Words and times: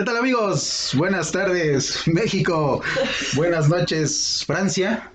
¿Qué 0.00 0.06
tal 0.06 0.16
amigos? 0.16 0.92
Buenas 0.94 1.30
tardes 1.30 2.04
México, 2.06 2.80
buenas 3.34 3.68
noches 3.68 4.42
Francia. 4.46 5.10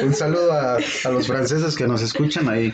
Un 0.00 0.14
saludo 0.14 0.50
a, 0.50 0.76
a 0.76 1.08
los 1.10 1.26
franceses 1.26 1.76
que 1.76 1.86
nos 1.86 2.00
escuchan 2.00 2.48
ahí, 2.48 2.68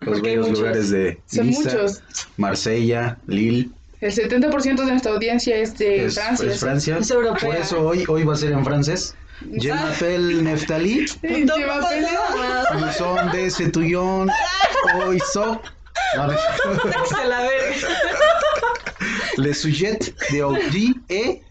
los 0.00 0.14
Porque 0.14 0.30
hay 0.30 0.36
bellos 0.38 0.48
muchos. 0.48 0.58
lugares 0.58 0.90
de 0.90 1.20
Son 1.26 1.46
Niza, 1.46 1.60
muchos. 1.62 2.02
Marsella, 2.38 3.18
Lille. 3.28 3.70
El 4.00 4.12
70% 4.12 4.74
de 4.78 4.86
nuestra 4.86 5.12
audiencia 5.12 5.54
es 5.54 5.78
de 5.78 6.06
es, 6.06 6.14
Francia. 6.16 6.50
es 6.50 6.58
Francia. 6.58 6.98
Es 6.98 7.10
europea. 7.12 7.50
Por 7.50 7.54
eso 7.56 7.80
hoy, 7.86 8.04
hoy 8.08 8.24
va 8.24 8.34
a 8.34 8.36
ser 8.36 8.50
en 8.50 8.64
francés. 8.64 9.14
Je 9.52 9.72
m'appelle 9.72 10.42
Neftali, 10.42 11.06
nous 11.22 12.96
sommes 12.96 13.30
de 13.32 13.48
Cetouillon, 13.48 14.26
hoy 15.06 15.20
so. 15.32 15.62
No, 16.16 16.26
no. 16.26 16.34
Se 17.06 17.26
la 17.28 17.40
verga. 17.42 17.88
Le 19.36 19.52
sujet 19.52 19.98
de 20.32 20.42
aujourd'hui 20.42 20.94
est 21.08 21.42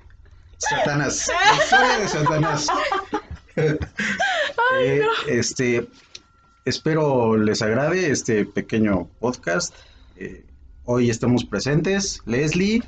Satanás. 0.58 1.30
La 1.30 1.64
historia 1.64 2.00
de 2.00 2.08
Satanás. 2.08 2.68
Eh, 3.58 5.02
Este, 5.28 5.88
espero 6.66 7.38
les 7.38 7.62
agrade 7.62 8.10
este 8.12 8.46
pequeño 8.46 9.08
podcast. 9.20 9.74
Eh, 10.18 10.44
hoy 10.86 11.10
estamos 11.10 11.46
presentes 11.46 12.22
Leslie, 12.26 12.84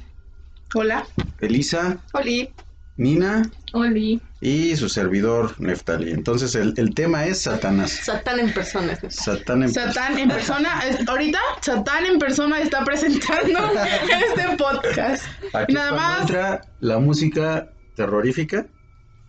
Hola. 0.74 1.06
Elisa, 1.40 1.98
Oli. 2.14 2.52
Nina 2.98 3.44
Oli. 3.74 4.20
y 4.42 4.76
su 4.76 4.90
servidor 4.90 5.60
Neftali. 5.62 6.12
Entonces 6.12 6.56
el, 6.56 6.74
el 6.78 6.94
tema 6.96 7.26
es 7.26 7.42
Satanás. 7.44 7.92
Satán 7.92 8.40
en 8.40 8.52
persona. 8.54 8.94
es. 9.02 9.16
Satán 9.16 9.64
en 9.64 9.72
Satán 9.74 10.18
en 10.18 10.30
persona, 10.30 10.82
ahorita 11.08 11.40
Satán 11.62 12.06
en 12.06 12.18
persona 12.20 12.60
está 12.60 12.84
presentando 12.84 13.60
este 14.34 14.58
podcast. 14.58 15.24
Aquí 15.54 15.74
Nada 15.74 15.92
más. 15.94 16.22
entra 16.22 16.62
la 16.80 16.98
música 17.00 17.70
terrorífica. 17.96 18.66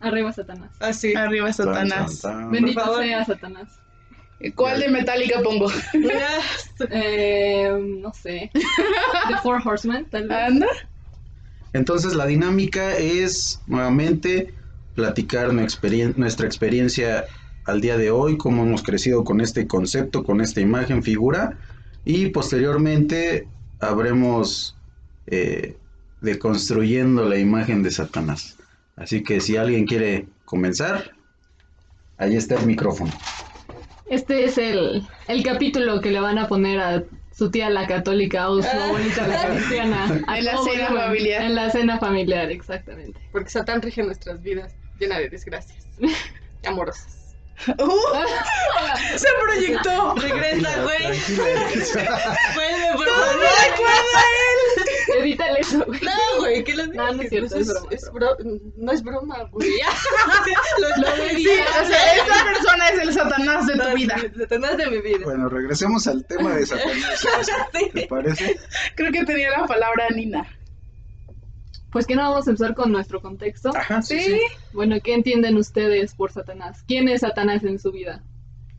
Arriba 0.01 0.33
Satanás. 0.33 0.71
Así. 0.81 1.14
Arriba 1.14 1.53
Satanás. 1.53 2.20
Tan, 2.20 2.33
tan, 2.33 2.42
tan. 2.42 2.51
Bendito 2.53 2.75
Por 2.81 2.85
favor. 2.85 3.03
sea 3.05 3.25
Satanás. 3.25 3.69
¿Cuál 4.55 4.79
de 4.81 4.89
Metallica 4.89 5.41
pongo? 5.42 5.70
Eh, 6.91 7.70
no 8.01 8.12
sé. 8.14 8.51
The 9.29 9.37
Four 9.42 9.61
Horsemen, 9.67 10.09
tal 10.11 10.29
vez. 10.29 10.39
Anda. 10.39 10.67
Entonces 11.72 12.14
la 12.14 12.27
dinámica 12.27 12.97
es 12.97 13.61
nuevamente 13.66 14.55
platicar 14.94 15.52
nuestra 15.52 16.47
experiencia 16.47 17.27
al 17.64 17.80
día 17.80 17.98
de 17.98 18.11
hoy, 18.11 18.36
cómo 18.38 18.64
hemos 18.64 18.83
crecido 18.83 19.24
con 19.24 19.41
este 19.41 19.66
concepto, 19.66 20.24
con 20.24 20.41
esta 20.41 20.61
imagen, 20.61 21.02
figura, 21.02 21.58
y 22.05 22.28
posteriormente 22.30 23.46
habremos 23.78 24.77
eh, 25.27 25.77
deconstruyendo 26.20 27.28
la 27.28 27.39
imagen 27.39 27.83
de 27.83 27.91
Satanás. 27.91 28.56
Así 28.96 29.22
que 29.22 29.41
si 29.41 29.56
alguien 29.56 29.86
quiere 29.86 30.27
comenzar, 30.44 31.12
ahí 32.16 32.34
está 32.36 32.58
el 32.58 32.66
micrófono. 32.66 33.12
Este 34.06 34.46
es 34.46 34.56
el, 34.56 35.06
el 35.28 35.42
capítulo 35.42 36.00
que 36.00 36.11
le 36.11 36.20
van 36.20 36.39
a 36.39 36.48
poner 36.48 36.80
a 36.80 37.05
su 37.39 37.50
tía 37.53 37.70
la 37.70 37.86
católica 37.86 38.50
o 38.50 38.61
su 38.61 38.69
abuelita 38.69 39.27
la 39.28 39.47
cristiana. 39.47 40.25
En 40.36 40.44
la 40.44 40.58
cena 40.58 40.89
familiar. 40.89 41.42
En 41.42 41.55
la 41.55 41.70
cena 41.70 41.98
familiar, 42.00 42.50
exactamente. 42.50 43.20
Porque 43.30 43.48
Satán 43.50 43.80
rige 43.80 44.03
nuestras 44.03 44.42
vidas 44.42 44.75
llena 44.98 45.19
de 45.20 45.28
desgracias. 45.28 45.86
Amorosas. 46.67 47.14
Uh, 47.67 47.75
se 49.17 49.28
proyectó. 49.41 50.14
Regresa, 50.17 50.83
güey. 50.83 51.03
Vuelve, 52.55 52.92
por 52.95 53.06
No 53.06 53.14
favor. 53.14 53.36
me 53.36 53.70
recuerda 53.70 54.20
Edítale 55.29 55.61
eso, 55.61 55.84
güey. 55.87 56.01
No, 56.03 56.41
güey, 56.41 56.65
¿qué 56.65 56.75
lo 56.75 56.83
dices? 56.84 56.97
No, 56.97 57.12
no 57.12 57.23
es 57.23 57.29
cierto, 57.29 57.57
es 57.57 57.69
broma, 57.69 57.89
es 57.91 58.11
bro- 58.12 58.37
no 58.77 58.93
es 58.93 59.03
broma, 59.03 59.45
güey. 59.51 59.69
lo, 60.81 60.89
lo 61.03 61.29
Sí, 61.29 61.48
o 61.48 61.87
sea, 61.87 62.15
esta 62.17 62.45
persona 62.45 62.89
es 62.89 62.98
el 63.01 63.12
Satanás 63.12 63.67
de 63.67 63.73
tu 63.75 63.95
vida. 63.97 64.17
Satanás 64.39 64.77
de 64.77 64.87
mi 64.91 65.01
vida. 65.01 65.25
Bueno, 65.25 65.48
regresemos 65.48 66.07
al 66.07 66.25
tema 66.27 66.55
de 66.57 66.67
Satanás. 66.67 67.23
¿Te 67.95 68.07
parece? 68.07 68.58
Creo 68.95 69.13
que 69.13 69.25
tenía 69.25 69.51
la 69.51 69.67
palabra 69.67 70.08
Nina. 70.11 70.47
Pues 71.91 72.07
que 72.07 72.14
no 72.17 72.23
vamos 72.23 72.47
a 72.47 72.51
empezar 72.51 72.75
con 72.75 72.92
nuestro 72.92 73.20
contexto. 73.23 73.70
Ajá, 73.75 74.02
sí, 74.02 74.20
Sí. 74.20 74.33
sí. 74.33 74.41
Bueno, 74.73 74.97
¿qué 75.02 75.14
entienden 75.14 75.57
ustedes 75.57 76.14
por 76.14 76.31
Satanás? 76.33 76.85
¿Quién 76.86 77.08
es 77.08 77.20
Satanás 77.23 77.64
en 77.64 77.79
su 77.79 77.92
vida? 77.92 78.23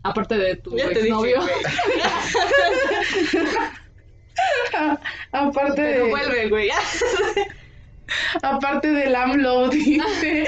Aparte 0.04 0.38
de 0.38 0.56
tu 0.56 0.78
Ya 0.78 0.90
te 0.90 1.02
dije. 1.02 1.34
Aparte 5.32 5.76
Pero 5.76 6.06
de, 6.06 6.10
vuelve, 6.10 6.50
güey. 6.50 6.70
aparte 8.42 8.88
del 8.88 9.16
AMLO, 9.16 9.70
dice. 9.70 10.48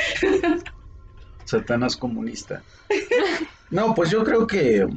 Satanás 1.45 1.95
comunista. 1.97 2.63
No, 3.69 3.93
pues 3.93 4.09
yo 4.09 4.23
creo 4.23 4.47
que, 4.47 4.87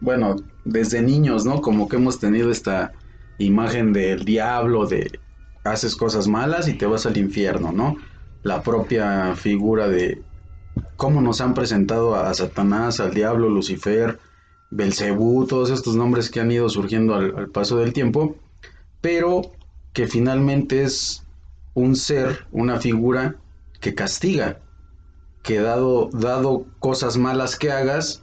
bueno, 0.00 0.36
desde 0.64 1.02
niños, 1.02 1.44
¿no? 1.44 1.60
Como 1.60 1.88
que 1.88 1.96
hemos 1.96 2.20
tenido 2.20 2.50
esta 2.50 2.92
imagen 3.38 3.92
del 3.92 4.24
diablo, 4.24 4.86
de 4.86 5.20
haces 5.64 5.96
cosas 5.96 6.28
malas 6.28 6.68
y 6.68 6.74
te 6.74 6.86
vas 6.86 7.06
al 7.06 7.16
infierno, 7.16 7.72
¿no? 7.72 7.96
La 8.42 8.62
propia 8.62 9.34
figura 9.34 9.88
de 9.88 10.22
cómo 10.96 11.20
nos 11.20 11.40
han 11.40 11.54
presentado 11.54 12.14
a 12.14 12.32
Satanás, 12.34 13.00
al 13.00 13.14
diablo, 13.14 13.48
Lucifer, 13.48 14.20
Belcebú, 14.70 15.46
todos 15.46 15.70
estos 15.70 15.96
nombres 15.96 16.30
que 16.30 16.40
han 16.40 16.50
ido 16.50 16.68
surgiendo 16.68 17.14
al, 17.14 17.36
al 17.36 17.48
paso 17.48 17.78
del 17.78 17.92
tiempo, 17.92 18.36
pero 19.04 19.42
que 19.92 20.06
finalmente 20.06 20.82
es 20.82 21.26
un 21.74 21.94
ser, 21.94 22.46
una 22.52 22.80
figura 22.80 23.36
que 23.78 23.94
castiga, 23.94 24.60
que 25.42 25.60
dado, 25.60 26.08
dado 26.14 26.64
cosas 26.78 27.18
malas 27.18 27.56
que 27.58 27.70
hagas, 27.70 28.22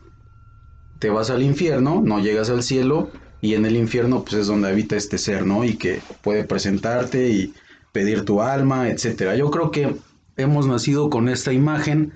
te 0.98 1.12
vas 1.12 1.30
al 1.30 1.44
infierno, 1.44 2.02
no 2.04 2.20
llegas 2.20 2.50
al 2.50 2.64
cielo, 2.64 3.12
y 3.42 3.54
en 3.54 3.68
el 3.68 3.76
infierno 3.76 4.24
pues 4.24 4.34
es 4.34 4.48
donde 4.48 4.70
habita 4.70 4.96
este 4.96 5.20
ser, 5.20 5.46
¿no? 5.46 5.64
Y 5.64 5.76
que 5.76 6.02
puede 6.24 6.46
presentarte 6.46 7.30
y 7.30 7.54
pedir 7.92 8.26
tu 8.26 8.42
alma, 8.42 8.90
etcétera. 8.90 9.36
Yo 9.36 9.52
creo 9.52 9.70
que 9.70 9.96
hemos 10.36 10.66
nacido 10.66 11.12
con 11.12 11.30
esta 11.30 11.54
imagen, 11.54 12.12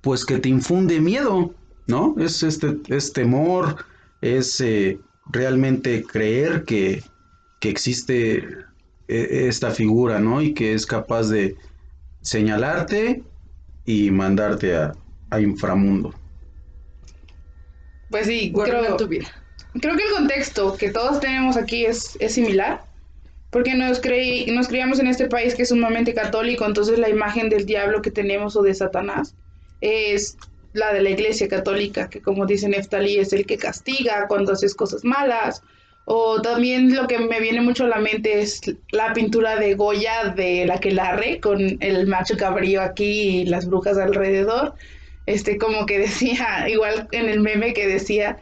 pues 0.00 0.24
que 0.24 0.38
te 0.38 0.48
infunde 0.48 1.00
miedo, 1.00 1.52
¿no? 1.88 2.14
Es 2.20 2.44
este, 2.44 2.78
es 2.86 3.12
temor, 3.12 3.84
es 4.20 4.60
eh, 4.60 5.00
realmente 5.32 6.04
creer 6.04 6.64
que, 6.64 7.02
que 7.62 7.68
existe 7.70 8.38
eh, 9.06 9.46
esta 9.48 9.70
figura, 9.70 10.18
¿no? 10.18 10.42
Y 10.42 10.52
que 10.52 10.74
es 10.74 10.84
capaz 10.84 11.28
de 11.28 11.56
señalarte 12.20 13.22
y 13.86 14.10
mandarte 14.10 14.74
a, 14.74 14.94
a 15.30 15.40
inframundo. 15.40 16.12
Pues 18.10 18.26
sí, 18.26 18.50
Guarda 18.50 18.80
creo, 18.80 18.96
tu 18.96 19.06
vida. 19.06 19.28
creo 19.80 19.96
que 19.96 20.02
el 20.02 20.10
contexto 20.10 20.76
que 20.76 20.90
todos 20.90 21.20
tenemos 21.20 21.56
aquí 21.56 21.86
es, 21.86 22.16
es 22.18 22.34
similar. 22.34 22.82
Porque 23.50 23.74
nos, 23.74 24.00
creí, 24.00 24.46
nos 24.50 24.66
criamos 24.66 24.98
en 24.98 25.06
este 25.06 25.28
país 25.28 25.54
que 25.54 25.62
es 25.62 25.68
sumamente 25.68 26.14
católico, 26.14 26.66
entonces 26.66 26.98
la 26.98 27.10
imagen 27.10 27.48
del 27.48 27.64
diablo 27.64 28.02
que 28.02 28.10
tenemos 28.10 28.56
o 28.56 28.62
de 28.62 28.74
Satanás 28.74 29.36
es 29.80 30.36
la 30.72 30.92
de 30.92 31.02
la 31.02 31.10
iglesia 31.10 31.46
católica, 31.46 32.10
que 32.10 32.20
como 32.22 32.44
dice 32.44 32.68
Neftali 32.68 33.18
es 33.18 33.32
el 33.32 33.46
que 33.46 33.56
castiga 33.56 34.26
cuando 34.26 34.52
haces 34.52 34.74
cosas 34.74 35.04
malas. 35.04 35.62
O 36.04 36.42
también 36.42 36.94
lo 36.94 37.06
que 37.06 37.18
me 37.18 37.40
viene 37.40 37.60
mucho 37.60 37.84
a 37.84 37.88
la 37.88 37.98
mente 37.98 38.40
es 38.40 38.60
la 38.90 39.12
pintura 39.12 39.56
de 39.56 39.74
Goya 39.74 40.34
de 40.34 40.66
la 40.66 40.78
que 40.78 40.90
larre 40.90 41.38
con 41.38 41.78
el 41.80 42.06
macho 42.06 42.36
cabrío 42.36 42.82
aquí 42.82 43.04
y 43.04 43.44
las 43.44 43.66
brujas 43.66 43.98
alrededor. 43.98 44.74
Este, 45.26 45.58
como 45.58 45.86
que 45.86 45.98
decía, 46.00 46.66
igual 46.68 47.08
en 47.12 47.28
el 47.28 47.40
meme 47.40 47.72
que 47.72 47.86
decía, 47.86 48.38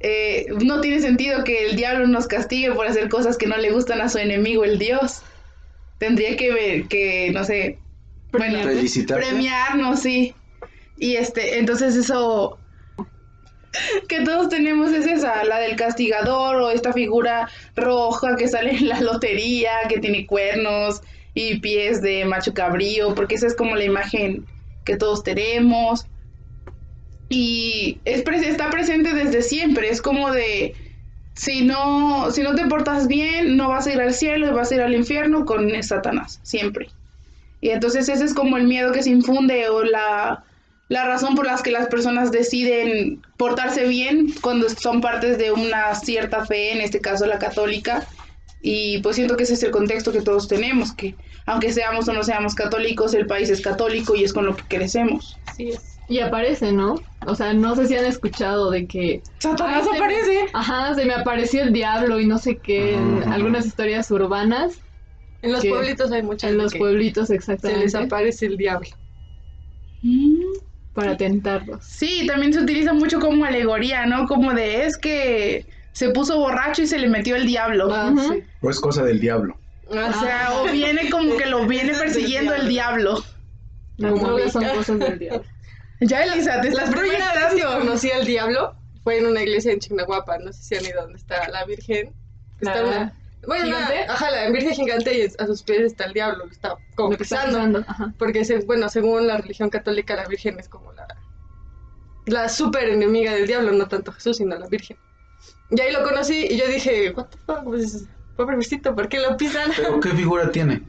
eh, 0.00 0.46
no 0.64 0.80
tiene 0.80 1.00
sentido 1.00 1.44
que 1.44 1.66
el 1.66 1.76
diablo 1.76 2.06
nos 2.08 2.26
castigue 2.26 2.72
por 2.72 2.86
hacer 2.86 3.08
cosas 3.08 3.38
que 3.38 3.46
no 3.46 3.56
le 3.56 3.70
gustan 3.70 4.00
a 4.00 4.08
su 4.08 4.18
enemigo, 4.18 4.64
el 4.64 4.78
Dios. 4.78 5.22
Tendría 5.98 6.36
que 6.36 6.52
ver, 6.52 6.88
que, 6.88 7.30
no 7.32 7.44
sé, 7.44 7.78
bueno, 8.32 8.58
premiarnos, 9.06 10.00
sí. 10.00 10.34
Y 10.96 11.16
este, 11.16 11.58
entonces 11.58 11.94
eso 11.94 12.58
que 14.08 14.20
todos 14.22 14.48
tenemos 14.48 14.92
es 14.92 15.06
esa, 15.06 15.44
la 15.44 15.58
del 15.58 15.76
castigador 15.76 16.56
o 16.56 16.70
esta 16.70 16.92
figura 16.92 17.48
roja 17.76 18.36
que 18.36 18.48
sale 18.48 18.72
en 18.72 18.88
la 18.88 19.00
lotería, 19.00 19.70
que 19.88 19.98
tiene 20.00 20.26
cuernos 20.26 21.00
y 21.34 21.58
pies 21.60 22.00
de 22.02 22.24
macho 22.24 22.54
cabrío, 22.54 23.14
porque 23.14 23.34
esa 23.36 23.46
es 23.46 23.56
como 23.56 23.76
la 23.76 23.84
imagen 23.84 24.46
que 24.84 24.96
todos 24.96 25.22
tenemos. 25.24 26.06
Y 27.28 28.00
es 28.04 28.24
pres- 28.24 28.44
está 28.44 28.70
presente 28.70 29.14
desde 29.14 29.42
siempre, 29.42 29.88
es 29.88 30.02
como 30.02 30.30
de 30.30 30.74
si 31.34 31.62
no, 31.64 32.30
si 32.30 32.42
no 32.42 32.54
te 32.54 32.66
portas 32.66 33.08
bien, 33.08 33.56
no 33.56 33.68
vas 33.70 33.86
a 33.86 33.92
ir 33.92 34.00
al 34.00 34.14
cielo 34.14 34.46
y 34.48 34.50
vas 34.52 34.70
a 34.70 34.76
ir 34.76 34.82
al 34.82 34.94
infierno 34.94 35.44
con 35.44 35.82
Satanás, 35.82 36.40
siempre. 36.42 36.88
Y 37.60 37.70
entonces 37.70 38.08
ese 38.08 38.24
es 38.24 38.34
como 38.34 38.56
el 38.58 38.64
miedo 38.64 38.92
que 38.92 39.02
se 39.02 39.10
infunde 39.10 39.68
o 39.70 39.84
la, 39.84 40.44
la 40.94 41.04
razón 41.04 41.34
por 41.34 41.44
la 41.46 41.56
que 41.62 41.70
las 41.72 41.88
personas 41.88 42.30
deciden 42.30 43.20
portarse 43.36 43.86
bien 43.88 44.32
cuando 44.40 44.68
son 44.68 45.00
partes 45.00 45.38
de 45.38 45.50
una 45.50 45.94
cierta 45.96 46.46
fe, 46.46 46.72
en 46.72 46.80
este 46.80 47.00
caso 47.00 47.26
la 47.26 47.38
católica, 47.38 48.06
Y 48.66 49.00
pues 49.02 49.16
siento 49.16 49.36
que 49.36 49.42
ese 49.42 49.54
es 49.54 49.62
el 49.62 49.70
contexto 49.72 50.10
que 50.12 50.22
todos 50.22 50.48
tenemos, 50.48 50.92
que 50.94 51.14
aunque 51.46 51.70
seamos 51.72 52.08
o 52.08 52.12
no 52.14 52.22
seamos 52.22 52.54
católicos, 52.54 53.12
el 53.12 53.26
país 53.26 53.50
es 53.50 53.60
católico 53.60 54.14
y 54.14 54.24
es 54.24 54.32
con 54.32 54.46
lo 54.46 54.54
que 54.56 54.62
crecemos. 54.68 55.36
Así 55.46 55.68
es. 55.68 55.98
Y 56.08 56.20
aparece, 56.20 56.72
¿no? 56.72 56.94
O 57.26 57.34
sea, 57.34 57.52
no 57.52 57.74
sé 57.76 57.86
si 57.88 57.94
han 57.96 58.06
escuchado 58.06 58.70
de 58.70 58.86
que... 58.86 59.20
Satanás 59.38 59.84
se 59.84 59.90
me- 59.90 59.96
aparece. 59.98 60.38
Ajá, 60.54 60.94
se 60.94 61.04
me 61.04 61.12
apareció 61.14 61.62
el 61.62 61.72
diablo 61.74 62.20
y 62.20 62.26
no 62.26 62.38
sé 62.38 62.56
qué, 62.56 62.94
en 62.94 63.22
algunas 63.32 63.66
historias 63.66 64.10
urbanas, 64.10 64.78
En 65.42 65.52
los 65.52 65.60
Que- 65.60 65.68
pueblitos 65.70 66.10
hay 66.12 66.22
mucha 66.22 66.48
en 66.48 66.56
los 66.56 66.72
que 66.72 66.78
pueblitos 66.78 67.28
se 67.28 67.34
exactamente, 67.34 67.82
les 67.84 67.94
aparece 67.94 68.46
el 68.46 68.56
diablo. 68.56 68.88
Mm. 70.02 70.40
Para 70.94 71.16
tentarlos. 71.16 71.84
Sí, 71.84 72.26
también 72.26 72.52
se 72.52 72.60
utiliza 72.60 72.92
mucho 72.92 73.18
como 73.20 73.44
alegoría, 73.44 74.06
¿no? 74.06 74.26
Como 74.26 74.54
de 74.54 74.86
es 74.86 74.96
que 74.96 75.66
se 75.92 76.10
puso 76.10 76.38
borracho 76.38 76.82
y 76.82 76.86
se 76.86 76.98
le 76.98 77.08
metió 77.08 77.36
el 77.36 77.46
diablo. 77.46 77.88
Ah, 77.92 78.12
sí. 78.32 78.42
O 78.60 78.70
es 78.70 78.80
cosa 78.80 79.02
del 79.04 79.20
diablo. 79.20 79.58
Ah, 79.92 80.12
O 80.16 80.20
sea, 80.20 80.48
o 80.60 80.64
viene 80.72 81.10
como 81.10 81.36
que 81.36 81.46
lo 81.46 81.66
viene 81.66 81.92
persiguiendo 81.94 82.54
el 82.54 82.68
diablo. 82.68 83.22
Las 83.96 84.12
Como 84.12 84.26
drogas 84.28 84.52
son 84.52 84.64
cosas 84.64 84.98
del 84.98 85.18
diablo. 85.18 85.44
Ya, 86.00 86.24
Elisa, 86.24 86.60
te 86.60 86.68
estás 86.68 86.90
primera 86.90 87.32
vez 87.34 87.44
que 87.54 87.60
proyectando. 87.62 87.78
conocí 87.80 88.10
al 88.10 88.24
diablo 88.26 88.74
fue 89.02 89.18
en 89.18 89.26
una 89.26 89.42
iglesia 89.42 89.72
en 89.72 89.80
Chignahuapa. 89.80 90.38
No 90.38 90.52
sé 90.52 90.62
si 90.62 90.74
han 90.76 90.84
ido 90.86 91.02
donde 91.02 91.18
está 91.18 91.48
la 91.50 91.64
Virgen. 91.64 92.12
Está 92.60 92.82
La- 92.82 92.88
una... 92.88 93.12
Bueno, 93.46 93.64
¿Gigante? 93.66 94.00
ajá, 94.08 94.30
la 94.30 94.50
Virgen 94.50 94.72
gigante 94.74 95.18
y 95.18 95.26
a 95.42 95.46
sus 95.46 95.62
pies 95.62 95.80
está 95.80 96.04
el 96.04 96.12
diablo. 96.14 96.44
lo 96.46 96.50
Está 96.50 96.76
como 96.94 97.12
Lo 97.12 97.18
pisando. 97.18 97.84
Porque, 98.18 98.44
se- 98.44 98.60
bueno, 98.64 98.88
según 98.88 99.26
la 99.26 99.38
religión 99.38 99.70
católica, 99.70 100.16
la 100.16 100.26
Virgen 100.26 100.58
es 100.58 100.68
como 100.68 100.92
la, 100.92 101.06
la 102.26 102.48
súper 102.48 102.88
enemiga 102.90 103.32
del 103.32 103.46
diablo, 103.46 103.72
no 103.72 103.86
tanto 103.88 104.12
Jesús, 104.12 104.38
sino 104.38 104.56
la 104.56 104.66
Virgen. 104.68 104.96
Y 105.70 105.80
ahí 105.80 105.92
lo 105.92 106.02
conocí 106.04 106.46
y 106.50 106.56
yo 106.56 106.66
dije, 106.68 107.10
what 107.16 107.26
the 107.26 107.38
fuck, 107.46 107.64
pues, 107.64 108.04
pobre 108.36 108.54
Luisito, 108.56 108.94
¿por 108.94 109.08
qué 109.08 109.20
lo 109.20 109.36
pisan? 109.36 109.70
Pero 109.76 110.00
¿qué 110.00 110.10
figura 110.10 110.50
tiene? 110.50 110.82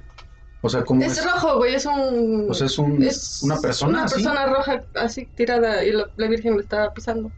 O 0.62 0.70
sea, 0.70 0.84
¿cómo 0.84 1.02
Es 1.04 1.18
es? 1.18 1.24
rojo, 1.26 1.58
güey, 1.58 1.76
es 1.76 1.86
un... 1.86 2.48
O 2.50 2.54
sea, 2.54 2.68
es 2.68 2.78
un- 2.80 3.02
es 3.04 3.42
una 3.44 3.60
persona 3.60 3.92
Una 3.94 4.04
así. 4.06 4.16
persona 4.16 4.46
roja 4.48 4.84
así 4.96 5.26
tirada 5.36 5.84
y 5.84 5.92
la, 5.92 6.10
la 6.16 6.28
Virgen 6.28 6.54
lo 6.56 6.62
estaba 6.62 6.94
pisando. 6.94 7.32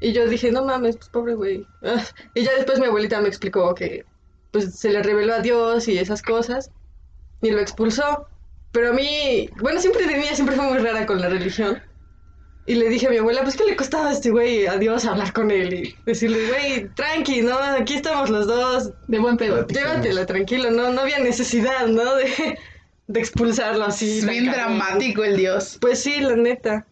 Y 0.00 0.12
yo 0.12 0.26
dije, 0.26 0.50
no 0.50 0.64
mames, 0.64 0.96
pues 0.96 1.08
pobre 1.10 1.34
güey. 1.34 1.68
Y 2.34 2.42
ya 2.42 2.54
después 2.56 2.78
mi 2.80 2.86
abuelita 2.86 3.20
me 3.20 3.28
explicó 3.28 3.74
que 3.74 4.06
pues 4.50 4.74
se 4.78 4.90
le 4.90 5.02
reveló 5.02 5.34
a 5.34 5.40
Dios 5.40 5.88
y 5.88 5.98
esas 5.98 6.22
cosas 6.22 6.70
y 7.42 7.50
lo 7.50 7.60
expulsó. 7.60 8.26
Pero 8.72 8.90
a 8.90 8.92
mí, 8.92 9.48
bueno, 9.60 9.80
siempre 9.80 10.06
de 10.06 10.16
niña 10.16 10.34
siempre 10.34 10.54
fue 10.56 10.64
muy 10.66 10.78
rara 10.78 11.06
con 11.06 11.20
la 11.20 11.28
religión. 11.28 11.80
Y 12.66 12.74
le 12.74 12.88
dije 12.88 13.08
a 13.08 13.10
mi 13.10 13.16
abuela, 13.16 13.42
pues 13.42 13.56
¿qué 13.56 13.64
le 13.64 13.74
costaba 13.74 14.10
a 14.10 14.12
este 14.12 14.30
güey 14.30 14.66
a 14.66 14.76
Dios 14.76 15.04
hablar 15.04 15.32
con 15.32 15.50
él? 15.50 15.72
Y 15.74 15.96
decirle, 16.06 16.46
güey, 16.48 16.88
tranqui, 16.94 17.42
¿no? 17.42 17.58
Aquí 17.58 17.94
estamos 17.94 18.30
los 18.30 18.46
dos, 18.46 18.92
De 19.08 19.18
buen 19.18 19.36
pedo. 19.36 19.66
Llévatelo 19.66 20.24
tranquilo, 20.26 20.70
no, 20.70 20.92
no 20.92 21.00
había 21.00 21.18
necesidad, 21.18 21.88
¿no? 21.88 22.14
De, 22.16 22.58
de 23.08 23.20
expulsarlo 23.20 23.84
así. 23.86 24.18
Es 24.18 24.28
bien 24.28 24.52
dramático 24.52 25.24
el 25.24 25.36
dios. 25.36 25.78
Pues 25.80 26.00
sí, 26.00 26.20
la 26.20 26.36
neta. 26.36 26.86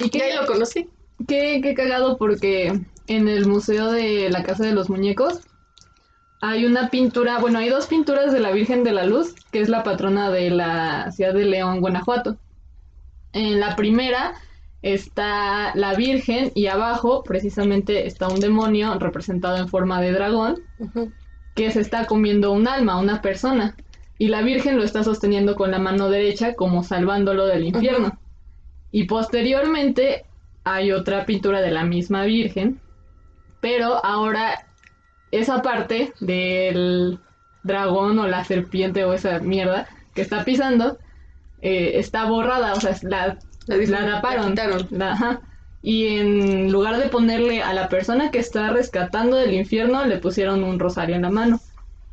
¿Y 0.00 0.10
Y 0.18 0.20
ahí 0.20 0.30
qué, 0.30 0.36
lo 0.36 0.46
conocí. 0.46 0.88
qué, 1.28 1.60
qué 1.62 1.74
cagado 1.74 2.18
porque 2.18 2.72
en 3.06 3.28
el 3.28 3.46
Museo 3.46 3.92
de 3.92 4.30
la 4.30 4.42
Casa 4.42 4.64
de 4.64 4.72
los 4.72 4.90
Muñecos 4.90 5.42
hay 6.44 6.64
una 6.64 6.90
pintura, 6.90 7.38
bueno, 7.38 7.60
hay 7.60 7.68
dos 7.68 7.86
pinturas 7.86 8.32
de 8.32 8.40
la 8.40 8.50
Virgen 8.50 8.82
de 8.82 8.90
la 8.90 9.04
Luz, 9.04 9.32
que 9.52 9.60
es 9.60 9.68
la 9.68 9.84
patrona 9.84 10.28
de 10.28 10.50
la 10.50 11.12
ciudad 11.12 11.32
de 11.32 11.44
León, 11.44 11.80
Guanajuato. 11.80 12.36
En 13.32 13.60
la 13.60 13.76
primera 13.76 14.34
está 14.82 15.72
la 15.76 15.94
Virgen 15.94 16.50
y 16.56 16.66
abajo 16.66 17.22
precisamente 17.22 18.08
está 18.08 18.26
un 18.26 18.40
demonio 18.40 18.98
representado 18.98 19.56
en 19.56 19.68
forma 19.68 20.00
de 20.00 20.10
dragón 20.10 20.56
que 21.54 21.70
se 21.70 21.80
está 21.80 22.06
comiendo 22.06 22.50
un 22.50 22.66
alma, 22.66 22.98
una 22.98 23.22
persona. 23.22 23.76
Y 24.18 24.26
la 24.26 24.42
Virgen 24.42 24.76
lo 24.76 24.82
está 24.82 25.04
sosteniendo 25.04 25.54
con 25.54 25.70
la 25.70 25.78
mano 25.78 26.10
derecha 26.10 26.54
como 26.54 26.82
salvándolo 26.82 27.46
del 27.46 27.66
infierno. 27.66 28.18
Y 28.90 29.04
posteriormente 29.04 30.24
hay 30.64 30.90
otra 30.90 31.24
pintura 31.24 31.60
de 31.60 31.70
la 31.70 31.84
misma 31.84 32.24
Virgen, 32.24 32.80
pero 33.60 34.04
ahora 34.04 34.66
esa 35.32 35.62
parte 35.62 36.12
del 36.20 37.18
dragón 37.64 38.18
o 38.20 38.26
la 38.28 38.44
serpiente 38.44 39.04
o 39.04 39.12
esa 39.12 39.40
mierda 39.40 39.88
que 40.14 40.22
está 40.22 40.44
pisando 40.44 40.98
eh, 41.62 41.92
está 41.98 42.24
borrada, 42.26 42.74
o 42.74 42.80
sea, 42.80 42.96
la, 43.02 43.38
La, 43.66 43.76
la 43.76 44.06
taparon. 44.14 44.54
La- 44.90 45.12
ajá. 45.12 45.40
Y 45.84 46.06
en 46.18 46.70
lugar 46.70 46.98
de 46.98 47.08
ponerle 47.08 47.62
a 47.62 47.72
la 47.74 47.88
persona 47.88 48.30
que 48.30 48.38
está 48.38 48.70
rescatando 48.70 49.36
del 49.36 49.52
infierno, 49.54 50.04
le 50.06 50.18
pusieron 50.18 50.62
un 50.62 50.78
rosario 50.78 51.16
en 51.16 51.22
la 51.22 51.30
mano. 51.30 51.60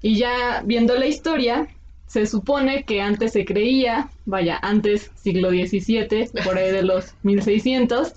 Y 0.02 0.16
ya 0.18 0.64
viendo 0.66 0.96
la 0.96 1.06
historia, 1.08 1.68
se 2.08 2.26
supone 2.26 2.84
que 2.84 3.02
antes 3.02 3.34
se 3.34 3.46
creía, 3.46 4.10
vaya, 4.26 4.58
antes 4.62 5.12
siglo 5.16 5.50
XVII, 5.52 6.32
por 6.44 6.58
ahí 6.58 6.72
de 6.72 6.82
los 6.84 7.14
1600, 7.24 8.14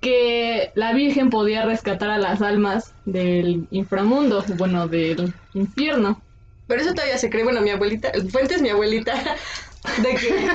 que 0.00 0.70
la 0.74 0.92
Virgen 0.92 1.30
podía 1.30 1.64
rescatar 1.64 2.10
a 2.10 2.18
las 2.18 2.42
almas 2.42 2.92
del 3.04 3.66
inframundo, 3.70 4.44
bueno, 4.56 4.88
del 4.88 5.32
infierno. 5.54 6.20
Pero 6.66 6.82
eso 6.82 6.94
todavía 6.94 7.18
se 7.18 7.30
cree. 7.30 7.44
Bueno, 7.44 7.60
mi 7.60 7.70
abuelita, 7.70 8.12
Fuente 8.30 8.54
es 8.54 8.62
mi 8.62 8.70
abuelita, 8.70 9.14
de 10.02 10.14
que. 10.14 10.50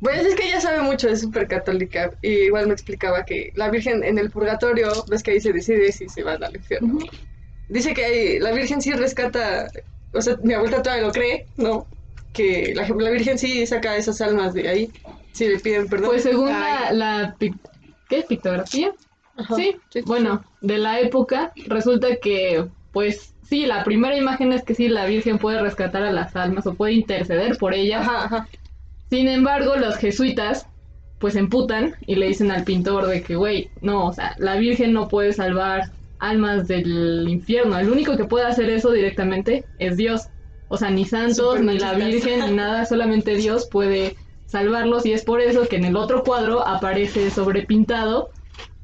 Pues 0.00 0.26
es 0.26 0.34
que 0.34 0.46
ella 0.46 0.60
sabe 0.60 0.82
mucho, 0.82 1.08
es 1.08 1.22
súper 1.22 1.48
católica. 1.48 2.10
Y 2.20 2.28
igual 2.28 2.66
me 2.66 2.74
explicaba 2.74 3.24
que 3.24 3.50
la 3.54 3.70
Virgen 3.70 4.04
en 4.04 4.18
el 4.18 4.30
purgatorio, 4.30 4.90
ves 5.08 5.22
que 5.22 5.32
ahí 5.32 5.40
se 5.40 5.52
decide 5.52 5.90
si 5.90 6.08
se 6.08 6.22
van 6.22 6.44
al 6.44 6.54
infierno. 6.54 6.98
Dice 7.68 7.94
que 7.94 8.04
ahí 8.04 8.38
la 8.38 8.52
Virgen 8.52 8.82
sí 8.82 8.92
rescata. 8.92 9.68
O 10.12 10.20
sea, 10.20 10.36
mi 10.42 10.52
abuelita 10.52 10.82
todavía 10.82 11.06
lo 11.06 11.12
cree, 11.12 11.46
¿no? 11.56 11.86
Que 12.34 12.74
la, 12.74 12.86
la 12.86 13.10
Virgen 13.10 13.38
sí 13.38 13.66
saca 13.66 13.96
esas 13.96 14.20
almas 14.20 14.52
de 14.52 14.68
ahí. 14.68 14.90
Si 15.32 15.48
le 15.48 15.58
piden 15.58 15.88
perdón. 15.88 16.10
Pues 16.10 16.22
según 16.22 16.50
la, 16.50 17.34
¿qué? 18.08 18.22
pictografía, 18.22 18.92
Ajá. 19.36 19.54
Sí, 19.54 19.76
bueno, 20.06 20.42
de 20.62 20.78
la 20.78 21.00
época 21.00 21.52
resulta 21.66 22.16
que, 22.16 22.64
pues 22.92 23.34
sí, 23.42 23.66
la 23.66 23.84
primera 23.84 24.16
imagen 24.16 24.52
es 24.52 24.64
que 24.64 24.74
sí, 24.74 24.88
la 24.88 25.06
Virgen 25.06 25.38
puede 25.38 25.60
rescatar 25.60 26.02
a 26.02 26.12
las 26.12 26.34
almas 26.36 26.66
o 26.66 26.74
puede 26.74 26.94
interceder 26.94 27.58
por 27.58 27.74
ellas. 27.74 28.06
Ajá, 28.06 28.24
ajá. 28.24 28.48
Sin 29.10 29.28
embargo, 29.28 29.76
los 29.76 29.96
jesuitas, 29.96 30.66
pues 31.18 31.34
se 31.34 31.40
emputan 31.40 31.94
y 32.06 32.16
le 32.16 32.28
dicen 32.28 32.50
al 32.50 32.64
pintor 32.64 33.06
de 33.06 33.22
que, 33.22 33.36
güey, 33.36 33.70
no, 33.80 34.06
o 34.06 34.12
sea, 34.12 34.34
la 34.38 34.56
Virgen 34.56 34.92
no 34.92 35.08
puede 35.08 35.32
salvar 35.32 35.90
almas 36.18 36.66
del 36.66 37.26
infierno. 37.28 37.78
El 37.78 37.90
único 37.90 38.16
que 38.16 38.24
puede 38.24 38.46
hacer 38.46 38.70
eso 38.70 38.90
directamente 38.90 39.64
es 39.78 39.96
Dios. 39.96 40.28
O 40.68 40.76
sea, 40.76 40.90
ni 40.90 41.04
santos, 41.04 41.60
ni 41.60 41.78
la. 41.78 41.92
Virgen, 41.94 42.40
ni 42.46 42.56
nada, 42.56 42.84
solamente 42.86 43.36
Dios 43.36 43.68
puede 43.70 44.16
salvarlos 44.46 45.04
y 45.06 45.12
es 45.12 45.24
por 45.24 45.40
eso 45.40 45.68
que 45.68 45.76
en 45.76 45.84
el 45.84 45.96
otro 45.96 46.22
cuadro 46.22 46.66
aparece 46.66 47.30
sobrepintado 47.30 48.30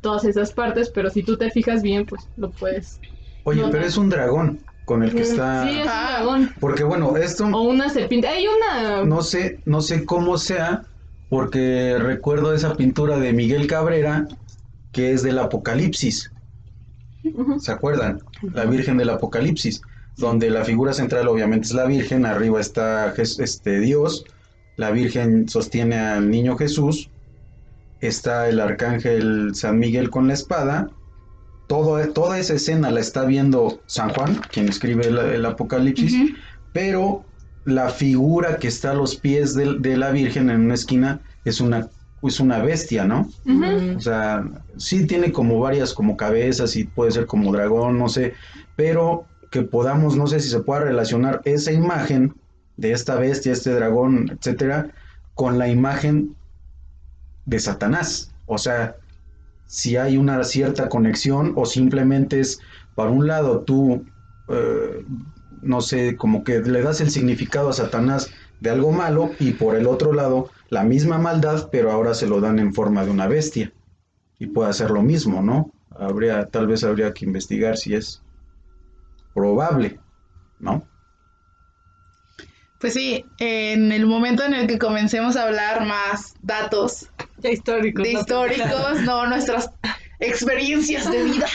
todas 0.01 0.25
esas 0.25 0.53
partes, 0.53 0.91
pero 0.91 1.11
si 1.11 1.23
tú 1.23 1.37
te 1.37 1.51
fijas 1.51 1.83
bien, 1.83 2.05
pues 2.05 2.29
lo 2.37 2.51
puedes. 2.51 3.01
Oye, 3.45 3.63
pero 3.71 3.85
es 3.85 3.97
un 3.97 4.11
dragón 4.11 4.61
con 4.85 5.03
el 5.03 5.15
que 5.15 5.23
está... 5.23 5.65
Sí, 5.65 5.71
es 5.71 5.87
un 5.87 5.87
dragón. 5.87 6.55
Porque 6.61 6.85
bueno, 6.85 7.17
esto 7.17 7.47
O 7.47 7.63
una 7.63 7.89
serpiente. 7.89 8.29
Hay 8.29 8.47
una... 8.47 9.05
no 9.05 9.23
sé, 9.23 9.61
no 9.65 9.81
sé 9.81 10.05
cómo 10.05 10.39
sea, 10.39 10.83
porque 11.29 11.97
recuerdo 11.99 12.53
esa 12.53 12.75
pintura 12.75 13.19
de 13.19 13.33
Miguel 13.33 13.67
Cabrera 13.67 14.27
que 14.93 15.13
es 15.13 15.23
del 15.23 15.39
Apocalipsis. 15.39 16.31
¿Se 17.59 17.73
acuerdan? 17.73 18.21
La 18.43 18.65
Virgen 18.65 18.97
del 18.99 19.11
Apocalipsis, 19.11 19.81
donde 20.17 20.51
la 20.51 20.65
figura 20.65 20.93
central 20.93 21.29
obviamente 21.29 21.69
es 21.69 21.73
la 21.73 21.87
Virgen, 21.87 22.27
arriba 22.27 22.61
está 22.61 23.15
este 23.17 23.81
Dios, 23.81 24.25
la 24.77 24.91
Virgen 24.91 25.49
sostiene 25.49 25.99
al 25.99 26.31
niño 26.31 26.57
Jesús, 26.57 27.11
está 28.01 28.49
el 28.49 28.61
arcángel 28.61 29.55
San 29.55 29.79
Miguel 29.79 30.11
con 30.11 30.29
la 30.29 30.35
espada. 30.35 30.91
Todo, 31.69 32.07
toda 32.09 32.39
esa 32.39 32.55
escena 32.55 32.91
la 32.91 33.01
está 33.01 33.25
viendo 33.25 33.81
San 33.87 34.11
Juan, 34.11 34.41
quien 34.51 34.69
escribe 34.69 35.07
el, 35.07 35.19
el 35.19 35.47
Apocalipsis, 35.47 36.35
pero 36.73 37.25
la 37.65 37.91
figura 37.91 38.59
que 38.59 38.69
está 38.69 38.91
a 38.91 38.95
los 38.95 39.17
pies 39.17 39.55
de, 39.55 39.97
la 39.97 40.11
Virgen 40.11 40.51
en 40.51 40.63
una 40.63 40.75
esquina 40.75 41.21
es 41.45 41.61
una, 41.61 41.89
es 42.23 42.41
una 42.41 42.59
bestia, 42.59 43.05
¿no? 43.05 43.29
O 43.97 44.01
sea, 44.01 44.45
sí 44.77 45.07
tiene 45.07 45.33
como 45.33 45.61
varias 45.61 45.95
como 45.95 46.17
cabezas 46.17 46.77
y 46.77 46.85
puede 46.85 47.13
ser 47.13 47.27
como 47.27 47.53
dragón, 47.53 47.99
no 47.99 48.09
sé, 48.09 48.35
pero 48.77 49.27
que 49.51 49.63
podamos, 49.63 50.17
no 50.17 50.27
sé 50.27 50.41
si 50.41 50.49
se 50.49 50.61
pueda 50.61 50.81
relacionar 50.81 51.41
esa 51.45 51.73
imagen 51.73 52.35
de 52.77 52.93
esta 52.93 53.17
bestia, 53.17 53.53
este 53.53 53.71
dragón, 53.73 54.31
etcétera, 54.31 54.93
con 55.35 55.59
la 55.59 55.69
imagen 55.69 56.37
de 57.47 57.59
Satanás. 57.59 58.33
O 58.47 58.59
sea, 58.59 58.97
si 59.67 59.97
hay 59.97 60.17
una 60.17 60.43
cierta 60.45 60.89
conexión 60.89 61.53
o 61.57 61.67
simplemente 61.67 62.41
es, 62.41 62.61
para 62.95 63.11
un 63.11 63.27
lado, 63.27 63.61
tú, 63.61 64.05
eh, 64.49 65.05
no 65.63 65.81
sé, 65.81 66.17
como 66.17 66.45
que 66.45 66.61
le 66.61 66.83
das 66.83 67.01
el 67.01 67.11
significado 67.11 67.71
a 67.71 67.73
Satanás 67.73 68.31
de 68.61 68.71
algo 68.71 68.93
malo 68.93 69.31
y 69.39 69.53
por 69.53 69.77
el 69.77 69.87
otro 69.87 70.13
lado, 70.13 70.51
la 70.69 70.85
misma 70.85 71.19
maldad, 71.19 71.69
pero 71.73 71.91
ahora 71.91 72.15
se 72.15 72.27
lo 72.27 72.41
dan 72.41 72.59
en 72.59 72.75
forma 72.75 73.05
de 73.05 73.11
una 73.11 73.27
bestia. 73.27 73.73
Y 74.39 74.47
puede 74.47 74.71
hacer 74.71 74.91
lo 74.91 75.03
mismo, 75.03 75.43
¿no? 75.43 75.71
Habría, 75.91 76.47
tal 76.47 76.67
vez 76.67 76.85
habría 76.85 77.13
que 77.13 77.25
investigar 77.25 77.77
si 77.77 77.95
es. 77.95 78.23
probable, 79.35 79.99
¿no? 80.59 80.87
Pues 82.83 82.95
sí, 82.95 83.25
en 83.39 83.93
el 83.93 84.07
momento 84.07 84.45
en 84.45 84.55
el 84.55 84.67
que 84.67 84.77
comencemos 84.77 85.37
a 85.37 85.45
hablar 85.45 85.87
más 85.87 86.35
datos 86.43 87.09
Ya 87.39 87.51
históricos. 87.51 88.03
de 88.05 88.13
¿no? 88.13 88.21
históricos, 88.21 89.01
no 89.05 89.27
nuestras 89.29 89.71
experiencias 90.19 91.09
de 91.09 91.23
vida, 91.23 91.47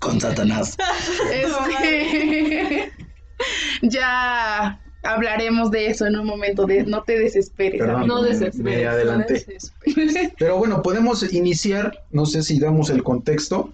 Con 0.00 0.18
Satanás. 0.22 0.76
este, 1.32 2.92
ya 3.82 4.80
hablaremos 5.02 5.70
de 5.70 5.88
eso 5.88 6.06
en 6.06 6.16
un 6.18 6.26
momento, 6.26 6.64
de, 6.64 6.84
no 6.84 7.02
te 7.02 7.18
desesperes. 7.18 7.78
Perdón, 7.82 8.06
No 8.06 8.22
desesperes, 8.22 8.58
me 8.60 8.84
No 8.84 8.90
adelanté. 8.90 9.34
desesperes. 9.34 10.32
Pero 10.38 10.56
bueno, 10.56 10.80
podemos 10.82 11.30
iniciar, 11.30 12.04
no 12.10 12.24
sé 12.24 12.42
si 12.42 12.58
damos 12.58 12.88
el 12.88 13.02
contexto 13.02 13.70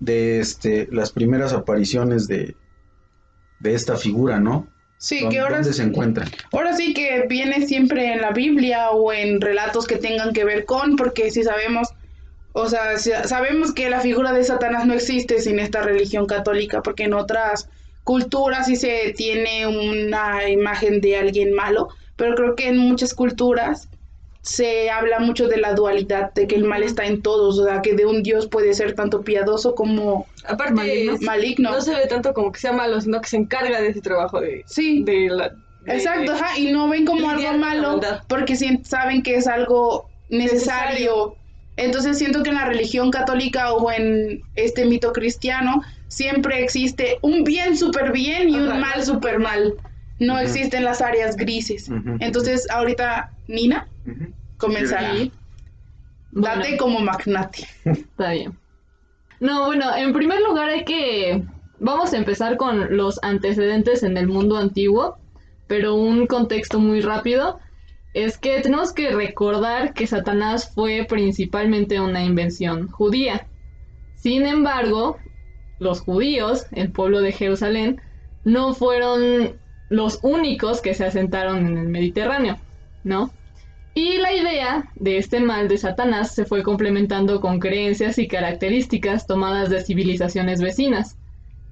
de 0.00 0.40
este 0.40 0.88
las 0.90 1.12
primeras 1.12 1.52
apariciones 1.52 2.26
de, 2.26 2.56
de 3.60 3.74
esta 3.74 3.96
figura, 3.98 4.40
¿no? 4.40 4.66
Sí, 4.98 5.20
¿Dó- 5.22 5.28
que 5.30 5.38
ahora, 5.38 5.56
¿Dónde 5.58 5.72
se 5.72 5.82
encuentra? 5.84 6.26
ahora 6.52 6.74
sí 6.76 6.92
que 6.92 7.24
viene 7.28 7.66
siempre 7.66 8.12
en 8.12 8.20
la 8.20 8.32
Biblia 8.32 8.90
o 8.90 9.12
en 9.12 9.40
relatos 9.40 9.86
que 9.86 9.96
tengan 9.96 10.32
que 10.32 10.44
ver 10.44 10.64
con, 10.64 10.96
porque 10.96 11.30
si 11.30 11.44
sabemos, 11.44 11.88
o 12.52 12.68
sea, 12.68 12.98
si- 12.98 13.12
sabemos 13.24 13.72
que 13.72 13.88
la 13.90 14.00
figura 14.00 14.32
de 14.32 14.42
Satanás 14.44 14.86
no 14.86 14.94
existe 14.94 15.40
sin 15.40 15.60
esta 15.60 15.82
religión 15.82 16.26
católica, 16.26 16.82
porque 16.82 17.04
en 17.04 17.14
otras 17.14 17.68
culturas 18.02 18.66
sí 18.66 18.74
se 18.76 19.12
tiene 19.16 19.66
una 19.68 20.48
imagen 20.48 21.00
de 21.00 21.16
alguien 21.16 21.52
malo, 21.52 21.88
pero 22.16 22.34
creo 22.34 22.56
que 22.56 22.68
en 22.68 22.78
muchas 22.78 23.14
culturas 23.14 23.88
se 24.48 24.88
habla 24.90 25.18
mucho 25.20 25.46
de 25.46 25.58
la 25.58 25.74
dualidad, 25.74 26.32
de 26.32 26.46
que 26.46 26.54
el 26.56 26.64
mal 26.64 26.82
está 26.82 27.04
en 27.04 27.20
todos, 27.20 27.58
o 27.58 27.64
sea, 27.64 27.82
que 27.82 27.92
de 27.94 28.06
un 28.06 28.22
Dios 28.22 28.46
puede 28.48 28.72
ser 28.72 28.94
tanto 28.94 29.22
piadoso 29.22 29.74
como 29.74 30.26
Aparte, 30.44 30.72
maligno. 30.72 31.12
es- 31.12 31.20
maligno. 31.20 31.70
no 31.72 31.80
se 31.82 31.94
ve 31.94 32.06
tanto 32.06 32.32
como 32.32 32.50
que 32.50 32.60
sea 32.60 32.72
malo, 32.72 32.98
sino 33.00 33.20
que 33.20 33.28
se 33.28 33.36
encarga 33.36 33.80
de 33.80 33.88
ese 33.88 34.00
trabajo 34.00 34.40
de, 34.40 34.64
Sí. 34.66 35.02
de 35.04 35.28
la... 35.28 35.50
de- 35.80 35.94
Exacto, 35.94 36.32
ajá, 36.32 36.58
y 36.58 36.72
no 36.72 36.88
ven 36.88 37.04
como 37.04 37.28
algo 37.28 37.52
malo 37.58 38.00
porque 38.26 38.56
saben 38.84 39.22
que 39.22 39.36
es 39.36 39.46
algo 39.46 40.08
necesario. 40.28 40.54
Necesario. 40.94 41.34
Entonces 41.76 42.18
siento 42.18 42.42
que 42.42 42.48
en 42.50 42.56
la 42.56 42.64
religión 42.64 43.10
católica 43.10 43.72
o 43.72 43.90
en 43.92 44.42
este 44.56 44.84
mito 44.84 45.12
cristiano 45.12 45.82
siempre 46.08 46.62
existe 46.64 47.18
un 47.22 47.44
bien 47.44 47.76
súper 47.76 48.12
bien 48.12 48.48
y 48.48 48.54
un 48.56 48.80
mal 48.80 49.04
súper 49.04 49.38
mal. 49.38 49.74
No 50.18 50.34
Ujú. 50.34 50.42
existen 50.42 50.82
las 50.84 51.00
áreas 51.00 51.36
grises. 51.36 51.88
Entonces 52.18 52.66
ahorita 52.70 53.30
Nina. 53.46 53.88
Comenzará. 54.58 55.14
Sí. 55.14 55.32
Bueno. 56.32 56.56
Date 56.56 56.76
como 56.76 57.00
magnate. 57.00 57.66
Está 57.84 58.32
bien. 58.32 58.58
No, 59.40 59.66
bueno, 59.66 59.96
en 59.96 60.12
primer 60.12 60.40
lugar 60.40 60.68
hay 60.68 60.84
que... 60.84 61.44
Vamos 61.80 62.12
a 62.12 62.16
empezar 62.16 62.56
con 62.56 62.96
los 62.96 63.20
antecedentes 63.22 64.02
en 64.02 64.16
el 64.16 64.26
mundo 64.26 64.56
antiguo, 64.56 65.16
pero 65.68 65.94
un 65.94 66.26
contexto 66.26 66.80
muy 66.80 67.00
rápido 67.00 67.60
es 68.14 68.36
que 68.36 68.60
tenemos 68.60 68.92
que 68.92 69.10
recordar 69.10 69.94
que 69.94 70.06
Satanás 70.08 70.72
fue 70.74 71.06
principalmente 71.08 72.00
una 72.00 72.24
invención 72.24 72.88
judía. 72.88 73.46
Sin 74.16 74.44
embargo, 74.44 75.18
los 75.78 76.00
judíos, 76.00 76.66
el 76.72 76.90
pueblo 76.90 77.20
de 77.20 77.30
Jerusalén, 77.30 78.00
no 78.44 78.74
fueron 78.74 79.56
los 79.88 80.18
únicos 80.22 80.80
que 80.80 80.94
se 80.94 81.04
asentaron 81.04 81.66
en 81.66 81.78
el 81.78 81.88
Mediterráneo, 81.88 82.58
¿no? 83.04 83.30
Y 83.98 84.16
la 84.18 84.32
idea 84.32 84.88
de 84.94 85.18
este 85.18 85.40
mal 85.40 85.66
de 85.66 85.76
Satanás 85.76 86.32
se 86.32 86.44
fue 86.44 86.62
complementando 86.62 87.40
con 87.40 87.58
creencias 87.58 88.16
y 88.20 88.28
características 88.28 89.26
tomadas 89.26 89.70
de 89.70 89.82
civilizaciones 89.82 90.60
vecinas. 90.60 91.16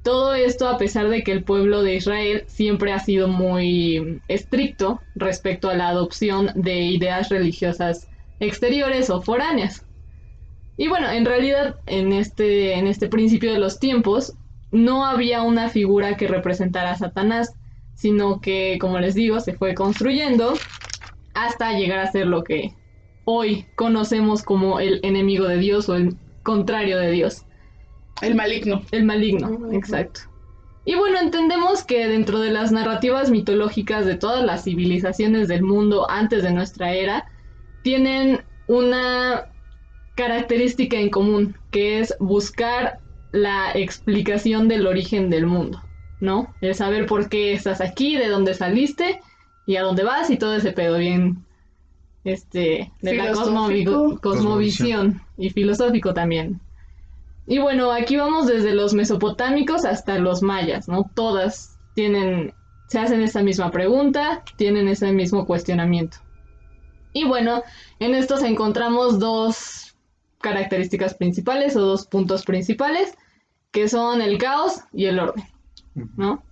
Todo 0.02 0.35
esto 0.35 0.68
a 0.68 0.76
pesar 0.76 1.09
de 1.09 1.23
que 1.23 1.30
el 1.30 1.45
pueblo 1.45 1.85
de 1.85 1.95
Israel 1.95 2.42
siempre 2.49 2.92
ha 2.92 2.99
sido 2.99 3.28
muy 3.28 4.21
estricto 4.26 5.00
respecto 5.14 5.71
a 5.71 5.76
la 5.76 5.87
adopción 5.87 6.50
de 6.56 6.80
ideas 6.80 7.28
religiosas 7.28 8.09
exteriores 8.40 9.09
o 9.09 9.23
foráneas. 9.23 9.87
Y 10.76 10.88
bueno, 10.88 11.09
en 11.09 11.26
realidad 11.26 11.76
en 11.87 12.12
este, 12.12 12.75
en 12.75 12.88
este 12.88 13.06
principio 13.06 13.52
de 13.52 13.61
los 13.61 13.78
tiempos 13.78 14.33
no 14.73 15.04
había 15.04 15.42
una 15.42 15.68
figura 15.68 16.16
que 16.16 16.26
representara 16.26 16.90
a 16.90 16.99
Satanás, 16.99 17.54
sino 17.95 18.40
que, 18.40 18.78
como 18.80 18.99
les 18.99 19.14
digo, 19.14 19.38
se 19.38 19.52
fue 19.52 19.76
construyendo 19.76 20.54
hasta 21.37 21.73
llegar 21.73 22.00
a 22.00 22.11
ser 22.11 22.26
lo 22.26 22.43
que 22.43 22.73
hoy 23.25 23.66
conocemos 23.76 24.43
como 24.43 24.81
el 24.81 25.00
enemigo 25.02 25.47
de 25.47 25.59
Dios 25.59 25.88
o 25.88 25.95
el 25.95 26.16
contrario 26.43 26.99
de 26.99 27.11
Dios, 27.11 27.45
El 28.23 28.35
maligno. 28.35 28.83
el 28.90 29.05
maligno, 29.05 29.73
exacto. 29.73 30.21
Y 30.85 30.95
bueno, 30.95 31.19
entendemos 31.19 31.83
que 31.85 32.07
dentro 32.07 32.38
de 32.38 32.52
las 32.52 32.71
narrativas 32.71 33.31
mitológicas 33.31 34.07
de 34.07 34.14
todas 34.14 34.45
las 34.45 34.64
civilizaciones 34.64 35.49
del 35.49 35.62
mundo 35.62 36.09
antes 36.09 36.45
de 36.45 36.52
nuestra 36.52 36.93
era, 36.93 37.26
tienen 37.83 38.45
una 38.69 39.47
característica 40.14 40.97
en 40.97 41.11
común, 41.11 41.57
que 41.73 41.99
es 41.99 42.14
buscar 42.21 43.00
la 43.33 43.73
explicación 43.75 44.69
del 44.69 44.87
origen 44.87 45.28
del 45.28 45.47
mundo, 45.47 45.83
¿no? 46.21 46.55
El 46.61 46.75
saber 46.75 47.07
por 47.07 47.28
qué 47.28 47.52
estás 47.52 47.81
aquí, 47.81 48.16
de 48.16 48.28
dónde 48.28 48.55
saliste 48.55 49.21
y 49.66 49.76
a 49.76 49.82
dónde 49.82 50.04
vas 50.04 50.30
y 50.30 50.38
todo 50.38 50.54
ese 50.54 50.73
pedo 50.73 50.99
bien, 50.99 51.44
este, 52.25 52.90
de 53.02 53.14
la 53.14 53.32
cosmovisión 54.20 55.20
y 55.37 55.50
filosófico 55.50 56.14
también. 56.14 56.61
Y 57.46 57.58
bueno, 57.58 57.92
aquí 57.92 58.16
vamos 58.16 58.46
desde 58.46 58.75
los 58.75 58.94
mesopotámicos 58.94 59.85
hasta 59.85 60.18
los 60.18 60.42
mayas, 60.42 60.88
¿no? 60.88 61.11
Todas 61.14 61.78
tienen, 61.94 62.54
se 62.88 62.99
hacen 62.99 63.23
esa 63.23 63.42
misma 63.42 63.70
pregunta, 63.70 64.42
tienen 64.56 64.88
ese 64.88 65.12
mismo 65.12 65.46
cuestionamiento. 65.46 66.18
Y 67.12 67.25
bueno, 67.25 67.62
en 67.99 68.14
estos 68.14 68.42
encontramos 68.42 69.18
dos 69.18 69.96
características 70.40 71.14
principales 71.14 71.76
o 71.76 71.80
dos 71.80 72.06
puntos 72.06 72.44
principales, 72.44 73.16
que 73.70 73.88
son 73.88 74.20
el 74.20 74.38
caos 74.38 74.80
y 74.92 75.06
el 75.06 75.20
orden. 75.20 75.44
¿no? 76.16 76.42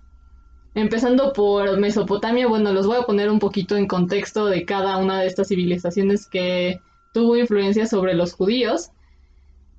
Empezando 0.75 1.31
por 1.31 1.79
Mesopotamia, 1.79 2.47
bueno, 2.47 2.73
los 2.73 2.85
voy 2.85 2.97
a 2.97 3.05
poner 3.05 3.29
un 3.29 3.39
poquito 3.39 3.77
en 3.77 3.87
contexto 3.87 4.47
de 4.47 4.65
cada 4.65 4.97
una 4.97 5.21
de 5.21 5.27
estas 5.27 5.47
civilizaciones 5.47 6.27
que 6.27 6.81
tuvo 7.13 7.37
influencia 7.37 7.87
sobre 7.87 8.13
los 8.13 8.33
judíos. 8.33 8.91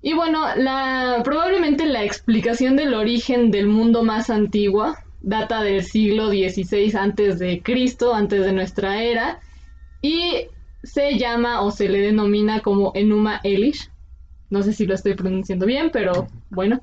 Y 0.01 0.15
bueno, 0.15 0.47
la, 0.57 1.21
probablemente 1.23 1.85
la 1.85 2.03
explicación 2.03 2.77
del 2.77 2.95
origen 2.95 3.51
del 3.51 3.67
mundo 3.67 4.05
más 4.05 4.31
antigua 4.31 5.05
data 5.21 5.63
del 5.63 5.83
siglo 5.83 6.29
XVI 6.29 6.97
antes 6.97 7.39
de 7.39 7.63
Cristo, 7.63 8.15
antes 8.15 8.45
de 8.45 8.53
nuestra 8.53 9.03
era, 9.03 9.41
y 10.01 10.49
se 10.83 11.19
llama 11.19 11.61
o 11.61 11.73
se 11.73 11.91
le 11.91 12.01
denomina 12.01 12.61
como 12.61 12.93
Enuma 12.95 13.41
Elish. 13.45 13.91
No 14.49 14.63
sé 14.63 14.73
si 14.73 14.87
lo 14.87 14.95
estoy 14.95 15.15
pronunciando 15.15 15.67
bien, 15.67 15.91
pero 15.93 16.29
bueno. 16.49 16.81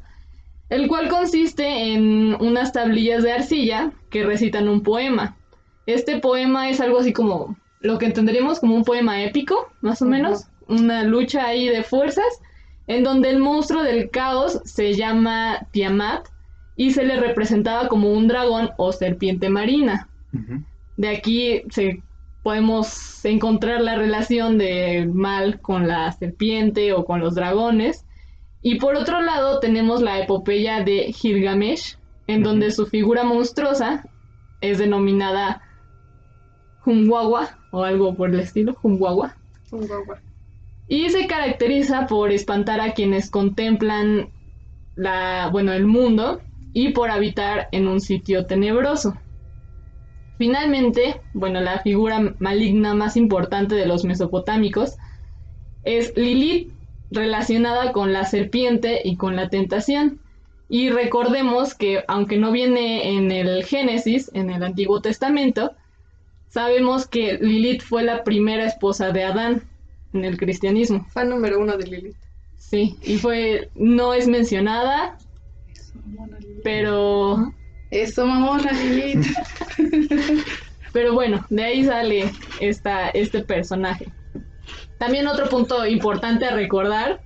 El 0.73 0.87
cual 0.87 1.07
consiste 1.07 1.93
en 1.93 2.33
unas 2.41 2.73
tablillas 2.73 3.21
de 3.21 3.31
arcilla 3.31 3.91
que 4.09 4.23
recitan 4.23 4.67
un 4.67 4.81
poema. 4.81 5.37
Este 5.85 6.17
poema 6.17 6.67
es 6.67 6.81
algo 6.81 6.97
así 6.97 7.13
como 7.13 7.55
lo 7.81 7.99
que 7.99 8.07
entenderíamos 8.07 8.59
como 8.59 8.73
un 8.73 8.83
poema 8.83 9.21
épico, 9.21 9.71
más 9.81 10.01
o 10.01 10.05
menos, 10.05 10.47
una 10.67 11.03
lucha 11.03 11.45
ahí 11.45 11.67
de 11.67 11.83
fuerzas, 11.83 12.25
en 12.87 13.03
donde 13.03 13.29
el 13.29 13.37
monstruo 13.37 13.83
del 13.83 14.09
caos 14.09 14.61
se 14.65 14.95
llama 14.95 15.59
Tiamat 15.69 16.29
y 16.75 16.89
se 16.89 17.05
le 17.05 17.19
representaba 17.19 17.87
como 17.87 18.11
un 18.11 18.27
dragón 18.27 18.71
o 18.77 18.91
serpiente 18.93 19.49
marina. 19.49 20.09
De 20.97 21.09
aquí 21.09 21.61
se, 21.69 22.01
podemos 22.41 23.23
encontrar 23.23 23.79
la 23.79 23.95
relación 23.95 24.57
de 24.57 25.07
mal 25.13 25.59
con 25.61 25.87
la 25.87 26.11
serpiente 26.13 26.93
o 26.93 27.05
con 27.05 27.19
los 27.19 27.35
dragones. 27.35 28.07
Y 28.63 28.75
por 28.75 28.95
otro 28.95 29.21
lado 29.21 29.59
tenemos 29.59 30.01
la 30.01 30.19
epopeya 30.19 30.83
de 30.83 31.11
Gilgamesh, 31.13 31.97
en 32.27 32.43
donde 32.43 32.71
su 32.71 32.87
figura 32.87 33.25
monstruosa 33.25 34.05
es 34.61 34.77
denominada 34.77 35.61
Humwawa 36.85 37.57
o 37.71 37.83
algo 37.83 38.15
por 38.15 38.29
el 38.29 38.39
estilo, 38.39 38.75
Humwawa. 38.81 39.35
Y 40.87 41.09
se 41.09 41.27
caracteriza 41.27 42.07
por 42.07 42.31
espantar 42.31 42.79
a 42.79 42.93
quienes 42.93 43.29
contemplan 43.29 44.29
la, 44.95 45.49
bueno, 45.51 45.73
el 45.73 45.85
mundo 45.85 46.41
y 46.73 46.89
por 46.89 47.11
habitar 47.11 47.67
en 47.71 47.87
un 47.87 47.99
sitio 47.99 48.45
tenebroso. 48.45 49.15
Finalmente, 50.37 51.21
bueno, 51.33 51.61
la 51.61 51.79
figura 51.79 52.35
maligna 52.39 52.93
más 52.93 53.17
importante 53.17 53.75
de 53.75 53.85
los 53.85 54.03
mesopotámicos 54.03 54.97
es 55.83 56.15
Lilith, 56.15 56.72
relacionada 57.13 57.91
con 57.91 58.11
la 58.11 58.25
serpiente 58.25 59.01
y 59.03 59.15
con 59.15 59.35
la 59.35 59.49
tentación. 59.49 60.19
Y 60.69 60.89
recordemos 60.89 61.75
que 61.75 62.03
aunque 62.07 62.37
no 62.37 62.51
viene 62.51 63.15
en 63.15 63.31
el 63.31 63.63
Génesis, 63.63 64.31
en 64.33 64.49
el 64.49 64.63
Antiguo 64.63 65.01
Testamento, 65.01 65.73
sabemos 66.49 67.07
que 67.07 67.37
Lilith 67.39 67.81
fue 67.81 68.03
la 68.03 68.23
primera 68.23 68.65
esposa 68.65 69.11
de 69.11 69.23
Adán 69.23 69.63
en 70.13 70.25
el 70.25 70.37
cristianismo. 70.37 71.05
Fan 71.11 71.29
número 71.29 71.59
uno 71.59 71.77
de 71.77 71.87
Lilith. 71.87 72.15
Sí, 72.57 72.95
y 73.03 73.17
fue, 73.17 73.69
no 73.75 74.13
es 74.13 74.27
mencionada, 74.27 75.17
pero 76.63 77.53
Eso, 77.91 78.25
mamona, 78.25 78.71
Lilith. 78.71 79.27
Pero 80.93 81.13
bueno, 81.13 81.43
de 81.49 81.63
ahí 81.63 81.83
sale 81.83 82.31
esta, 82.59 83.09
este 83.09 83.41
personaje. 83.41 84.05
También 85.03 85.27
otro 85.27 85.49
punto 85.49 85.85
importante 85.85 86.45
a 86.45 86.55
recordar 86.55 87.19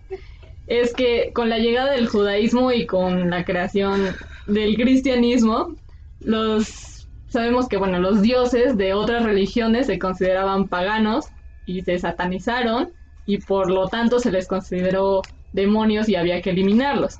es 0.65 0.95
que 0.95 1.29
con 1.31 1.47
la 1.47 1.59
llegada 1.59 1.91
del 1.91 2.07
judaísmo 2.07 2.71
y 2.71 2.87
con 2.87 3.29
la 3.29 3.45
creación 3.45 4.15
del 4.47 4.75
cristianismo, 4.75 5.75
los 6.19 7.07
sabemos 7.27 7.67
que 7.67 7.77
bueno, 7.77 7.99
los 7.99 8.23
dioses 8.23 8.77
de 8.77 8.95
otras 8.95 9.23
religiones 9.23 9.85
se 9.85 9.99
consideraban 9.99 10.67
paganos 10.67 11.27
y 11.67 11.83
se 11.83 11.99
satanizaron 11.99 12.93
y 13.27 13.37
por 13.37 13.69
lo 13.69 13.87
tanto 13.89 14.19
se 14.19 14.31
les 14.31 14.47
consideró 14.47 15.21
demonios 15.53 16.09
y 16.09 16.15
había 16.15 16.41
que 16.41 16.49
eliminarlos. 16.49 17.19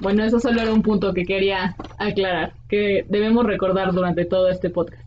Bueno, 0.00 0.24
eso 0.24 0.40
solo 0.40 0.62
era 0.62 0.72
un 0.72 0.82
punto 0.82 1.14
que 1.14 1.24
quería 1.24 1.76
aclarar, 1.98 2.54
que 2.68 3.06
debemos 3.08 3.46
recordar 3.46 3.92
durante 3.92 4.24
todo 4.24 4.48
este 4.48 4.68
podcast. 4.68 5.04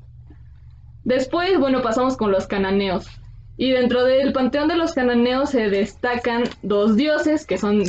Después, 1.04 1.60
bueno, 1.60 1.82
pasamos 1.82 2.16
con 2.16 2.32
los 2.32 2.48
cananeos. 2.48 3.10
Y 3.58 3.72
dentro 3.72 4.04
del 4.04 4.34
panteón 4.34 4.68
de 4.68 4.78
los 4.78 4.94
cananeos 4.94 5.50
se 5.50 5.70
destacan 5.70 6.44
dos 6.62 6.96
dioses 6.96 7.46
que 7.46 7.58
son 7.58 7.84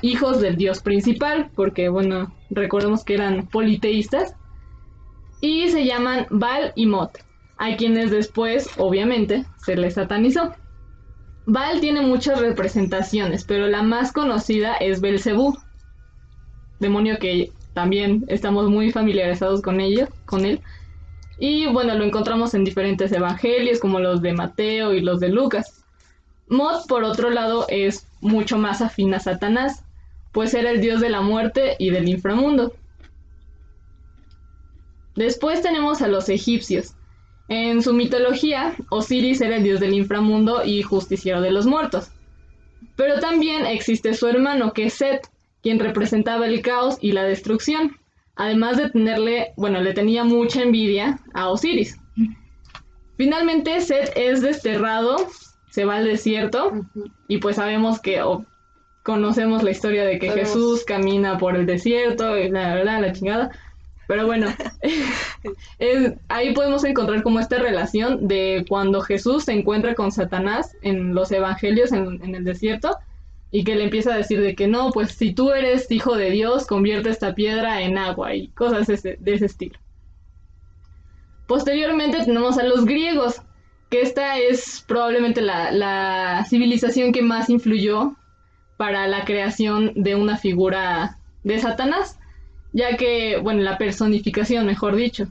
hijos 0.00 0.40
del 0.40 0.56
dios 0.56 0.82
principal, 0.82 1.50
porque 1.54 1.88
bueno, 1.88 2.34
recordemos 2.50 3.04
que 3.04 3.14
eran 3.14 3.46
politeístas, 3.46 4.34
y 5.40 5.68
se 5.68 5.84
llaman 5.84 6.26
Baal 6.30 6.72
y 6.76 6.86
Mot, 6.86 7.18
a 7.58 7.76
quienes 7.76 8.10
después, 8.10 8.70
obviamente, 8.78 9.44
se 9.56 9.76
les 9.76 9.94
satanizó. 9.94 10.54
Baal 11.46 11.80
tiene 11.80 12.00
muchas 12.00 12.40
representaciones, 12.40 13.44
pero 13.44 13.66
la 13.66 13.82
más 13.82 14.12
conocida 14.12 14.74
es 14.76 15.00
Belcebú, 15.00 15.58
demonio 16.78 17.18
que 17.18 17.52
también 17.74 18.24
estamos 18.28 18.70
muy 18.70 18.92
familiarizados 18.92 19.62
con 19.62 19.78
con 20.26 20.44
él. 20.44 20.60
Y 21.44 21.66
bueno, 21.66 21.96
lo 21.96 22.04
encontramos 22.04 22.54
en 22.54 22.62
diferentes 22.62 23.10
evangelios 23.10 23.80
como 23.80 23.98
los 23.98 24.22
de 24.22 24.32
Mateo 24.32 24.94
y 24.94 25.00
los 25.00 25.18
de 25.18 25.28
Lucas. 25.28 25.82
Mot, 26.46 26.86
por 26.86 27.02
otro 27.02 27.30
lado, 27.30 27.66
es 27.68 28.06
mucho 28.20 28.58
más 28.58 28.80
afín 28.80 29.12
a 29.12 29.18
Satanás, 29.18 29.82
pues 30.30 30.54
era 30.54 30.70
el 30.70 30.80
dios 30.80 31.00
de 31.00 31.10
la 31.10 31.20
muerte 31.20 31.74
y 31.80 31.90
del 31.90 32.08
inframundo. 32.08 32.72
Después 35.16 35.62
tenemos 35.62 36.00
a 36.00 36.06
los 36.06 36.28
egipcios, 36.28 36.94
en 37.48 37.82
su 37.82 37.92
mitología, 37.92 38.76
Osiris 38.90 39.40
era 39.40 39.56
el 39.56 39.64
dios 39.64 39.80
del 39.80 39.94
inframundo 39.94 40.64
y 40.64 40.82
justiciero 40.82 41.40
de 41.40 41.50
los 41.50 41.66
muertos. 41.66 42.12
Pero 42.94 43.18
también 43.18 43.66
existe 43.66 44.14
su 44.14 44.28
hermano, 44.28 44.72
que 44.72 44.84
es 44.84 44.94
Set, 44.94 45.28
quien 45.60 45.80
representaba 45.80 46.46
el 46.46 46.62
caos 46.62 46.98
y 47.00 47.10
la 47.10 47.24
destrucción, 47.24 47.96
además 48.36 48.76
de 48.76 48.90
tenerle, 48.90 49.52
bueno, 49.56 49.80
le 49.80 49.92
tenía 49.92 50.24
mucha 50.24 50.62
envidia 50.62 51.18
a 51.34 51.48
Osiris. 51.48 51.98
Finalmente, 53.16 53.80
Set 53.80 54.12
es 54.16 54.42
desterrado, 54.42 55.16
se 55.70 55.84
va 55.84 55.96
al 55.96 56.04
desierto, 56.04 56.72
y 57.28 57.38
pues 57.38 57.56
sabemos 57.56 58.00
que, 58.00 58.22
o 58.22 58.44
conocemos 59.02 59.62
la 59.62 59.70
historia 59.70 60.04
de 60.04 60.18
que 60.18 60.30
Jesús 60.30 60.84
camina 60.84 61.38
por 61.38 61.56
el 61.56 61.66
desierto, 61.66 62.38
y 62.38 62.50
la 62.50 62.74
verdad, 62.74 63.00
la 63.00 63.12
chingada. 63.12 63.50
Pero 64.08 64.26
bueno, 64.26 64.48
ahí 66.28 66.54
podemos 66.54 66.84
encontrar 66.84 67.22
como 67.22 67.40
esta 67.40 67.58
relación 67.58 68.28
de 68.28 68.64
cuando 68.68 69.00
Jesús 69.00 69.44
se 69.44 69.52
encuentra 69.52 69.94
con 69.94 70.12
Satanás 70.12 70.76
en 70.82 71.14
los 71.14 71.32
evangelios 71.32 71.92
en, 71.92 72.34
el 72.34 72.44
desierto 72.44 72.96
y 73.52 73.62
que 73.62 73.76
le 73.76 73.84
empieza 73.84 74.12
a 74.12 74.16
decir 74.16 74.40
de 74.40 74.56
que 74.56 74.66
no, 74.66 74.90
pues 74.90 75.12
si 75.12 75.32
tú 75.32 75.52
eres 75.52 75.88
hijo 75.90 76.16
de 76.16 76.30
Dios, 76.30 76.66
convierte 76.66 77.10
esta 77.10 77.34
piedra 77.34 77.82
en 77.82 77.98
agua 77.98 78.34
y 78.34 78.48
cosas 78.48 78.88
de 78.88 78.94
ese, 78.94 79.44
estilo. 79.46 79.78
Posteriormente 81.46 82.24
tenemos 82.24 82.58
a 82.58 82.64
los 82.64 82.84
griegos, 82.84 83.42
que 83.90 84.00
esta 84.00 84.38
es 84.38 84.82
probablemente 84.88 85.42
la, 85.42 85.70
la 85.70 86.44
civilización 86.48 87.12
que 87.12 87.22
más 87.22 87.50
influyó 87.50 88.16
para 88.78 89.06
la 89.06 89.24
creación 89.24 89.92
de 89.94 90.16
una 90.16 90.38
figura 90.38 91.18
de 91.44 91.60
Satanás 91.60 92.18
ya 92.72 92.96
que, 92.96 93.38
bueno, 93.38 93.62
la 93.62 93.78
personificación, 93.78 94.66
mejor 94.66 94.96
dicho, 94.96 95.28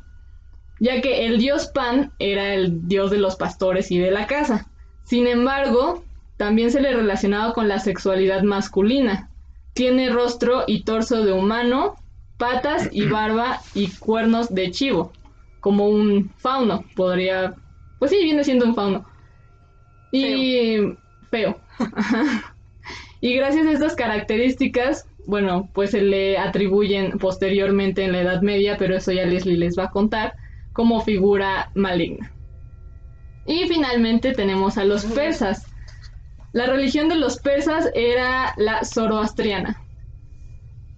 ya 0.79 1.01
que 1.01 1.25
el 1.25 1.38
dios 1.39 1.67
Pan 1.67 2.12
era 2.19 2.53
el 2.53 2.88
dios 2.88 3.12
de 3.12 3.17
los 3.17 3.36
pastores 3.36 3.91
y 3.91 3.99
de 3.99 4.12
la 4.12 4.27
casa. 4.27 4.67
Sin 5.03 5.27
embargo, 5.27 6.03
también 6.41 6.71
se 6.71 6.82
le 6.82 6.91
relacionaba 6.91 7.54
con 7.54 7.67
la 7.67 7.77
sexualidad 7.77 8.41
masculina. 8.41 9.30
Tiene 9.75 10.10
rostro 10.10 10.63
y 10.65 10.82
torso 10.82 11.23
de 11.23 11.34
humano, 11.34 11.97
patas 12.39 12.89
y 12.91 13.06
barba 13.08 13.60
y 13.75 13.91
cuernos 13.91 14.51
de 14.51 14.71
chivo, 14.71 15.13
como 15.60 15.88
un 15.88 16.32
fauno, 16.38 16.84
podría... 16.95 17.54
Pues 17.99 18.10
sí, 18.10 18.23
viene 18.23 18.43
siendo 18.43 18.65
un 18.65 18.73
fauno. 18.73 19.06
Y 20.12 20.77
feo. 21.30 21.60
y 23.21 23.36
gracias 23.36 23.67
a 23.67 23.71
estas 23.73 23.95
características, 23.95 25.08
bueno, 25.27 25.69
pues 25.75 25.91
se 25.91 26.01
le 26.01 26.39
atribuyen 26.39 27.19
posteriormente 27.19 28.04
en 28.04 28.13
la 28.13 28.21
Edad 28.21 28.41
Media, 28.41 28.77
pero 28.80 28.95
eso 28.95 29.12
ya 29.12 29.27
Leslie 29.27 29.58
les 29.58 29.77
va 29.77 29.84
a 29.84 29.91
contar, 29.91 30.34
como 30.73 31.01
figura 31.01 31.69
maligna. 31.75 32.32
Y 33.45 33.67
finalmente 33.67 34.34
tenemos 34.34 34.80
a 34.80 34.86
los 34.86 35.06
persas. 35.06 35.70
La 36.53 36.65
religión 36.65 37.07
de 37.07 37.15
los 37.15 37.37
persas 37.39 37.89
era 37.93 38.53
la 38.57 38.83
zoroastriana. 38.83 39.81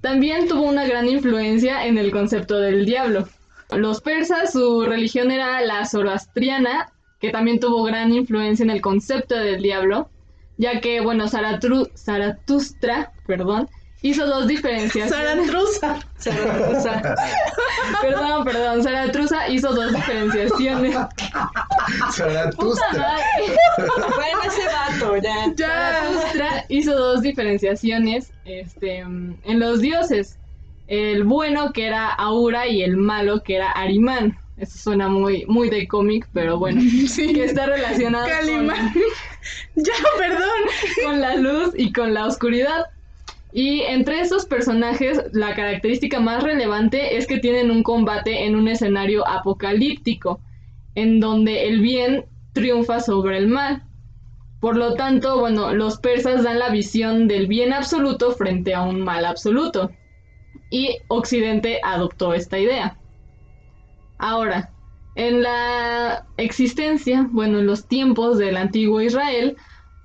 También 0.01 0.47
tuvo 0.47 0.63
una 0.63 0.85
gran 0.85 1.07
influencia 1.07 1.85
en 1.85 1.97
el 1.97 2.11
concepto 2.11 2.57
del 2.59 2.85
diablo. 2.85 3.27
Los 3.71 4.01
persas, 4.01 4.51
su 4.51 4.83
religión 4.85 5.31
era 5.31 5.61
la 5.61 5.85
zoroastriana, 5.85 6.91
que 7.19 7.29
también 7.29 7.59
tuvo 7.59 7.83
gran 7.83 8.11
influencia 8.11 8.63
en 8.63 8.69
el 8.69 8.81
concepto 8.81 9.35
del 9.35 9.61
diablo, 9.61 10.09
ya 10.57 10.81
que, 10.81 11.01
bueno, 11.01 11.27
Zaratustra, 11.27 13.13
perdón, 13.25 13.69
hizo 14.03 14.27
dos 14.27 14.47
diferencias. 14.47 15.09
Zaratruza. 15.09 15.99
Zaratruza. 16.19 17.01
perdón, 18.01 18.43
perdón. 18.45 18.83
Zaratruza 18.83 19.49
hizo 19.49 19.73
dos 19.73 19.91
diferenciaciones. 19.93 20.95
Zaratustra. 22.15 23.17
bueno, 24.15 24.39
ese 24.45 24.65
vato, 24.67 25.17
ya. 25.17 25.53
Zaratustra 25.57 26.65
hizo 26.69 26.95
dos 26.95 27.21
diferenciaciones 27.21 28.31
este, 28.45 28.99
en 28.99 29.59
los 29.59 29.81
dioses. 29.81 30.37
El 30.87 31.23
bueno 31.23 31.71
que 31.71 31.87
era 31.87 32.09
Aura 32.09 32.67
y 32.67 32.83
el 32.83 32.97
malo 32.97 33.41
que 33.41 33.55
era 33.55 33.71
Arimán. 33.71 34.37
Eso 34.57 34.77
suena 34.77 35.07
muy, 35.07 35.45
muy 35.47 35.69
de 35.69 35.87
cómic, 35.87 36.27
pero 36.33 36.59
bueno. 36.59 36.81
Sí. 37.07 37.33
Que 37.33 37.45
está 37.45 37.65
relacionado 37.65 38.27
Calimán. 38.27 38.93
ya, 39.75 39.93
perdón. 40.17 40.59
Con 41.05 41.21
la 41.21 41.35
luz 41.35 41.73
y 41.75 41.91
con 41.91 42.13
la 42.13 42.27
oscuridad. 42.27 42.85
Y 43.53 43.81
entre 43.81 44.19
esos 44.19 44.47
personajes, 44.47 45.21
la 45.31 45.53
característica 45.53 46.19
más 46.19 46.41
relevante 46.41 47.17
es 47.17 47.27
que 47.27 47.37
tienen 47.37 47.69
un 47.69 47.83
combate 47.83 48.45
en 48.45 48.55
un 48.55 48.67
escenario 48.67 49.27
apocalíptico, 49.27 50.41
en 50.95 51.19
donde 51.19 51.67
el 51.67 51.79
bien 51.79 52.25
triunfa 52.53 52.99
sobre 52.99 53.37
el 53.37 53.47
mal. 53.47 53.83
Por 54.59 54.75
lo 54.75 54.95
tanto, 54.95 55.39
bueno, 55.39 55.71
los 55.71 55.99
persas 55.99 56.43
dan 56.43 56.57
la 56.57 56.69
visión 56.69 57.27
del 57.27 57.45
bien 57.45 57.73
absoluto 57.73 58.31
frente 58.31 58.73
a 58.73 58.81
un 58.81 59.01
mal 59.01 59.23
absoluto. 59.23 59.91
Y 60.71 60.97
Occidente 61.07 61.79
adoptó 61.83 62.33
esta 62.33 62.57
idea. 62.57 62.97
Ahora, 64.17 64.71
en 65.13 65.43
la 65.43 66.25
existencia, 66.37 67.27
bueno, 67.29 67.59
en 67.59 67.67
los 67.67 67.87
tiempos 67.87 68.39
del 68.39 68.57
antiguo 68.57 68.99
Israel, 68.99 69.57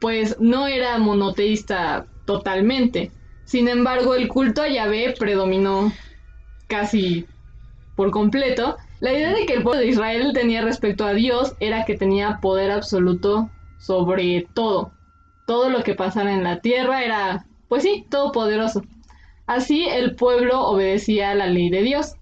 pues 0.03 0.39
no 0.39 0.67
era 0.67 0.99
monoteísta 0.99 2.07
totalmente 2.27 3.11
sin 3.49 3.67
embargo, 3.67 4.15
el 4.15 4.29
culto 4.29 4.61
a 4.61 4.69
Yahvé 4.69 5.15
predominó 5.19 5.91
casi 6.67 7.25
por 7.97 8.11
completo. 8.11 8.77
La 9.01 9.15
idea 9.15 9.33
de 9.33 9.47
que 9.47 9.55
el 9.55 9.63
pueblo 9.63 9.81
de 9.81 9.87
Israel 9.87 10.33
tenía 10.35 10.61
respecto 10.61 11.07
a 11.07 11.15
Dios 11.15 11.55
era 11.59 11.87
que 11.87 11.97
tenía 11.97 12.41
poder 12.43 12.71
absoluto 12.71 13.49
sobre 13.79 14.47
todo. 14.53 14.93
Todo 15.47 15.71
lo 15.71 15.83
que 15.83 15.95
pasara 15.95 16.35
en 16.35 16.45
la 16.45 16.61
tierra 16.61 17.03
era, 17.03 17.47
pues 17.69 17.85
sí, 17.85 18.05
todopoderoso. 18.11 18.83
Así 19.47 19.89
el 19.89 20.15
pueblo 20.15 20.67
obedecía 20.67 21.31
a 21.31 21.35
la 21.35 21.47
ley 21.47 21.71
de 21.71 21.83
Dios. 21.83 22.17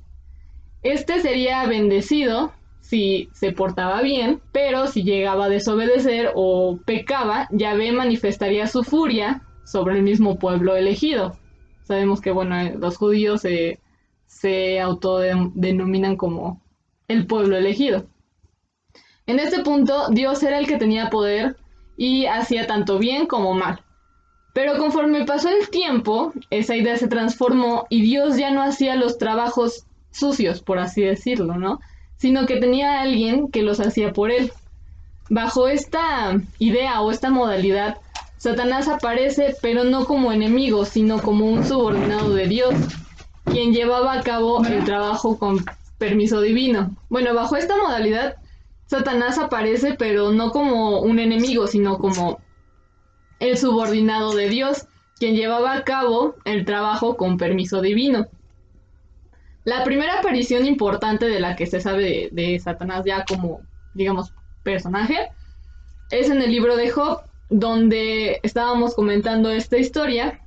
Este 0.85 1.21
sería 1.21 1.67
bendecido 1.67 2.53
si 2.79 3.31
se 3.33 3.51
portaba 3.51 4.01
bien, 4.01 4.41
pero 4.53 4.87
si 4.87 5.03
llegaba 5.03 5.47
a 5.47 5.49
desobedecer 5.49 6.31
o 6.37 6.79
pecaba, 6.85 7.49
Yahvé 7.51 7.91
manifestaría 7.91 8.69
su 8.69 8.85
furia 8.85 9.43
sobre 9.67 9.97
el 9.97 10.03
mismo 10.03 10.39
pueblo 10.39 10.77
elegido. 10.77 11.37
Sabemos 11.83 12.21
que, 12.21 12.31
bueno, 12.31 12.59
eh, 12.59 12.77
los 12.79 12.97
judíos 12.97 13.43
se, 13.43 13.81
se 14.27 14.81
autodenominan 14.81 16.17
como 16.17 16.63
el 17.09 17.27
pueblo 17.27 17.57
elegido. 17.57 18.07
En 19.27 19.41
este 19.41 19.63
punto, 19.63 20.09
Dios 20.11 20.43
era 20.43 20.59
el 20.59 20.67
que 20.67 20.79
tenía 20.79 21.11
poder 21.11 21.57
y 21.97 22.27
hacía 22.27 22.67
tanto 22.67 22.99
bien 22.99 23.27
como 23.27 23.55
mal. 23.55 23.83
Pero 24.55 24.79
conforme 24.79 25.27
pasó 25.27 25.49
el 25.49 25.69
tiempo, 25.69 26.33
esa 26.51 26.77
idea 26.77 26.97
se 26.97 27.09
transformó 27.09 27.87
y 27.91 28.03
Dios 28.03 28.37
ya 28.37 28.51
no 28.51 28.63
hacía 28.63 28.97
los 28.97 29.19
trabajos 29.19 29.85
sucios, 30.11 30.63
por 30.63 30.79
así 30.79 31.03
decirlo, 31.03 31.57
¿no? 31.57 31.81
Sino 32.17 32.47
que 32.47 32.57
tenía 32.57 32.95
a 32.95 33.03
alguien 33.03 33.51
que 33.51 33.63
los 33.63 33.81
hacía 33.81 34.13
por 34.13 34.31
él. 34.31 34.53
Bajo 35.29 35.69
esta 35.69 36.41
idea 36.59 37.01
o 37.03 37.11
esta 37.11 37.31
modalidad, 37.31 37.99
Satanás 38.47 38.87
aparece, 38.87 39.57
pero 39.61 39.83
no 39.83 40.05
como 40.05 40.31
enemigo, 40.31 40.85
sino 40.85 41.21
como 41.21 41.47
un 41.47 41.65
subordinado 41.65 42.33
de 42.33 42.47
Dios, 42.47 42.77
quien 43.45 43.73
llevaba 43.73 44.13
a 44.13 44.23
cabo 44.23 44.65
el 44.65 44.85
trabajo 44.85 45.37
con 45.37 45.65
permiso 45.99 46.41
divino. 46.41 46.95
Bueno, 47.09 47.35
bajo 47.35 47.57
esta 47.57 47.77
modalidad, 47.77 48.37
Satanás 48.87 49.37
aparece, 49.39 49.97
pero 49.99 50.31
no 50.31 50.53
como 50.53 51.01
un 51.01 51.19
enemigo, 51.19 51.67
sino 51.67 51.99
como 51.99 52.39
el 53.41 53.59
subordinado 53.59 54.33
de 54.33 54.49
Dios, 54.49 54.87
quien 55.19 55.35
llevaba 55.35 55.73
a 55.73 55.83
cabo 55.83 56.37
el 56.45 56.65
trabajo 56.65 57.17
con 57.17 57.39
permiso 57.39 57.81
divino. 57.81 58.29
La 59.65 59.83
primera 59.83 60.21
aparición 60.21 60.67
importante 60.67 61.27
de 61.27 61.41
la 61.41 61.57
que 61.57 61.67
se 61.67 61.81
sabe 61.81 62.29
de, 62.31 62.61
Satanás 62.61 63.03
ya 63.05 63.25
como, 63.25 63.63
digamos, 63.93 64.33
personaje 64.63 65.33
es 66.13 66.31
en 66.31 66.41
el 66.41 66.53
libro 66.53 66.77
de 66.77 66.91
Job, 66.91 67.26
donde 67.49 68.41
estábamos 68.43 68.95
comentando 68.95 69.51
esta 69.51 69.79
historia 69.79 70.41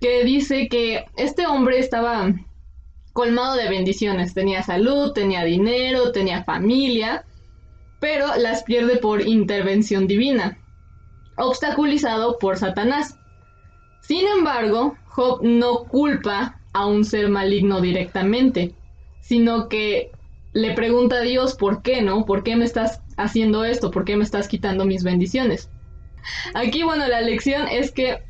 que 0.00 0.24
dice 0.24 0.68
que 0.68 1.04
este 1.16 1.46
hombre 1.46 1.78
estaba 1.78 2.32
colmado 3.12 3.56
de 3.56 3.68
bendiciones, 3.68 4.34
tenía 4.34 4.62
salud, 4.62 5.12
tenía 5.12 5.44
dinero, 5.44 6.12
tenía 6.12 6.44
familia, 6.44 7.24
pero 8.00 8.36
las 8.36 8.62
pierde 8.62 8.96
por 8.96 9.26
intervención 9.26 10.06
divina, 10.06 10.58
obstaculizado 11.36 12.38
por 12.38 12.56
Satanás. 12.56 13.18
Sin 14.00 14.26
embargo, 14.26 14.96
Job 15.06 15.40
no 15.42 15.84
culpa 15.84 16.58
a 16.72 16.86
un 16.86 17.04
ser 17.04 17.28
maligno 17.28 17.80
directamente, 17.80 18.74
sino 19.20 19.68
que 19.68 20.12
le 20.52 20.72
pregunta 20.74 21.16
a 21.16 21.22
Dios 21.22 21.54
por 21.54 21.82
qué, 21.82 22.00
¿no? 22.00 22.24
¿Por 22.24 22.42
qué 22.42 22.56
me 22.56 22.64
estás 22.64 23.02
haciendo 23.16 23.64
esto? 23.64 23.90
¿Por 23.90 24.04
qué 24.04 24.16
me 24.16 24.24
estás 24.24 24.48
quitando 24.48 24.84
mis 24.84 25.04
bendiciones? 25.04 25.68
Aquí, 26.54 26.82
bueno, 26.82 27.06
la 27.06 27.20
lección 27.20 27.68
es 27.68 27.90
que 27.90 28.22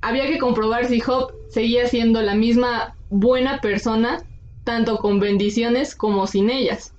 había 0.00 0.26
que 0.26 0.38
comprobar 0.38 0.86
si 0.86 1.00
Job 1.00 1.32
seguía 1.48 1.86
siendo 1.86 2.22
la 2.22 2.34
misma 2.34 2.94
buena 3.10 3.60
persona, 3.60 4.22
tanto 4.64 4.98
con 4.98 5.20
bendiciones 5.20 5.94
como 5.94 6.26
sin 6.26 6.50
ellas. 6.50 6.94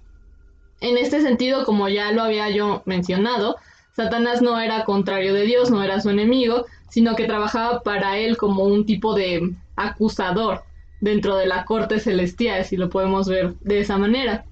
En 0.81 0.97
este 0.97 1.21
sentido, 1.21 1.65
como 1.65 1.89
ya 1.89 2.11
lo 2.11 2.23
había 2.23 2.49
yo 2.49 2.81
mencionado, 2.85 3.55
Satanás 3.95 4.41
no 4.41 4.59
era 4.59 4.83
contrario 4.85 5.33
de 5.33 5.43
Dios, 5.43 5.69
no 5.69 5.83
era 5.83 6.01
su 6.01 6.09
enemigo, 6.09 6.65
sino 6.89 7.15
que 7.15 7.25
trabajaba 7.25 7.81
para 7.81 8.17
él 8.17 8.37
como 8.37 8.63
un 8.63 8.85
tipo 8.85 9.13
de 9.13 9.53
acusador 9.75 10.63
dentro 10.99 11.35
de 11.35 11.47
la 11.47 11.65
corte 11.65 11.99
celestial, 11.99 12.65
si 12.65 12.77
lo 12.77 12.89
podemos 12.89 13.27
ver 13.27 13.55
de 13.61 13.79
esa 13.79 13.97
manera. 13.97 14.45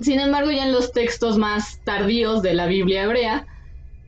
Sin 0.00 0.20
embargo, 0.20 0.50
ya 0.50 0.66
en 0.66 0.72
los 0.72 0.92
textos 0.92 1.38
más 1.38 1.80
tardíos 1.84 2.42
de 2.42 2.54
la 2.54 2.66
Biblia 2.66 3.04
hebrea, 3.04 3.46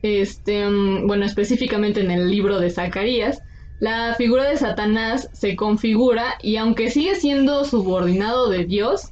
este, 0.01 0.67
mm, 0.67 1.07
bueno, 1.07 1.25
específicamente 1.25 2.01
en 2.01 2.11
el 2.11 2.29
libro 2.29 2.59
de 2.59 2.69
Zacarías, 2.69 3.41
la 3.79 4.15
figura 4.15 4.49
de 4.49 4.57
Satanás 4.57 5.29
se 5.31 5.55
configura 5.55 6.37
y 6.41 6.57
aunque 6.57 6.91
sigue 6.91 7.15
siendo 7.15 7.63
subordinado 7.63 8.49
de 8.49 8.65
Dios, 8.65 9.11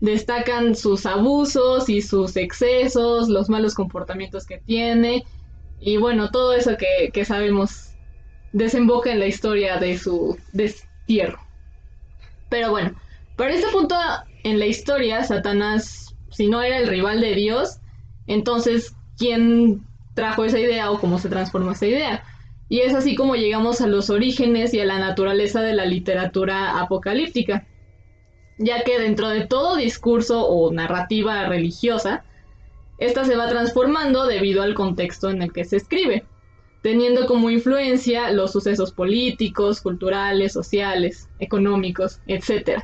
destacan 0.00 0.74
sus 0.74 1.06
abusos 1.06 1.88
y 1.88 2.02
sus 2.02 2.36
excesos, 2.36 3.28
los 3.28 3.48
malos 3.48 3.74
comportamientos 3.74 4.46
que 4.46 4.58
tiene 4.58 5.24
y 5.80 5.96
bueno, 5.96 6.30
todo 6.30 6.52
eso 6.52 6.76
que, 6.76 7.10
que 7.12 7.24
sabemos 7.24 7.92
desemboca 8.52 9.12
en 9.12 9.20
la 9.20 9.26
historia 9.26 9.78
de 9.78 9.98
su 9.98 10.36
destierro. 10.52 11.38
Pero 12.48 12.70
bueno, 12.70 12.94
para 13.36 13.54
este 13.54 13.70
punto 13.70 13.94
en 14.42 14.58
la 14.58 14.66
historia, 14.66 15.22
Satanás, 15.22 16.16
si 16.30 16.48
no 16.48 16.62
era 16.62 16.78
el 16.78 16.88
rival 16.88 17.20
de 17.20 17.34
Dios, 17.34 17.78
entonces, 18.26 18.94
¿quién 19.16 19.86
trajo 20.18 20.44
esa 20.44 20.58
idea 20.58 20.90
o 20.90 20.98
cómo 20.98 21.20
se 21.20 21.28
transformó 21.28 21.70
esa 21.70 21.86
idea? 21.86 22.24
Y 22.68 22.80
es 22.80 22.92
así 22.92 23.14
como 23.14 23.36
llegamos 23.36 23.80
a 23.80 23.86
los 23.86 24.10
orígenes 24.10 24.74
y 24.74 24.80
a 24.80 24.84
la 24.84 24.98
naturaleza 24.98 25.62
de 25.62 25.74
la 25.74 25.86
literatura 25.86 26.80
apocalíptica, 26.80 27.68
ya 28.58 28.82
que 28.82 28.98
dentro 28.98 29.28
de 29.28 29.46
todo 29.46 29.76
discurso 29.76 30.44
o 30.44 30.72
narrativa 30.72 31.46
religiosa, 31.46 32.24
esta 32.98 33.24
se 33.24 33.36
va 33.36 33.48
transformando 33.48 34.26
debido 34.26 34.62
al 34.62 34.74
contexto 34.74 35.30
en 35.30 35.40
el 35.40 35.52
que 35.52 35.64
se 35.64 35.76
escribe, 35.76 36.24
teniendo 36.82 37.26
como 37.26 37.48
influencia 37.48 38.32
los 38.32 38.50
sucesos 38.50 38.90
políticos, 38.90 39.80
culturales, 39.80 40.52
sociales, 40.52 41.28
económicos, 41.38 42.18
etc. 42.26 42.82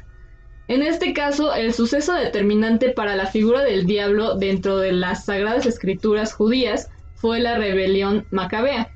En 0.68 0.82
este 0.82 1.12
caso, 1.12 1.52
el 1.52 1.74
suceso 1.74 2.12
determinante 2.12 2.90
para 2.90 3.16
la 3.16 3.26
figura 3.26 3.64
del 3.64 3.86
diablo 3.86 4.36
dentro 4.36 4.78
de 4.78 4.92
las 4.92 5.24
sagradas 5.24 5.66
escrituras 5.66 6.32
judías 6.32 6.90
fue 7.24 7.40
la 7.40 7.56
rebelión 7.56 8.26
macabea 8.30 8.94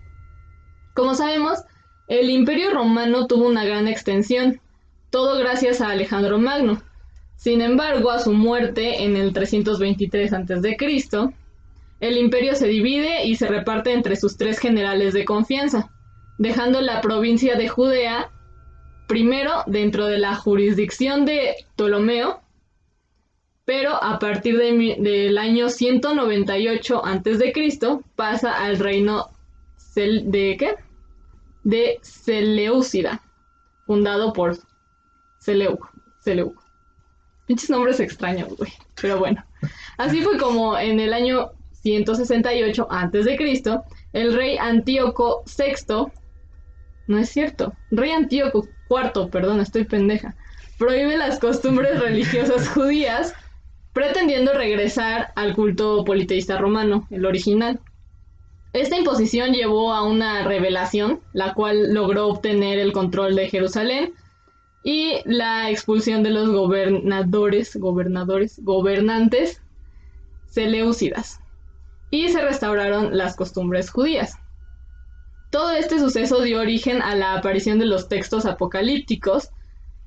como 0.98 1.14
sabemos, 1.14 1.60
el 2.08 2.28
imperio 2.28 2.72
romano 2.72 3.28
tuvo 3.28 3.46
una 3.46 3.64
gran 3.64 3.86
extensión, 3.86 4.60
todo 5.10 5.38
gracias 5.38 5.80
a 5.80 5.90
Alejandro 5.90 6.38
Magno. 6.38 6.82
Sin 7.36 7.62
embargo, 7.62 8.10
a 8.10 8.18
su 8.18 8.34
muerte 8.34 9.04
en 9.04 9.16
el 9.16 9.32
323 9.32 10.32
a.C., 10.32 10.76
el 12.00 12.18
imperio 12.18 12.56
se 12.56 12.66
divide 12.66 13.24
y 13.26 13.36
se 13.36 13.46
reparte 13.46 13.92
entre 13.92 14.16
sus 14.16 14.36
tres 14.36 14.58
generales 14.58 15.14
de 15.14 15.24
confianza, 15.24 15.88
dejando 16.36 16.80
la 16.80 17.00
provincia 17.00 17.54
de 17.54 17.68
Judea 17.68 18.28
primero 19.06 19.62
dentro 19.66 20.06
de 20.06 20.18
la 20.18 20.34
jurisdicción 20.34 21.24
de 21.24 21.64
Ptolomeo, 21.76 22.40
pero 23.68 24.02
a 24.02 24.18
partir 24.18 24.56
del 24.56 25.36
año 25.36 25.68
198 25.68 27.04
a.C. 27.04 27.52
pasa 28.16 28.64
al 28.64 28.78
reino 28.78 29.28
de 29.94 30.56
¿qué? 30.58 30.76
de 31.64 31.98
Seleucida, 32.00 33.20
fundado 33.86 34.32
por 34.32 34.56
Seleuco. 35.38 35.90
Seleuco. 36.20 36.64
Pinches 37.46 37.68
nombres 37.68 38.00
extraños, 38.00 38.56
güey. 38.56 38.72
Pero 39.02 39.18
bueno. 39.18 39.44
Así 39.98 40.22
fue 40.22 40.38
como 40.38 40.78
en 40.78 40.98
el 40.98 41.12
año 41.12 41.50
168 41.82 42.88
a.C., 42.90 43.82
el 44.14 44.32
rey 44.32 44.56
Antíoco 44.56 45.44
VI, 45.44 46.10
no 47.06 47.18
es 47.18 47.28
cierto, 47.28 47.74
rey 47.90 48.12
Antíoco 48.12 48.66
IV, 48.88 49.28
perdón, 49.30 49.60
estoy 49.60 49.84
pendeja, 49.84 50.34
prohíbe 50.78 51.18
las 51.18 51.38
costumbres 51.38 52.00
religiosas 52.00 52.66
judías, 52.70 53.34
pretendiendo 53.98 54.52
regresar 54.52 55.32
al 55.34 55.56
culto 55.56 56.04
politeísta 56.04 56.56
romano, 56.56 57.08
el 57.10 57.26
original. 57.26 57.80
Esta 58.72 58.96
imposición 58.96 59.52
llevó 59.52 59.92
a 59.92 60.04
una 60.04 60.44
revelación, 60.44 61.18
la 61.32 61.52
cual 61.52 61.92
logró 61.92 62.28
obtener 62.28 62.78
el 62.78 62.92
control 62.92 63.34
de 63.34 63.48
Jerusalén 63.48 64.12
y 64.84 65.14
la 65.24 65.68
expulsión 65.68 66.22
de 66.22 66.30
los 66.30 66.48
gobernadores, 66.48 67.74
gobernadores, 67.74 68.60
gobernantes 68.62 69.62
seleucidas. 70.46 71.40
Y 72.12 72.28
se 72.28 72.40
restauraron 72.40 73.18
las 73.18 73.34
costumbres 73.34 73.90
judías. 73.90 74.38
Todo 75.50 75.72
este 75.72 75.98
suceso 75.98 76.40
dio 76.42 76.60
origen 76.60 77.02
a 77.02 77.16
la 77.16 77.34
aparición 77.34 77.80
de 77.80 77.86
los 77.86 78.08
textos 78.08 78.46
apocalípticos, 78.46 79.50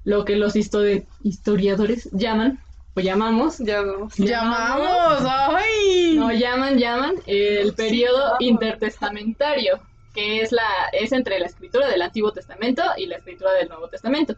lo 0.05 0.23
que 0.23 0.37
los 0.37 0.55
historiadores 0.55 2.09
llaman 2.13 2.57
o 2.93 2.99
llamamos, 2.99 3.59
llamamos, 3.59 4.17
llamamos, 4.17 5.23
ay. 5.25 6.15
No 6.17 6.31
llaman, 6.31 6.77
llaman 6.77 7.15
el 7.25 7.73
periodo 7.73 8.35
intertestamentario, 8.39 9.79
que 10.13 10.41
es 10.41 10.51
la 10.51 10.67
es 10.91 11.13
entre 11.13 11.39
la 11.39 11.45
escritura 11.45 11.87
del 11.87 12.01
Antiguo 12.01 12.31
Testamento 12.31 12.83
y 12.97 13.05
la 13.05 13.17
escritura 13.17 13.53
del 13.53 13.69
Nuevo 13.69 13.87
Testamento. 13.87 14.35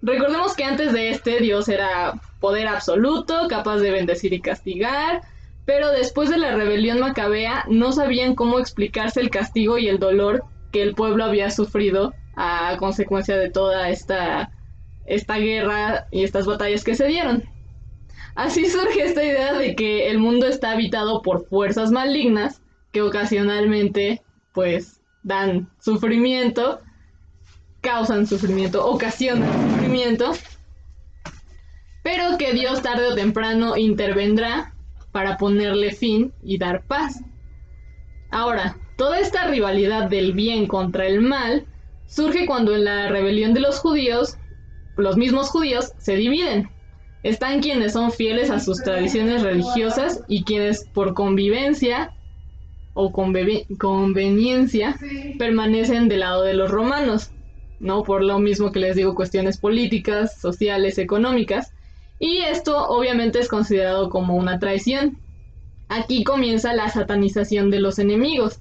Recordemos 0.00 0.54
que 0.54 0.64
antes 0.64 0.92
de 0.92 1.10
este 1.10 1.40
Dios 1.40 1.68
era 1.68 2.14
poder 2.40 2.68
absoluto, 2.68 3.48
capaz 3.48 3.78
de 3.78 3.90
bendecir 3.90 4.32
y 4.32 4.40
castigar, 4.40 5.22
pero 5.66 5.90
después 5.90 6.30
de 6.30 6.38
la 6.38 6.54
rebelión 6.54 7.00
macabea 7.00 7.66
no 7.68 7.92
sabían 7.92 8.34
cómo 8.34 8.58
explicarse 8.58 9.20
el 9.20 9.28
castigo 9.28 9.76
y 9.76 9.88
el 9.88 9.98
dolor 9.98 10.44
que 10.72 10.82
el 10.82 10.94
pueblo 10.94 11.24
había 11.24 11.50
sufrido 11.50 12.14
a 12.36 12.76
consecuencia 12.78 13.36
de 13.36 13.50
toda 13.50 13.90
esta 13.90 14.52
esta 15.04 15.38
guerra 15.38 16.06
y 16.10 16.22
estas 16.22 16.46
batallas 16.46 16.84
que 16.84 16.94
se 16.94 17.06
dieron. 17.06 17.44
Así 18.38 18.66
surge 18.66 19.02
esta 19.04 19.24
idea 19.24 19.52
de 19.54 19.74
que 19.74 20.08
el 20.08 20.20
mundo 20.20 20.46
está 20.46 20.70
habitado 20.70 21.22
por 21.22 21.48
fuerzas 21.48 21.90
malignas 21.90 22.62
que 22.92 23.02
ocasionalmente 23.02 24.22
pues 24.52 25.00
dan 25.24 25.68
sufrimiento, 25.80 26.80
causan 27.80 28.28
sufrimiento, 28.28 28.86
ocasionan 28.86 29.50
sufrimiento, 29.72 30.30
pero 32.04 32.38
que 32.38 32.52
Dios 32.52 32.80
tarde 32.80 33.08
o 33.08 33.16
temprano 33.16 33.76
intervendrá 33.76 34.72
para 35.10 35.36
ponerle 35.36 35.90
fin 35.90 36.32
y 36.40 36.58
dar 36.58 36.84
paz. 36.84 37.20
Ahora, 38.30 38.76
toda 38.96 39.18
esta 39.18 39.48
rivalidad 39.48 40.08
del 40.08 40.32
bien 40.32 40.68
contra 40.68 41.08
el 41.08 41.22
mal 41.22 41.66
surge 42.06 42.46
cuando 42.46 42.72
en 42.76 42.84
la 42.84 43.08
rebelión 43.08 43.52
de 43.52 43.58
los 43.58 43.80
judíos 43.80 44.38
los 44.96 45.16
mismos 45.16 45.50
judíos 45.50 45.92
se 45.98 46.14
dividen. 46.14 46.70
Están 47.22 47.60
quienes 47.60 47.92
son 47.92 48.12
fieles 48.12 48.50
a 48.50 48.60
sus 48.60 48.82
tradiciones 48.82 49.42
religiosas 49.42 50.22
y 50.28 50.44
quienes 50.44 50.84
por 50.92 51.14
convivencia 51.14 52.12
o 52.94 53.12
conveniencia 53.12 54.96
permanecen 55.38 56.08
del 56.08 56.20
lado 56.20 56.42
de 56.42 56.54
los 56.54 56.70
romanos, 56.70 57.30
¿no? 57.80 58.02
Por 58.02 58.24
lo 58.24 58.38
mismo 58.38 58.72
que 58.72 58.80
les 58.80 58.96
digo, 58.96 59.14
cuestiones 59.14 59.58
políticas, 59.58 60.40
sociales, 60.40 60.98
económicas. 60.98 61.72
Y 62.18 62.38
esto 62.38 62.88
obviamente 62.88 63.38
es 63.38 63.48
considerado 63.48 64.10
como 64.10 64.36
una 64.36 64.58
traición. 64.58 65.18
Aquí 65.88 66.24
comienza 66.24 66.72
la 66.72 66.88
satanización 66.88 67.70
de 67.70 67.80
los 67.80 67.98
enemigos. 67.98 68.60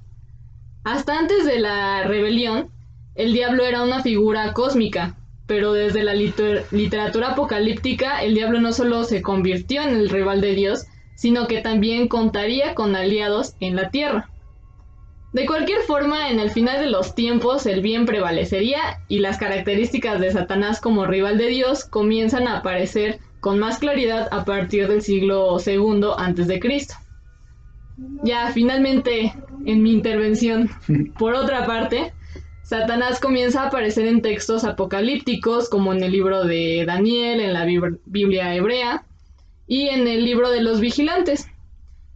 Hasta 0.83 1.17
antes 1.17 1.45
de 1.45 1.59
la 1.59 2.03
rebelión, 2.03 2.69
el 3.15 3.33
diablo 3.33 3.65
era 3.65 3.83
una 3.83 4.03
figura 4.03 4.53
cósmica, 4.53 5.16
pero 5.47 5.73
desde 5.73 6.03
la 6.03 6.13
liter- 6.13 6.65
literatura 6.71 7.29
apocalíptica 7.31 8.21
el 8.21 8.35
diablo 8.35 8.61
no 8.61 8.73
solo 8.73 9.03
se 9.03 9.21
convirtió 9.21 9.81
en 9.81 9.95
el 9.95 10.09
rival 10.09 10.41
de 10.41 10.53
Dios, 10.53 10.85
sino 11.15 11.47
que 11.47 11.61
también 11.61 12.07
contaría 12.07 12.75
con 12.75 12.95
aliados 12.95 13.55
en 13.59 13.75
la 13.75 13.89
tierra. 13.89 14.29
De 15.33 15.45
cualquier 15.45 15.79
forma, 15.79 16.29
en 16.29 16.39
el 16.39 16.51
final 16.51 16.79
de 16.79 16.89
los 16.89 17.15
tiempos 17.15 17.65
el 17.65 17.81
bien 17.81 18.05
prevalecería 18.05 18.99
y 19.07 19.19
las 19.19 19.37
características 19.37 20.19
de 20.19 20.31
Satanás 20.31 20.79
como 20.79 21.05
rival 21.05 21.37
de 21.37 21.47
Dios 21.47 21.85
comienzan 21.85 22.47
a 22.47 22.57
aparecer 22.57 23.19
con 23.39 23.59
más 23.59 23.79
claridad 23.79 24.27
a 24.31 24.45
partir 24.45 24.87
del 24.87 25.01
siglo 25.01 25.57
II 25.65 26.11
antes 26.17 26.47
de 26.47 26.59
Cristo. 26.59 26.95
Ya 28.23 28.51
finalmente 28.51 29.33
en 29.65 29.83
mi 29.83 29.91
intervención, 29.91 30.69
por 31.17 31.33
otra 31.33 31.65
parte, 31.65 32.13
Satanás 32.67 33.21
comienza 33.21 33.63
a 33.63 33.67
aparecer 33.67 34.07
en 34.07 34.21
textos 34.21 34.65
apocalípticos 34.65 35.69
como 35.69 35.93
en 35.93 36.03
el 36.03 36.11
libro 36.11 36.43
de 36.43 36.83
Daniel, 36.85 37.39
en 37.39 37.53
la 37.53 37.65
Bib- 37.65 38.01
Biblia 38.05 38.53
hebrea 38.53 39.05
y 39.67 39.87
en 39.87 40.05
el 40.05 40.25
libro 40.25 40.49
de 40.49 40.61
los 40.61 40.81
vigilantes. 40.81 41.47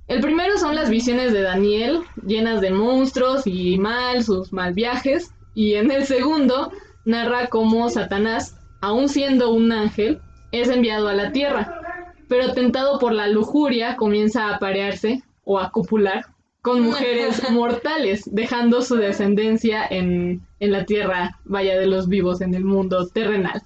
El 0.09 0.19
primero 0.19 0.57
son 0.57 0.75
las 0.75 0.89
visiones 0.89 1.31
de 1.31 1.41
Daniel, 1.41 2.01
llenas 2.27 2.59
de 2.59 2.71
monstruos 2.71 3.47
y 3.47 3.77
mal, 3.77 4.25
sus 4.25 4.51
mal 4.51 4.73
viajes, 4.73 5.31
y 5.55 5.75
en 5.75 5.89
el 5.89 6.05
segundo 6.05 6.73
narra 7.05 7.47
cómo 7.47 7.89
Satanás, 7.89 8.57
aun 8.81 9.07
siendo 9.07 9.53
un 9.53 9.71
ángel, 9.71 10.19
es 10.51 10.67
enviado 10.67 11.07
a 11.07 11.13
la 11.13 11.31
tierra, 11.31 11.79
pero 12.27 12.51
tentado 12.51 12.99
por 12.99 13.13
la 13.13 13.29
lujuria 13.29 13.95
comienza 13.95 14.47
a 14.49 14.55
aparearse 14.55 15.23
o 15.45 15.59
a 15.59 15.71
copular 15.71 16.25
con 16.61 16.81
mujeres 16.81 17.41
mortales, 17.51 18.23
dejando 18.31 18.81
su 18.81 18.95
descendencia 18.95 19.85
en, 19.89 20.45
en 20.59 20.71
la 20.71 20.85
tierra, 20.85 21.39
vaya, 21.43 21.77
de 21.77 21.87
los 21.87 22.07
vivos 22.07 22.41
en 22.41 22.53
el 22.53 22.63
mundo 22.63 23.07
terrenal. 23.07 23.63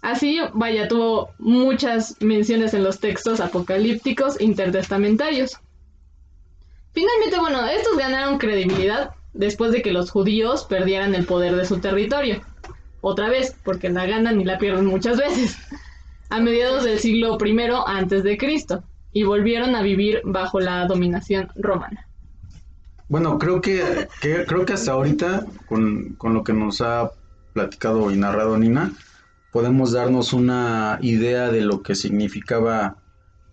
Así, 0.00 0.38
vaya, 0.54 0.86
tuvo 0.86 1.30
muchas 1.38 2.16
menciones 2.20 2.72
en 2.72 2.84
los 2.84 3.00
textos 3.00 3.40
apocalípticos 3.40 4.40
intertestamentarios. 4.40 5.58
Finalmente, 6.92 7.38
bueno, 7.38 7.66
estos 7.66 7.96
ganaron 7.98 8.38
credibilidad 8.38 9.10
después 9.34 9.72
de 9.72 9.82
que 9.82 9.92
los 9.92 10.10
judíos 10.10 10.64
perdieran 10.64 11.14
el 11.14 11.26
poder 11.26 11.56
de 11.56 11.64
su 11.64 11.80
territorio. 11.80 12.42
Otra 13.00 13.28
vez, 13.28 13.56
porque 13.64 13.88
la 13.88 14.06
ganan 14.06 14.40
y 14.40 14.44
la 14.44 14.58
pierden 14.58 14.86
muchas 14.86 15.18
veces. 15.18 15.58
A 16.30 16.40
mediados 16.40 16.84
del 16.84 16.98
siglo 16.98 17.38
I 17.44 17.56
antes 17.86 18.22
de 18.22 18.36
Cristo 18.36 18.84
y 19.18 19.24
volvieron 19.24 19.74
a 19.74 19.82
vivir 19.82 20.20
bajo 20.24 20.60
la 20.60 20.86
dominación 20.86 21.48
romana. 21.56 22.06
Bueno, 23.08 23.36
creo 23.36 23.60
que, 23.60 24.06
creo 24.20 24.64
que 24.64 24.74
hasta 24.74 24.92
ahorita, 24.92 25.44
con, 25.66 26.14
con 26.18 26.34
lo 26.34 26.44
que 26.44 26.52
nos 26.52 26.80
ha 26.82 27.10
platicado 27.52 28.12
y 28.12 28.16
narrado 28.16 28.56
Nina, 28.56 28.92
podemos 29.50 29.90
darnos 29.90 30.32
una 30.32 31.00
idea 31.02 31.50
de 31.50 31.62
lo 31.62 31.82
que 31.82 31.96
significaba 31.96 32.98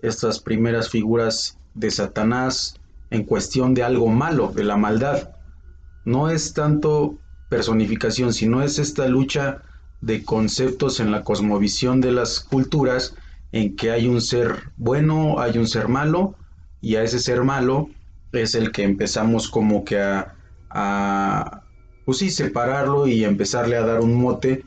estas 0.04 0.40
primeras 0.40 0.92
figuras 0.92 1.58
de 1.74 1.90
Satanás 1.90 2.80
en 3.10 3.24
cuestión 3.24 3.74
de 3.74 3.82
algo 3.82 4.08
malo, 4.10 4.52
de 4.56 4.66
la 4.66 4.78
maldad. 4.78 5.32
No 6.04 6.30
es 6.30 6.54
tanto 6.54 7.18
personificación, 7.50 8.34
sino 8.34 8.62
es 8.62 8.78
esta 8.78 9.08
lucha 9.08 9.64
de 10.02 10.24
conceptos 10.24 11.00
en 11.00 11.12
la 11.12 11.24
cosmovisión 11.24 12.02
de 12.02 12.12
las 12.12 12.40
culturas 12.40 13.16
en 13.60 13.76
que 13.76 13.92
hay 13.92 14.08
un 14.08 14.22
ser 14.22 14.50
bueno, 14.78 15.40
hay 15.40 15.58
un 15.58 15.68
ser 15.68 15.88
malo, 15.88 16.36
y 16.82 16.96
a 16.98 17.04
ese 17.04 17.20
ser 17.20 17.44
malo 17.44 17.90
es 18.32 18.56
el 18.56 18.72
que 18.72 18.84
empezamos 18.84 19.50
como 19.50 19.84
que 19.86 20.00
a, 20.00 20.36
a 20.70 21.64
pues 22.04 22.20
sí, 22.20 22.30
separarlo 22.30 23.08
y 23.08 23.24
empezarle 23.24 23.78
a 23.78 23.86
dar 23.86 24.02
un 24.02 24.16
mote 24.16 24.66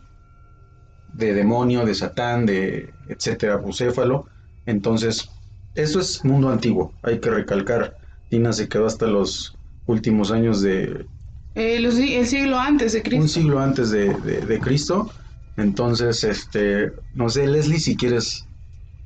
de 1.08 1.34
demonio, 1.34 1.84
de 1.84 1.94
satán, 1.94 2.46
de 2.46 2.94
etcétera, 3.06 3.56
bucéfalo. 3.56 4.26
Entonces, 4.66 5.28
eso 5.74 6.00
es 6.00 6.24
mundo 6.24 6.48
antiguo, 6.50 6.94
hay 7.02 7.20
que 7.20 7.30
recalcar. 7.30 7.96
Tina 8.28 8.52
se 8.52 8.68
quedó 8.68 8.86
hasta 8.86 9.06
los 9.06 9.56
últimos 9.86 10.30
años 10.30 10.60
de 10.62 11.08
Eh, 11.54 11.80
los 11.80 11.96
el 11.98 12.26
siglo 12.26 12.58
antes 12.58 12.92
de 12.92 13.02
Cristo. 13.02 13.22
un 13.22 13.28
siglo 13.28 13.58
antes 13.58 13.90
de, 13.90 14.14
de- 14.14 14.40
de 14.42 14.60
Cristo. 14.60 15.10
Entonces, 15.56 16.22
este, 16.24 16.92
no 17.12 17.28
sé, 17.28 17.46
Leslie, 17.46 17.80
si 17.80 17.96
quieres 17.96 18.47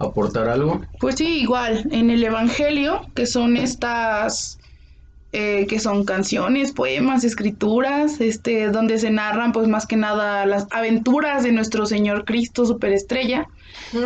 aportar 0.08 0.48
algo. 0.48 0.80
Pues 1.00 1.16
sí, 1.16 1.40
igual, 1.40 1.86
en 1.90 2.10
el 2.10 2.22
Evangelio, 2.22 3.02
que 3.14 3.26
son 3.26 3.56
estas, 3.56 4.58
eh, 5.32 5.66
que 5.68 5.78
son 5.78 6.04
canciones, 6.04 6.72
poemas, 6.72 7.24
escrituras, 7.24 8.20
este, 8.20 8.68
donde 8.68 8.98
se 8.98 9.10
narran, 9.10 9.52
pues 9.52 9.68
más 9.68 9.86
que 9.86 9.96
nada, 9.96 10.46
las 10.46 10.66
aventuras 10.70 11.42
de 11.42 11.52
nuestro 11.52 11.86
Señor 11.86 12.24
Cristo 12.24 12.66
Superestrella. 12.66 13.48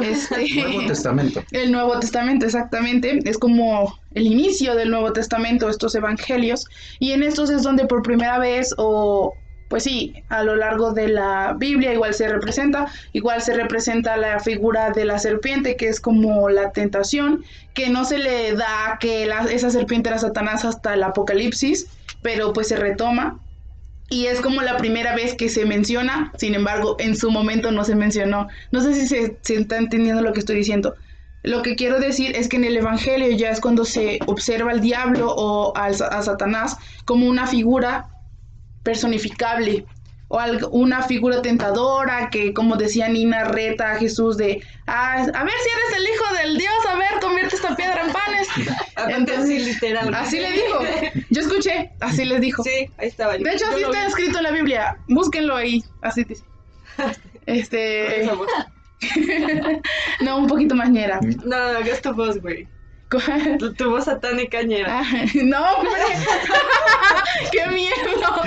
Este, 0.02 0.46
Nuevo 0.54 0.86
Testamento. 0.86 1.42
el 1.50 1.72
Nuevo 1.72 1.98
Testamento, 1.98 2.46
exactamente, 2.46 3.18
es 3.24 3.38
como 3.38 3.98
el 4.14 4.26
inicio 4.26 4.74
del 4.74 4.90
Nuevo 4.90 5.12
Testamento, 5.12 5.68
estos 5.68 5.94
evangelios, 5.94 6.66
y 6.98 7.12
en 7.12 7.22
estos 7.22 7.50
es 7.50 7.62
donde 7.62 7.86
por 7.86 8.02
primera 8.02 8.38
vez, 8.38 8.74
o 8.78 9.34
pues 9.68 9.82
sí, 9.82 10.22
a 10.28 10.42
lo 10.44 10.54
largo 10.56 10.92
de 10.92 11.08
la 11.08 11.54
Biblia 11.58 11.92
igual 11.92 12.14
se 12.14 12.28
representa, 12.28 12.86
igual 13.12 13.42
se 13.42 13.52
representa 13.54 14.16
la 14.16 14.38
figura 14.40 14.90
de 14.90 15.04
la 15.04 15.18
serpiente, 15.18 15.76
que 15.76 15.88
es 15.88 16.00
como 16.00 16.48
la 16.48 16.70
tentación, 16.70 17.44
que 17.74 17.88
no 17.90 18.04
se 18.04 18.18
le 18.18 18.52
da 18.52 18.96
que 19.00 19.26
la- 19.26 19.44
esa 19.44 19.70
serpiente 19.70 20.08
era 20.08 20.18
Satanás 20.18 20.64
hasta 20.64 20.94
el 20.94 21.02
Apocalipsis, 21.02 21.88
pero 22.22 22.52
pues 22.52 22.68
se 22.68 22.76
retoma. 22.76 23.38
Y 24.08 24.26
es 24.26 24.40
como 24.40 24.62
la 24.62 24.76
primera 24.76 25.16
vez 25.16 25.34
que 25.34 25.48
se 25.48 25.64
menciona, 25.64 26.30
sin 26.38 26.54
embargo, 26.54 26.94
en 27.00 27.16
su 27.16 27.32
momento 27.32 27.72
no 27.72 27.82
se 27.82 27.96
mencionó. 27.96 28.46
No 28.70 28.80
sé 28.80 28.94
si 28.94 29.08
se, 29.08 29.36
se 29.42 29.56
está 29.56 29.78
entendiendo 29.78 30.22
lo 30.22 30.32
que 30.32 30.38
estoy 30.38 30.54
diciendo. 30.56 30.94
Lo 31.42 31.62
que 31.62 31.74
quiero 31.74 31.98
decir 31.98 32.36
es 32.36 32.48
que 32.48 32.56
en 32.56 32.64
el 32.64 32.76
Evangelio 32.76 33.30
ya 33.36 33.50
es 33.50 33.60
cuando 33.60 33.84
se 33.84 34.20
observa 34.26 34.70
al 34.70 34.80
diablo 34.80 35.32
o 35.36 35.76
al 35.76 35.94
a 36.10 36.22
Satanás 36.22 36.76
como 37.04 37.26
una 37.26 37.48
figura 37.48 38.06
personificable 38.86 39.84
o 40.28 40.38
una 40.70 41.02
figura 41.02 41.40
tentadora 41.42 42.30
que, 42.30 42.52
como 42.52 42.76
decía 42.76 43.08
Nina, 43.08 43.44
reta 43.44 43.92
a 43.92 43.96
Jesús 43.96 44.36
de, 44.36 44.60
"Ah, 44.86 45.14
a 45.22 45.44
ver 45.44 45.54
si 45.64 45.68
eres 45.76 45.98
el 45.98 46.04
hijo 46.12 46.34
del 46.42 46.58
Dios, 46.58 46.86
a 46.88 46.96
ver, 46.96 47.20
convierte 47.20 47.54
esta 47.56 47.76
piedra 47.76 48.02
en 48.06 48.12
panes. 48.12 48.48
Entonces, 49.18 49.64
literal. 49.66 50.12
Así 50.14 50.40
le 50.40 50.50
dijo. 50.52 50.78
Yo 51.30 51.40
escuché, 51.42 51.90
así 52.00 52.24
les 52.24 52.40
dijo. 52.40 52.62
Sí, 52.64 52.88
ahí 52.98 53.08
estaba 53.08 53.36
yo. 53.36 53.44
De 53.44 53.52
hecho, 53.54 53.66
así 53.70 53.82
está 53.82 54.00
vi. 54.00 54.06
escrito 54.06 54.38
en 54.38 54.44
la 54.44 54.50
Biblia. 54.50 54.98
Búsquenlo 55.08 55.54
ahí. 55.56 55.82
Así 56.02 56.24
dice. 56.24 56.44
Este. 57.46 58.28
No, 60.24 60.38
un 60.38 60.46
poquito 60.46 60.74
más 60.74 60.88
ñera. 60.90 61.20
No, 61.44 61.72
no, 61.74 61.80
que 61.84 61.90
es 61.90 62.00
tu 62.02 62.12
voz, 62.14 62.40
güey. 62.40 62.66
Tu, 63.58 63.72
tu 63.74 63.90
voz 63.90 64.04
satánica 64.04 64.62
ñera. 64.62 65.00
Ah, 65.00 65.24
no, 65.34 65.58
hombre. 65.72 65.92
¡Qué 67.52 67.66
miedo! 67.68 68.42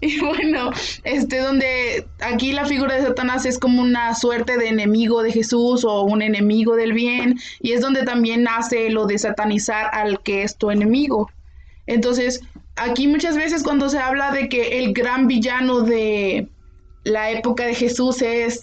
Y 0.00 0.18
bueno, 0.20 0.70
este, 1.04 1.38
donde 1.38 2.06
aquí 2.20 2.52
la 2.52 2.64
figura 2.64 2.94
de 2.94 3.02
Satanás 3.02 3.44
es 3.44 3.58
como 3.58 3.82
una 3.82 4.14
suerte 4.14 4.56
de 4.56 4.68
enemigo 4.68 5.22
de 5.22 5.32
Jesús 5.32 5.84
o 5.84 6.02
un 6.02 6.22
enemigo 6.22 6.74
del 6.74 6.94
bien, 6.94 7.38
y 7.60 7.72
es 7.72 7.82
donde 7.82 8.04
también 8.04 8.44
nace 8.44 8.88
lo 8.88 9.06
de 9.06 9.18
satanizar 9.18 9.90
al 9.92 10.22
que 10.22 10.42
es 10.42 10.56
tu 10.56 10.70
enemigo. 10.70 11.30
Entonces, 11.86 12.40
aquí 12.76 13.08
muchas 13.08 13.36
veces 13.36 13.62
cuando 13.62 13.88
se 13.90 13.98
habla 13.98 14.30
de 14.32 14.48
que 14.48 14.78
el 14.78 14.94
gran 14.94 15.26
villano 15.26 15.82
de 15.82 16.48
la 17.04 17.30
época 17.30 17.66
de 17.66 17.74
Jesús 17.74 18.22
es 18.22 18.60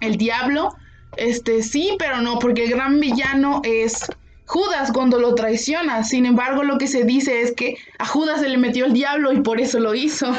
el 0.00 0.16
diablo, 0.16 0.74
este 1.16 1.62
sí, 1.62 1.96
pero 1.98 2.20
no, 2.20 2.38
porque 2.38 2.64
el 2.64 2.70
gran 2.70 3.00
villano 3.00 3.62
es 3.64 4.06
Judas 4.46 4.92
cuando 4.92 5.18
lo 5.18 5.34
traiciona. 5.34 6.04
Sin 6.04 6.24
embargo, 6.24 6.62
lo 6.62 6.78
que 6.78 6.86
se 6.86 7.04
dice 7.04 7.42
es 7.42 7.52
que 7.52 7.76
a 7.98 8.06
Judas 8.06 8.40
se 8.40 8.48
le 8.48 8.56
metió 8.56 8.86
el 8.86 8.92
diablo 8.92 9.32
y 9.32 9.40
por 9.40 9.60
eso 9.60 9.78
lo 9.80 9.94
hizo. 9.94 10.32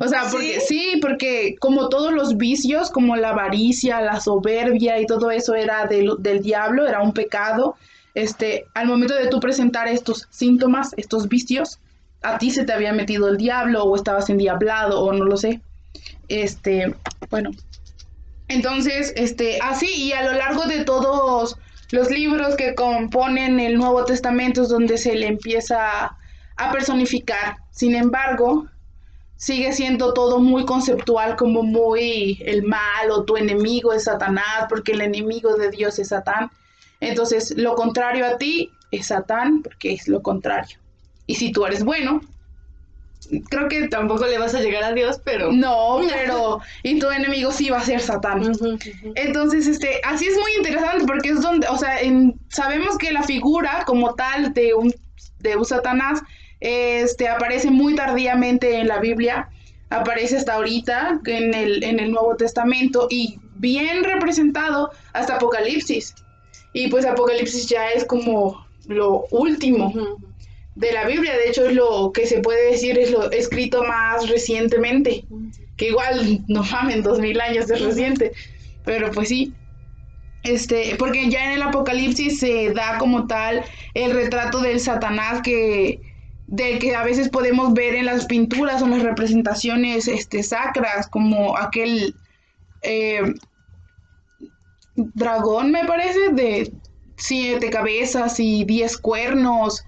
O 0.00 0.08
sea, 0.08 0.24
porque 0.30 0.60
sí, 0.60 0.98
porque 1.00 1.54
como 1.60 1.88
todos 1.88 2.12
los 2.12 2.36
vicios, 2.36 2.90
como 2.90 3.14
la 3.14 3.30
avaricia, 3.30 4.00
la 4.00 4.20
soberbia 4.20 5.00
y 5.00 5.06
todo 5.06 5.30
eso 5.30 5.54
era 5.54 5.86
del, 5.86 6.16
del 6.18 6.42
diablo, 6.42 6.86
era 6.86 7.00
un 7.00 7.12
pecado. 7.12 7.76
Este, 8.14 8.66
al 8.74 8.86
momento 8.86 9.14
de 9.14 9.28
tú 9.28 9.40
presentar 9.40 9.88
estos 9.88 10.26
síntomas, 10.30 10.94
estos 10.96 11.28
vicios, 11.28 11.78
a 12.22 12.38
ti 12.38 12.50
se 12.50 12.64
te 12.64 12.72
había 12.72 12.92
metido 12.92 13.28
el 13.28 13.36
diablo 13.36 13.84
o 13.84 13.94
estabas 13.94 14.28
endiablado 14.30 15.00
o 15.00 15.12
no 15.12 15.24
lo 15.24 15.36
sé. 15.36 15.60
Este, 16.28 16.94
bueno, 17.30 17.50
Entonces, 18.48 19.12
este, 19.16 19.58
así, 19.62 19.86
y 19.94 20.12
a 20.12 20.24
lo 20.24 20.32
largo 20.32 20.64
de 20.66 20.84
todos 20.84 21.56
los 21.90 22.10
libros 22.10 22.56
que 22.56 22.74
componen 22.74 23.60
el 23.60 23.76
Nuevo 23.76 24.04
Testamento 24.04 24.62
es 24.62 24.68
donde 24.68 24.98
se 24.98 25.14
le 25.14 25.26
empieza 25.26 26.16
a 26.56 26.72
personificar. 26.72 27.56
Sin 27.70 27.94
embargo, 27.94 28.66
sigue 29.36 29.72
siendo 29.72 30.14
todo 30.14 30.38
muy 30.38 30.64
conceptual, 30.64 31.36
como 31.36 31.62
muy 31.62 32.42
el 32.44 32.62
mal 32.62 33.10
o 33.10 33.24
tu 33.24 33.36
enemigo 33.36 33.92
es 33.92 34.04
Satanás, 34.04 34.66
porque 34.68 34.92
el 34.92 35.02
enemigo 35.02 35.56
de 35.56 35.70
Dios 35.70 35.98
es 35.98 36.08
Satán. 36.08 36.50
Entonces, 37.00 37.54
lo 37.56 37.74
contrario 37.74 38.26
a 38.26 38.38
ti 38.38 38.70
es 38.90 39.08
Satán, 39.08 39.62
porque 39.62 39.92
es 39.92 40.08
lo 40.08 40.22
contrario. 40.22 40.78
Y 41.26 41.34
si 41.34 41.52
tú 41.52 41.66
eres 41.66 41.84
bueno, 41.84 42.20
creo 43.48 43.68
que 43.68 43.88
Tampoco 43.88 44.26
le 44.26 44.38
vas 44.38 44.54
a 44.54 44.60
llegar 44.60 44.82
a 44.84 44.92
Dios, 44.92 45.20
pero... 45.24 45.52
no, 45.52 46.00
pero 46.08 46.60
y 46.82 46.98
tu 46.98 47.10
enemigo 47.10 47.52
sí 47.52 47.70
va 47.70 47.78
a 47.78 47.84
ser 47.84 48.00
Satán. 48.00 48.42
Entonces, 49.14 49.66
este, 49.66 50.00
así 50.04 50.26
es 50.26 50.34
muy 50.38 50.52
interesante 50.58 51.04
porque 51.06 51.30
es 51.30 51.40
donde, 51.40 51.66
o 51.68 51.76
sea, 51.78 52.00
en- 52.00 52.38
sabemos 52.48 52.98
que 52.98 53.12
la 53.12 53.22
figura 53.22 53.84
como 53.86 54.14
tal 54.14 54.52
de 54.54 54.74
un, 54.74 54.94
de 55.40 55.56
un 55.56 55.64
Satanás, 55.64 56.20
este, 56.60 57.28
aparece 57.28 57.70
muy 57.70 57.94
tardíamente 57.94 58.76
en 58.78 58.88
la 58.88 58.98
Biblia, 58.98 59.48
aparece 59.90 60.36
hasta 60.36 60.54
ahorita 60.54 61.20
en 61.26 61.54
el, 61.54 61.84
en 61.84 62.00
el 62.00 62.10
Nuevo 62.10 62.36
Testamento 62.36 63.06
y 63.10 63.38
bien 63.56 64.02
representado 64.02 64.90
hasta 65.12 65.36
Apocalipsis. 65.36 66.14
Y 66.72 66.88
pues 66.88 67.04
Apocalipsis 67.04 67.66
ya 67.68 67.90
es 67.90 68.04
como 68.04 68.66
lo 68.88 69.26
último 69.30 69.86
Ujú. 69.88 70.18
De 70.74 70.92
la 70.92 71.06
Biblia, 71.06 71.36
de 71.36 71.48
hecho 71.48 71.66
es 71.66 71.74
lo 71.74 72.10
que 72.12 72.26
se 72.26 72.40
puede 72.40 72.72
decir 72.72 72.98
es 72.98 73.10
lo 73.10 73.30
escrito 73.30 73.84
más 73.84 74.28
recientemente 74.28 75.24
que 75.76 75.88
igual, 75.88 76.42
no 76.48 76.62
mamen, 76.62 77.02
dos 77.02 77.18
mil 77.18 77.40
años 77.40 77.70
es 77.70 77.80
reciente, 77.80 78.32
pero 78.84 79.10
pues 79.10 79.28
sí. 79.28 79.52
Este, 80.42 80.96
porque 80.98 81.30
ya 81.30 81.46
en 81.46 81.52
el 81.52 81.62
Apocalipsis 81.62 82.38
se 82.38 82.70
da 82.72 82.98
como 82.98 83.26
tal 83.26 83.64
el 83.94 84.12
retrato 84.12 84.60
del 84.60 84.78
Satanás 84.78 85.40
que 85.42 86.00
del 86.46 86.78
que 86.78 86.94
a 86.94 87.02
veces 87.02 87.30
podemos 87.30 87.72
ver 87.72 87.94
en 87.94 88.04
las 88.04 88.26
pinturas 88.26 88.82
o 88.82 88.84
en 88.84 88.90
las 88.90 89.02
representaciones 89.02 90.06
este, 90.06 90.42
sacras, 90.42 91.08
como 91.08 91.56
aquel 91.56 92.14
eh, 92.82 93.22
dragón, 94.94 95.70
me 95.70 95.86
parece, 95.86 96.28
de 96.32 96.70
siete 97.16 97.70
cabezas 97.70 98.38
y 98.38 98.64
diez 98.64 98.98
cuernos, 98.98 99.82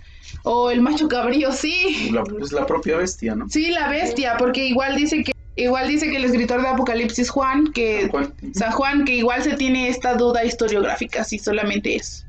o 0.48 0.70
el 0.70 0.80
macho 0.80 1.08
cabrío, 1.08 1.50
sí. 1.50 2.10
La, 2.12 2.22
pues 2.22 2.52
la 2.52 2.66
propia 2.66 2.98
bestia, 2.98 3.34
¿no? 3.34 3.48
Sí, 3.48 3.70
la 3.70 3.88
bestia, 3.88 4.36
porque 4.38 4.64
igual 4.64 4.94
dice 4.94 5.24
que 5.24 5.32
igual 5.56 5.88
dice 5.88 6.08
que 6.08 6.16
el 6.16 6.24
escritor 6.24 6.62
de 6.62 6.68
Apocalipsis 6.68 7.30
Juan, 7.30 7.72
que 7.72 8.08
¿Cuál? 8.08 8.32
San 8.54 8.70
Juan, 8.70 9.04
que 9.04 9.16
igual 9.16 9.42
se 9.42 9.56
tiene 9.56 9.88
esta 9.88 10.14
duda 10.14 10.44
historiográfica 10.44 11.24
si 11.24 11.40
solamente 11.40 11.96
es 11.96 12.26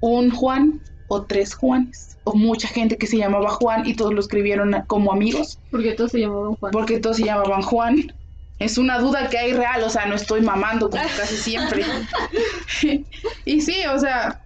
un 0.00 0.30
Juan 0.30 0.80
o 1.06 1.22
tres 1.22 1.54
Juanes, 1.54 2.18
o 2.24 2.34
mucha 2.34 2.66
gente 2.66 2.96
que 2.96 3.06
se 3.06 3.16
llamaba 3.18 3.50
Juan 3.50 3.86
y 3.86 3.94
todos 3.94 4.12
lo 4.12 4.20
escribieron 4.20 4.74
como 4.88 5.12
amigos, 5.12 5.60
Porque 5.70 5.92
todos 5.92 6.10
se 6.10 6.20
llamaban 6.20 6.54
Juan. 6.56 6.72
porque 6.72 6.98
todos 6.98 7.16
se 7.16 7.24
llamaban 7.24 7.62
Juan. 7.62 8.12
Es 8.58 8.76
una 8.76 8.98
duda 8.98 9.28
que 9.28 9.38
hay 9.38 9.52
real, 9.52 9.84
o 9.84 9.90
sea, 9.90 10.06
no 10.06 10.16
estoy 10.16 10.40
mamando 10.40 10.90
como 10.90 11.02
casi 11.16 11.36
siempre. 11.36 11.84
y 13.44 13.60
sí, 13.60 13.76
o 13.94 14.00
sea, 14.00 14.45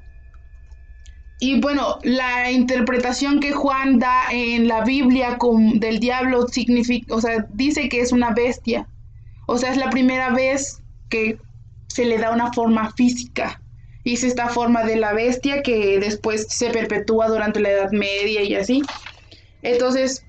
y 1.43 1.59
bueno, 1.59 1.99
la 2.03 2.51
interpretación 2.51 3.41
que 3.41 3.53
Juan 3.53 3.99
da 3.99 4.25
en 4.31 4.69
la 4.69 4.85
Biblia 4.85 5.39
con, 5.39 5.81
del 5.81 5.99
diablo 5.99 6.47
significa, 6.47 7.15
o 7.15 7.21
sea, 7.23 7.47
dice 7.55 7.89
que 7.89 8.01
es 8.01 8.13
una 8.13 8.33
bestia. 8.33 8.87
O 9.47 9.57
sea, 9.57 9.71
es 9.71 9.79
la 9.79 9.89
primera 9.89 10.29
vez 10.31 10.83
que 11.09 11.39
se 11.89 12.05
le 12.05 12.19
da 12.19 12.31
una 12.31 12.53
forma 12.53 12.93
física. 12.93 13.63
Y 14.05 14.15
es 14.15 14.23
esta 14.23 14.49
forma 14.49 14.85
de 14.85 14.97
la 14.97 15.15
bestia 15.15 15.63
que 15.63 15.99
después 15.99 16.47
se 16.51 16.69
perpetúa 16.69 17.29
durante 17.29 17.61
la 17.61 17.71
Edad 17.71 17.91
Media 17.91 18.43
y 18.43 18.55
así. 18.55 18.83
Entonces, 19.63 20.27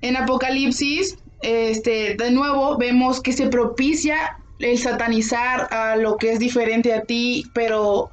en 0.00 0.16
Apocalipsis, 0.16 1.16
este, 1.42 2.16
de 2.16 2.30
nuevo 2.32 2.76
vemos 2.76 3.20
que 3.20 3.32
se 3.32 3.46
propicia 3.46 4.36
el 4.58 4.78
satanizar 4.78 5.72
a 5.72 5.94
lo 5.94 6.16
que 6.16 6.32
es 6.32 6.40
diferente 6.40 6.92
a 6.92 7.02
ti, 7.04 7.44
pero 7.54 8.10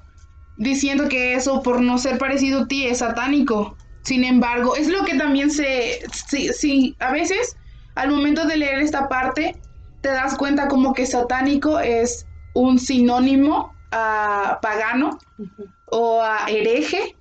diciendo 0.58 1.08
que 1.08 1.36
eso 1.36 1.62
por 1.62 1.82
no 1.82 1.98
ser 1.98 2.18
parecido 2.18 2.62
a 2.62 2.68
ti 2.68 2.86
es 2.86 3.00
satánico. 3.00 3.78
Sin 4.02 4.24
embargo, 4.24 4.76
es 4.76 4.88
lo 4.88 5.04
que 5.06 5.16
también 5.16 5.52
se, 5.52 6.00
a 7.00 7.12
veces 7.12 7.58
al 7.96 8.10
momento 8.10 8.46
de 8.46 8.58
leer 8.58 8.80
esta 8.80 9.10
parte 9.10 9.56
te 10.02 10.10
das 10.10 10.38
cuenta 10.38 10.68
como 10.68 10.94
que 10.94 11.06
satánico 11.06 11.80
es 11.80 12.26
un 12.54 12.80
sinónimo 12.80 13.74
a 13.92 14.60
pagano 14.62 15.20
o 15.92 16.22
a 16.22 16.50
hereje, 16.50 17.16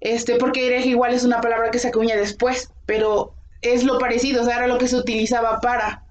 este, 0.00 0.36
porque 0.36 0.66
hereje 0.66 0.90
igual 0.90 1.14
es 1.14 1.24
una 1.24 1.40
palabra 1.40 1.70
que 1.70 1.78
se 1.78 1.88
acuña 1.88 2.16
después, 2.16 2.70
pero 2.86 3.34
es 3.62 3.84
lo 3.84 3.98
parecido, 3.98 4.42
o 4.42 4.44
sea, 4.44 4.58
era 4.58 4.68
lo 4.68 4.78
que 4.78 4.88
se 4.88 4.96
utilizaba 4.96 5.60
para. 5.60 6.04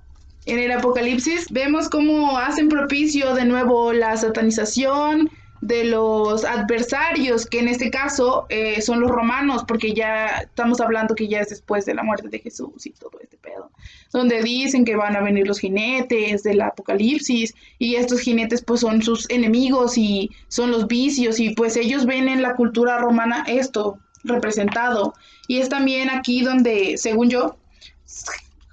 En 0.45 0.59
el 0.59 0.71
Apocalipsis 0.71 1.47
vemos 1.49 1.89
cómo 1.89 2.37
hacen 2.37 2.69
propicio 2.69 3.33
de 3.33 3.45
nuevo 3.45 3.93
la 3.93 4.15
satanización 4.15 5.29
de 5.61 5.85
los 5.85 6.45
adversarios, 6.45 7.45
que 7.45 7.59
en 7.59 7.67
este 7.67 7.89
caso 7.89 8.45
eh, 8.49 8.81
son 8.81 8.99
los 8.99 9.09
romanos, 9.09 9.63
porque 9.67 9.93
ya 9.93 10.27
estamos 10.39 10.79
hablando 10.81 11.15
que 11.15 11.27
ya 11.27 11.39
es 11.39 11.49
después 11.49 11.85
de 11.85 11.95
la 11.95 12.03
muerte 12.03 12.29
de 12.29 12.39
Jesús 12.39 12.85
y 12.85 12.91
todo 12.91 13.19
este 13.21 13.37
pedo, 13.37 13.71
donde 14.13 14.41
dicen 14.41 14.85
que 14.85 14.95
van 14.95 15.15
a 15.15 15.21
venir 15.21 15.47
los 15.47 15.59
jinetes 15.59 16.43
del 16.43 16.61
Apocalipsis 16.61 17.53
y 17.79 17.95
estos 17.95 18.21
jinetes 18.21 18.63
pues 18.63 18.81
son 18.81 19.01
sus 19.01 19.29
enemigos 19.29 19.97
y 19.97 20.29
son 20.47 20.71
los 20.71 20.87
vicios 20.87 21.39
y 21.39 21.51
pues 21.55 21.75
ellos 21.77 22.05
ven 22.05 22.29
en 22.29 22.41
la 22.41 22.55
cultura 22.55 22.99
romana 22.99 23.43
esto 23.47 23.99
representado. 24.23 25.13
Y 25.47 25.59
es 25.59 25.69
también 25.69 26.09
aquí 26.09 26.41
donde 26.41 26.97
según 26.97 27.29
yo 27.29 27.57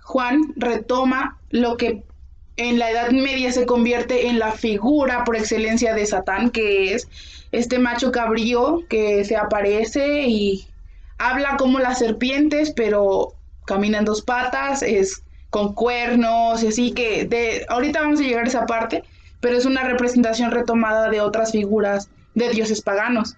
Juan 0.03 0.53
retoma 0.57 1.39
lo 1.51 1.77
que 1.77 2.05
en 2.57 2.79
la 2.79 2.91
Edad 2.91 3.11
Media 3.11 3.53
se 3.53 3.67
convierte 3.67 4.29
en 4.29 4.39
la 4.39 4.53
figura 4.53 5.25
por 5.25 5.37
excelencia 5.37 5.95
de 5.95 6.07
Satán, 6.07 6.51
que 6.51 6.95
es 6.95 7.09
este 7.53 7.79
macho 7.79 8.13
cabrío 8.13 8.85
que 8.89 9.25
se 9.25 9.37
aparece 9.37 10.23
y 10.23 10.67
habla 11.19 11.57
como 11.57 11.79
las 11.79 11.99
serpientes, 11.99 12.73
pero 12.75 13.35
camina 13.67 13.99
en 13.99 14.05
dos 14.05 14.23
patas, 14.23 14.83
es 14.83 15.23
con 15.51 15.75
cuernos 15.75 16.63
y 16.63 16.69
así 16.69 16.93
que 16.93 17.25
de 17.25 17.65
ahorita 17.69 18.01
vamos 18.01 18.21
a 18.21 18.25
llegar 18.25 18.45
a 18.45 18.49
esa 18.49 18.67
parte, 18.67 19.05
pero 19.41 19.57
es 19.57 19.65
una 19.67 19.85
representación 19.85 20.51
retomada 20.51 21.09
de 21.11 21.21
otras 21.21 21.53
figuras 21.53 22.09
de 22.35 22.51
dioses 22.51 22.83
paganos. 22.83 23.37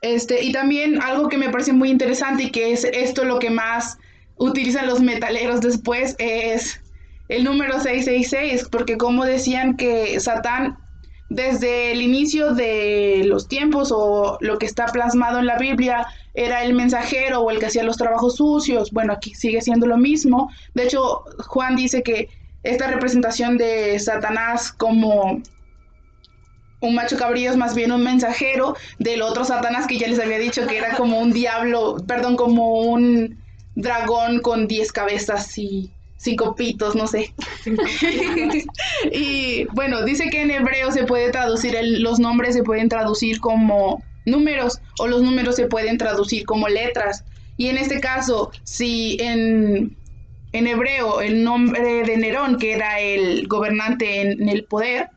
Este, 0.00 0.42
y 0.42 0.52
también 0.52 1.00
algo 1.00 1.28
que 1.28 1.38
me 1.38 1.48
parece 1.48 1.72
muy 1.72 1.90
interesante 1.90 2.44
y 2.44 2.50
que 2.50 2.72
es 2.72 2.84
esto 2.84 3.24
lo 3.24 3.38
que 3.38 3.50
más 3.50 3.98
utilizan 4.36 4.86
los 4.86 5.00
metaleros 5.00 5.60
después 5.60 6.14
es 6.18 6.80
el 7.28 7.44
número 7.44 7.80
666, 7.80 8.68
porque 8.70 8.96
como 8.96 9.24
decían 9.24 9.76
que 9.76 10.18
Satán 10.20 10.78
desde 11.28 11.92
el 11.92 12.02
inicio 12.02 12.54
de 12.54 13.22
los 13.24 13.48
tiempos 13.48 13.90
o 13.92 14.38
lo 14.40 14.58
que 14.58 14.66
está 14.66 14.86
plasmado 14.86 15.38
en 15.38 15.46
la 15.46 15.58
Biblia 15.58 16.06
era 16.34 16.62
el 16.64 16.74
mensajero 16.74 17.40
o 17.40 17.50
el 17.50 17.58
que 17.58 17.66
hacía 17.66 17.82
los 17.82 17.96
trabajos 17.96 18.36
sucios, 18.36 18.90
bueno, 18.92 19.12
aquí 19.12 19.34
sigue 19.34 19.60
siendo 19.62 19.86
lo 19.86 19.96
mismo. 19.96 20.50
De 20.74 20.84
hecho, 20.84 21.24
Juan 21.46 21.76
dice 21.76 22.02
que 22.02 22.28
esta 22.62 22.88
representación 22.88 23.56
de 23.56 23.98
Satanás 23.98 24.72
como 24.72 25.42
un 26.80 26.94
macho 26.94 27.16
cabrío 27.16 27.50
es 27.50 27.56
más 27.56 27.74
bien 27.74 27.92
un 27.92 28.04
mensajero 28.04 28.76
del 28.98 29.22
otro 29.22 29.44
Satanás 29.44 29.86
que 29.86 29.98
ya 29.98 30.06
les 30.06 30.20
había 30.20 30.38
dicho 30.38 30.66
que 30.66 30.76
era 30.76 30.94
como 30.96 31.18
un 31.18 31.32
diablo, 31.32 31.96
perdón, 32.06 32.36
como 32.36 32.80
un 32.80 33.42
dragón 33.74 34.40
con 34.40 34.68
10 34.68 34.92
cabezas 34.92 35.56
y 35.58 35.93
cinco 36.24 36.54
pitos, 36.56 36.94
no 36.96 37.06
sé. 37.06 37.32
y 39.12 39.64
bueno, 39.72 40.04
dice 40.04 40.30
que 40.30 40.42
en 40.42 40.50
hebreo 40.50 40.90
se 40.90 41.04
puede 41.04 41.30
traducir, 41.30 41.76
el- 41.76 42.02
los 42.02 42.18
nombres 42.18 42.54
se 42.54 42.62
pueden 42.62 42.88
traducir 42.88 43.40
como 43.40 44.02
números 44.24 44.80
o 44.98 45.06
los 45.06 45.22
números 45.22 45.56
se 45.56 45.66
pueden 45.66 45.98
traducir 45.98 46.44
como 46.44 46.68
letras. 46.68 47.24
Y 47.56 47.68
en 47.68 47.78
este 47.78 48.00
caso, 48.00 48.50
si 48.64 49.16
en, 49.20 49.96
en 50.52 50.66
hebreo 50.66 51.20
el 51.20 51.44
nombre 51.44 52.02
de 52.04 52.16
Nerón, 52.16 52.58
que 52.58 52.72
era 52.72 53.00
el 53.00 53.46
gobernante 53.46 54.20
en, 54.22 54.42
en 54.42 54.48
el 54.48 54.64
poder, 54.64 55.10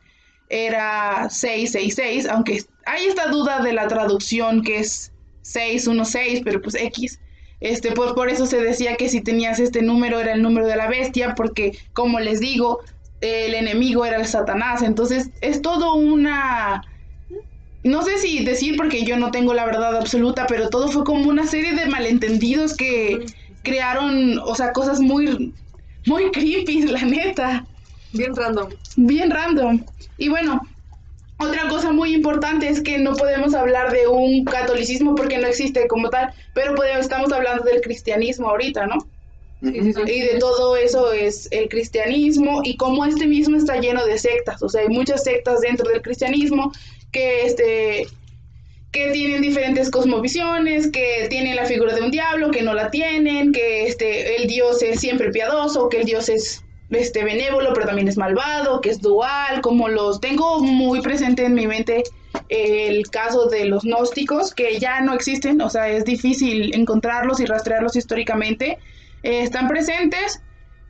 era 0.50 1.28
666, 1.30 2.26
aunque 2.28 2.62
hay 2.86 3.06
esta 3.06 3.26
duda 3.28 3.60
de 3.60 3.72
la 3.72 3.88
traducción 3.88 4.62
que 4.62 4.78
es 4.78 5.12
616, 5.42 6.42
pero 6.44 6.60
pues 6.62 6.74
X. 6.74 7.18
Este, 7.60 7.92
pues 7.92 8.12
por 8.12 8.28
eso 8.28 8.46
se 8.46 8.60
decía 8.60 8.96
que 8.96 9.08
si 9.08 9.20
tenías 9.20 9.58
este 9.58 9.82
número 9.82 10.20
era 10.20 10.32
el 10.32 10.42
número 10.42 10.66
de 10.66 10.76
la 10.76 10.88
bestia, 10.88 11.34
porque 11.34 11.76
como 11.92 12.20
les 12.20 12.40
digo, 12.40 12.80
el 13.20 13.54
enemigo 13.54 14.04
era 14.04 14.18
el 14.18 14.26
Satanás. 14.26 14.82
Entonces 14.82 15.30
es 15.40 15.62
todo 15.62 15.94
una... 15.94 16.84
No 17.84 18.02
sé 18.02 18.18
si 18.18 18.44
decir 18.44 18.76
porque 18.76 19.04
yo 19.04 19.16
no 19.16 19.30
tengo 19.30 19.54
la 19.54 19.64
verdad 19.64 19.96
absoluta, 19.96 20.46
pero 20.46 20.68
todo 20.68 20.88
fue 20.88 21.04
como 21.04 21.28
una 21.28 21.46
serie 21.46 21.74
de 21.74 21.86
malentendidos 21.86 22.76
que 22.76 23.24
crearon, 23.62 24.38
o 24.38 24.54
sea, 24.54 24.72
cosas 24.72 25.00
muy, 25.00 25.54
muy 26.06 26.30
creepy, 26.30 26.82
la 26.82 27.02
neta. 27.02 27.66
Bien 28.12 28.34
random. 28.34 28.68
bien 28.96 29.30
random. 29.30 29.84
Y 30.16 30.28
bueno, 30.28 30.60
otra 31.38 31.68
cosa 31.68 31.92
muy 31.92 32.14
importante 32.14 32.68
es 32.68 32.82
que 32.82 32.98
no 32.98 33.14
podemos 33.14 33.54
hablar 33.54 33.92
de 33.92 34.08
un 34.08 34.44
catolicismo 34.44 35.14
porque 35.14 35.38
no 35.38 35.46
existe 35.46 35.86
como 35.86 36.10
tal, 36.10 36.32
pero 36.54 36.74
podemos, 36.74 37.02
estamos 37.02 37.32
hablando 37.32 37.64
del 37.64 37.80
cristianismo 37.80 38.48
ahorita, 38.48 38.86
¿no? 38.86 38.98
Sí, 39.62 39.72
sí, 39.72 39.92
sí. 39.92 40.00
Y 40.06 40.20
de 40.20 40.38
todo 40.38 40.76
eso 40.76 41.12
es 41.12 41.48
el 41.50 41.68
cristianismo 41.68 42.60
y 42.64 42.76
cómo 42.76 43.04
este 43.04 43.26
mismo 43.26 43.56
está 43.56 43.80
lleno 43.80 44.04
de 44.04 44.18
sectas, 44.18 44.62
o 44.62 44.68
sea, 44.68 44.82
hay 44.82 44.88
muchas 44.88 45.24
sectas 45.24 45.60
dentro 45.60 45.88
del 45.90 46.02
cristianismo 46.02 46.72
que 47.12 47.46
este 47.46 48.06
que 48.90 49.10
tienen 49.10 49.42
diferentes 49.42 49.90
cosmovisiones, 49.90 50.90
que 50.90 51.26
tienen 51.28 51.56
la 51.56 51.66
figura 51.66 51.94
de 51.94 52.02
un 52.02 52.10
diablo, 52.10 52.50
que 52.50 52.62
no 52.62 52.72
la 52.72 52.90
tienen, 52.90 53.52
que 53.52 53.86
este 53.86 54.36
el 54.36 54.48
dios 54.48 54.82
es 54.82 55.00
siempre 55.00 55.30
piadoso, 55.30 55.88
que 55.88 55.98
el 55.98 56.04
dios 56.04 56.28
es 56.28 56.64
este 56.90 57.24
benévolo, 57.24 57.72
pero 57.74 57.86
también 57.86 58.08
es 58.08 58.16
malvado, 58.16 58.80
que 58.80 58.90
es 58.90 59.00
dual, 59.00 59.60
como 59.60 59.88
los 59.88 60.20
tengo 60.20 60.60
muy 60.60 61.00
presente 61.00 61.44
en 61.44 61.54
mi 61.54 61.66
mente 61.66 62.04
el 62.48 63.08
caso 63.10 63.46
de 63.46 63.66
los 63.66 63.84
gnósticos, 63.84 64.54
que 64.54 64.78
ya 64.78 65.00
no 65.00 65.14
existen, 65.14 65.60
o 65.60 65.68
sea, 65.68 65.88
es 65.88 66.04
difícil 66.04 66.74
encontrarlos 66.74 67.40
y 67.40 67.46
rastrearlos 67.46 67.96
históricamente. 67.96 68.78
Eh, 69.22 69.42
están 69.42 69.68
presentes, 69.68 70.40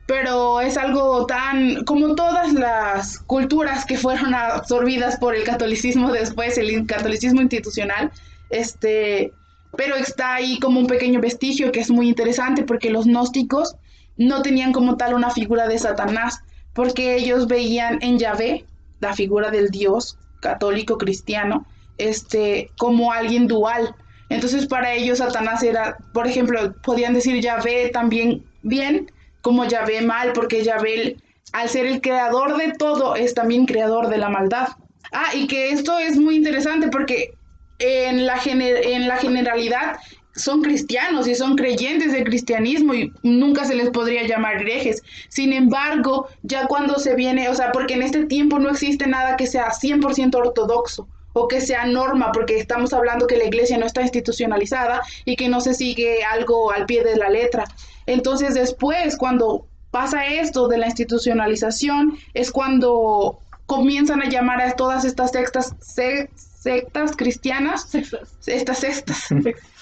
pero 0.07 0.61
es 0.61 0.77
algo 0.77 1.27
tan 1.27 1.85
como 1.85 2.15
todas 2.15 2.53
las 2.53 3.19
culturas 3.21 3.85
que 3.85 3.99
fueron 3.99 4.35
absorbidas 4.35 5.17
por 5.19 5.35
el 5.35 5.45
catolicismo 5.45 6.13
después, 6.13 6.59
el 6.59 6.87
catolicismo 6.87 7.41
institucional, 7.41 8.13
este, 8.51 9.33
pero 9.77 9.97
está 9.97 10.35
ahí 10.35 10.59
como 10.61 10.81
un 10.81 10.87
pequeño 10.87 11.21
vestigio 11.21 11.73
que 11.73 11.81
es 11.81 11.91
muy 11.91 12.09
interesante 12.09 12.63
porque 12.63 12.91
los 12.91 13.07
gnósticos 13.07 13.77
no 14.19 14.43
tenían 14.43 14.73
como 14.73 14.97
tal 14.97 15.15
una 15.15 15.31
figura 15.31 15.67
de 15.67 15.79
Satanás, 15.79 16.41
porque 16.75 17.17
ellos 17.17 17.47
veían 17.47 17.99
en 18.03 18.19
Yahvé, 18.19 18.67
la 19.01 19.15
figura 19.15 19.51
del 19.51 19.71
Dios 19.71 20.19
católico 20.41 20.99
cristiano, 20.99 21.67
este, 21.97 22.71
como 22.77 23.13
alguien 23.13 23.47
dual. 23.47 23.95
Entonces 24.29 24.67
para 24.67 24.93
ellos 24.93 25.19
Satanás 25.19 25.63
era, 25.63 25.97
por 26.13 26.27
ejemplo, 26.27 26.75
podían 26.83 27.15
decir 27.15 27.41
Yahvé 27.41 27.91
también 27.91 28.45
bien, 28.63 29.11
como 29.41 29.65
Yahvé 29.65 30.03
mal, 30.03 30.33
porque 30.33 30.63
Yahvé, 30.63 31.17
al 31.53 31.69
ser 31.69 31.87
el 31.87 32.01
creador 32.01 32.57
de 32.57 32.73
todo, 32.73 33.17
es 33.17 33.35
también 33.35 33.67
creador 33.67 34.09
de 34.09 34.19
la 34.19 34.29
maldad. 34.29 34.69
Ah, 35.13 35.31
y 35.35 35.47
que 35.47 35.71
esto 35.71 35.99
es 35.99 36.19
muy 36.19 36.37
interesante 36.37 36.89
porque 36.89 37.35
en 37.79 38.27
la, 38.27 38.39
en 38.45 39.09
la 39.09 39.17
generalidad 39.17 39.97
son 40.39 40.63
cristianos 40.63 41.29
y 41.29 41.35
son 41.35 41.57
creyentes 41.57 42.13
del 42.13 42.25
cristianismo 42.25 42.95
y 42.95 43.13
nunca 43.23 43.65
se 43.65 43.75
les 43.75 43.91
podría 43.91 44.27
llamar 44.27 44.63
herejes. 44.63 45.03
Sin 45.29 45.53
embargo, 45.53 46.29
ya 46.43 46.67
cuando 46.67 46.99
se 46.99 47.15
viene, 47.15 47.49
o 47.49 47.55
sea, 47.55 47.73
porque 47.73 47.95
en 47.95 48.03
este 48.03 48.25
tiempo 48.27 48.59
no 48.59 48.71
existe 48.71 49.07
nada 49.07 49.37
que 49.37 49.47
sea 49.47 49.71
100% 49.73 50.39
ortodoxo 50.39 51.09
o 51.35 51.47
que 51.49 51.61
sea 51.61 51.85
norma, 51.87 52.33
porque 52.33 52.59
estamos 52.59 52.93
hablando 52.93 53.27
que 53.27 53.37
la 53.37 53.45
iglesia 53.45 53.79
no 53.79 53.87
está 53.87 54.03
institucionalizada 54.03 55.03
y 55.25 55.37
que 55.37 55.49
no 55.49 55.61
se 55.61 55.75
sigue 55.75 56.25
algo 56.25 56.73
al 56.73 56.87
pie 56.87 57.05
de 57.05 57.17
la 57.17 57.29
letra. 57.29 57.65
Entonces 58.07 58.55
después, 58.55 59.17
cuando 59.17 59.67
pasa 59.91 60.27
esto 60.27 60.69
de 60.69 60.79
la 60.79 60.87
institucionalización, 60.87 62.19
es 62.35 62.51
cuando 62.51 63.41
comienzan 63.67 64.23
a 64.23 64.29
llamar 64.29 64.61
a 64.63 64.73
todas 64.73 65.05
estas 65.05 65.31
sectas, 65.33 65.75
se- 65.81 66.31
sectas 66.61 67.17
cristianas, 67.17 67.89
Sextas. 67.89 68.37
estas 68.47 68.79
sectas, 68.79 69.31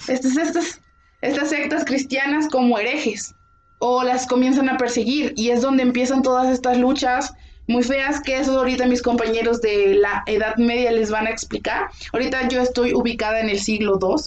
estas, 0.09 0.37
estas, 0.37 0.81
estas 1.23 1.49
sectas 1.49 1.85
cristianas 1.85 2.49
como 2.49 2.79
herejes 2.79 3.35
o 3.79 4.03
las 4.03 4.27
comienzan 4.27 4.69
a 4.69 4.77
perseguir 4.77 5.33
y 5.37 5.51
es 5.51 5.63
donde 5.63 5.83
empiezan 5.83 6.23
todas 6.23 6.49
estas 6.49 6.79
luchas 6.79 7.35
muy 7.69 7.83
feas 7.83 8.21
que 8.21 8.39
eso 8.39 8.59
ahorita 8.59 8.87
mis 8.87 9.03
compañeros 9.03 9.61
de 9.61 9.95
la 9.95 10.23
Edad 10.27 10.57
Media 10.57 10.93
les 10.93 11.11
van 11.11 11.27
a 11.27 11.31
explicar. 11.31 11.89
Ahorita 12.13 12.49
yo 12.49 12.63
estoy 12.63 12.95
ubicada 12.95 13.41
en 13.41 13.49
el 13.49 13.59
siglo 13.59 13.99
II. 14.01 14.23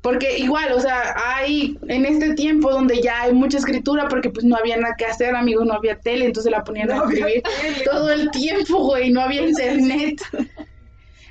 Porque 0.00 0.36
igual, 0.38 0.72
o 0.72 0.80
sea, 0.80 1.14
hay 1.24 1.78
en 1.86 2.04
este 2.06 2.34
tiempo 2.34 2.72
donde 2.72 3.00
ya 3.00 3.22
hay 3.22 3.32
mucha 3.32 3.58
escritura 3.58 4.08
porque 4.08 4.30
pues 4.30 4.44
no 4.44 4.56
había 4.56 4.76
nada 4.76 4.96
que 4.98 5.06
hacer, 5.06 5.36
amigos, 5.36 5.64
no 5.64 5.74
había 5.74 5.96
tele, 6.00 6.24
entonces 6.24 6.50
la 6.50 6.64
ponían 6.64 6.90
a 6.90 6.96
No 6.96 7.04
escribir 7.04 7.42
tele. 7.42 7.84
todo 7.84 8.10
el 8.10 8.28
tiempo, 8.32 8.78
güey, 8.84 9.10
no 9.10 9.20
había 9.20 9.42
internet. 9.42 10.20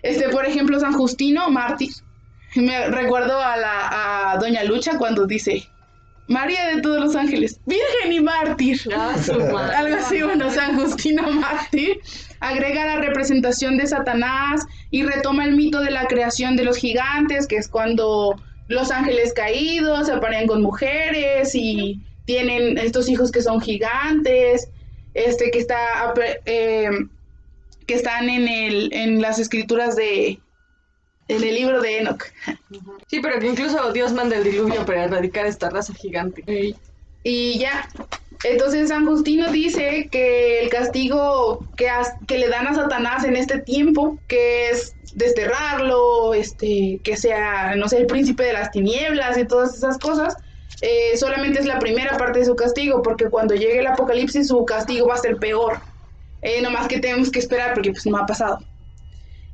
Este, 0.04 0.30
por 0.30 0.46
ejemplo, 0.46 0.80
San 0.80 0.94
Justino, 0.94 1.50
mártir. 1.50 1.92
Me 2.56 2.88
recuerdo 2.88 3.40
a 3.40 3.56
la 3.56 4.32
a 4.32 4.38
Doña 4.38 4.64
Lucha 4.64 4.98
cuando 4.98 5.26
dice 5.26 5.68
María 6.28 6.68
de 6.68 6.82
todos 6.82 7.00
los 7.00 7.16
ángeles, 7.16 7.60
virgen 7.66 8.14
y 8.14 8.20
mártir. 8.22 8.80
Ah, 8.96 9.16
su 9.22 9.38
madre. 9.40 9.76
Algo 9.76 9.96
así, 9.96 10.22
bueno, 10.22 10.50
San 10.50 10.80
Justino 10.80 11.30
mártir. 11.32 12.00
Agrega 12.40 12.86
la 12.86 12.98
representación 12.98 13.78
de 13.78 13.86
Satanás 13.88 14.66
y 14.90 15.04
retoma 15.04 15.46
el 15.46 15.56
mito 15.56 15.82
de 15.82 15.92
la 15.92 16.08
creación 16.08 16.56
de 16.56 16.64
los 16.64 16.78
gigantes, 16.78 17.48
que 17.48 17.58
es 17.58 17.68
cuando 17.68 18.42
los 18.68 18.92
ángeles 18.92 19.34
caídos 19.34 20.08
se 20.08 20.14
aparean 20.14 20.48
con 20.48 20.62
mujeres 20.62 21.54
y 21.54 22.02
tienen 22.26 22.78
estos 22.78 23.10
hijos 23.10 23.32
que 23.32 23.42
son 23.42 23.60
gigantes, 23.60 24.70
este 25.14 25.52
que 25.52 25.60
está 25.60 26.14
eh, 26.46 26.90
que 27.92 27.98
están 27.98 28.30
en 28.30 28.48
el 28.48 28.94
en 28.94 29.22
las 29.22 29.38
escrituras 29.38 29.98
de 29.98 30.40
en 31.28 31.44
el 31.44 31.54
libro 31.56 31.82
de 31.82 32.00
Enoch. 32.00 32.24
Sí, 33.08 33.20
pero 33.22 33.38
que 33.40 33.48
incluso 33.48 33.92
Dios 33.92 34.14
manda 34.14 34.38
el 34.38 34.46
diluvio 34.46 34.86
para 34.86 35.04
erradicar 35.06 35.46
esta 35.46 35.70
raza 35.70 35.94
gigante. 35.94 36.44
Y 37.24 37.60
ya. 37.60 37.90
Entonces 38.44 38.88
San 38.90 39.06
Justino 39.06 39.52
dice 39.52 40.08
que 40.10 40.62
el 40.62 40.70
castigo 40.70 41.66
que, 41.76 41.90
as- 41.90 42.16
que 42.28 42.38
le 42.40 42.48
dan 42.48 42.66
a 42.68 42.74
Satanás 42.74 43.26
en 43.26 43.36
este 43.36 43.60
tiempo, 43.60 44.18
que 44.28 44.70
es 44.70 44.96
desterrarlo, 45.14 46.34
este, 46.34 47.00
que 47.04 47.18
sea, 47.18 47.76
no 47.76 47.88
sé, 47.90 47.98
el 47.98 48.08
príncipe 48.08 48.44
de 48.44 48.54
las 48.54 48.72
tinieblas 48.72 49.38
y 49.38 49.46
todas 49.46 49.76
esas 49.76 49.98
cosas, 50.00 50.36
eh, 50.82 51.16
solamente 51.18 51.60
es 51.60 51.66
la 51.66 51.78
primera 51.78 52.18
parte 52.18 52.40
de 52.40 52.46
su 52.46 52.56
castigo, 52.56 53.02
porque 53.04 53.26
cuando 53.30 53.54
llegue 53.54 53.80
el 53.80 53.88
apocalipsis 53.88 54.48
su 54.48 54.64
castigo 54.66 55.08
va 55.08 55.16
a 55.16 55.18
ser 55.18 55.36
peor. 55.38 55.82
Eh, 56.42 56.62
nomás 56.62 56.88
que 56.88 57.00
tenemos 57.00 57.30
que 57.30 57.40
esperar 57.40 57.74
porque 57.74 57.92
pues 57.92 58.06
no 58.06 58.18
ha 58.18 58.26
pasado. 58.26 58.60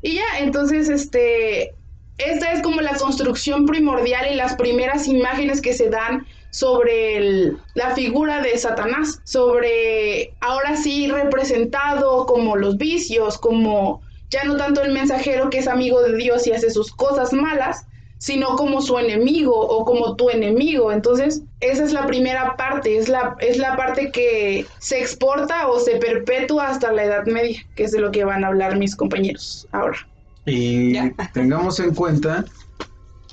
Y 0.01 0.15
ya, 0.15 0.39
entonces, 0.39 0.89
este, 0.89 1.73
esta 2.17 2.51
es 2.51 2.61
como 2.61 2.81
la 2.81 2.95
construcción 2.95 3.65
primordial 3.65 4.31
y 4.31 4.35
las 4.35 4.55
primeras 4.55 5.07
imágenes 5.07 5.61
que 5.61 5.73
se 5.73 5.89
dan 5.89 6.25
sobre 6.49 7.51
la 7.75 7.91
figura 7.93 8.41
de 8.41 8.57
Satanás, 8.57 9.19
sobre 9.23 10.33
ahora 10.39 10.75
sí 10.77 11.07
representado 11.07 12.25
como 12.25 12.55
los 12.55 12.77
vicios, 12.77 13.37
como 13.37 14.01
ya 14.29 14.43
no 14.43 14.57
tanto 14.57 14.81
el 14.81 14.91
mensajero 14.91 15.49
que 15.49 15.59
es 15.59 15.67
amigo 15.67 16.01
de 16.01 16.15
Dios 16.15 16.47
y 16.47 16.53
hace 16.53 16.69
sus 16.69 16.91
cosas 16.91 17.33
malas, 17.33 17.85
sino 18.17 18.55
como 18.55 18.81
su 18.81 18.97
enemigo 18.97 19.53
o 19.55 19.85
como 19.85 20.15
tu 20.15 20.29
enemigo. 20.29 20.91
Entonces, 20.91 21.43
esa 21.59 21.83
es 21.83 21.93
la 21.93 22.05
primera 22.07 22.55
parte, 22.57 22.97
es 22.97 23.09
la, 23.09 23.35
es 23.39 23.57
la 23.57 23.75
parte 23.75 24.11
que 24.11 24.71
se 24.79 24.99
exporta 25.01 25.67
o 25.69 25.79
se 25.79 25.97
perpetúa 25.97 26.69
hasta 26.69 26.91
la 26.91 27.03
Edad 27.05 27.25
Media, 27.27 27.61
que 27.75 27.83
es 27.85 27.91
de 27.91 27.99
lo 27.99 28.11
que 28.11 28.25
van 28.25 28.43
a 28.43 28.47
hablar 28.47 28.77
mis 28.77 28.95
compañeros 28.95 29.67
ahora. 29.71 29.97
Y 30.45 30.93
Ya. 30.93 31.13
tengamos 31.33 31.79
en 31.79 31.93
cuenta 31.93 32.45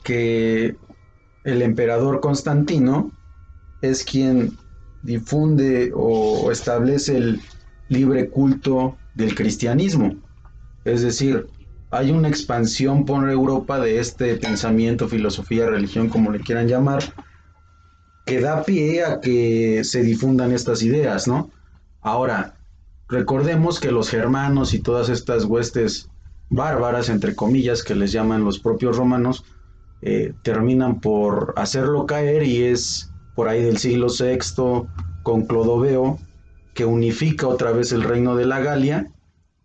que 0.02 0.76
el 1.44 1.62
emperador 1.62 2.20
Constantino 2.20 3.12
es 3.80 4.04
quien 4.04 4.58
difunde 5.02 5.92
o 5.94 6.50
establece 6.50 7.16
el 7.16 7.42
libre 7.88 8.30
culto 8.30 9.00
del 9.14 9.34
cristianismo. 9.34 10.22
Es 10.84 11.02
decir, 11.02 11.50
hay 11.94 12.10
una 12.10 12.28
expansión 12.28 13.04
por 13.04 13.30
Europa 13.30 13.78
de 13.78 14.00
este 14.00 14.36
pensamiento, 14.36 15.06
filosofía, 15.06 15.66
religión, 15.66 16.08
como 16.08 16.32
le 16.32 16.40
quieran 16.40 16.66
llamar, 16.66 17.04
que 18.26 18.40
da 18.40 18.64
pie 18.64 19.04
a 19.04 19.20
que 19.20 19.84
se 19.84 20.02
difundan 20.02 20.50
estas 20.50 20.82
ideas, 20.82 21.28
¿no? 21.28 21.50
Ahora, 22.00 22.56
recordemos 23.08 23.78
que 23.78 23.92
los 23.92 24.10
germanos 24.10 24.74
y 24.74 24.80
todas 24.80 25.08
estas 25.08 25.44
huestes 25.44 26.08
bárbaras, 26.50 27.08
entre 27.08 27.36
comillas, 27.36 27.84
que 27.84 27.94
les 27.94 28.10
llaman 28.10 28.44
los 28.44 28.58
propios 28.58 28.96
romanos, 28.96 29.44
eh, 30.02 30.34
terminan 30.42 31.00
por 31.00 31.54
hacerlo 31.56 32.06
caer 32.06 32.42
y 32.42 32.64
es 32.64 33.12
por 33.36 33.48
ahí 33.48 33.62
del 33.62 33.78
siglo 33.78 34.08
VI 34.08 34.88
con 35.22 35.46
Clodoveo 35.46 36.18
que 36.74 36.84
unifica 36.84 37.46
otra 37.46 37.70
vez 37.70 37.92
el 37.92 38.02
reino 38.02 38.34
de 38.34 38.46
la 38.46 38.58
Galia 38.58 39.13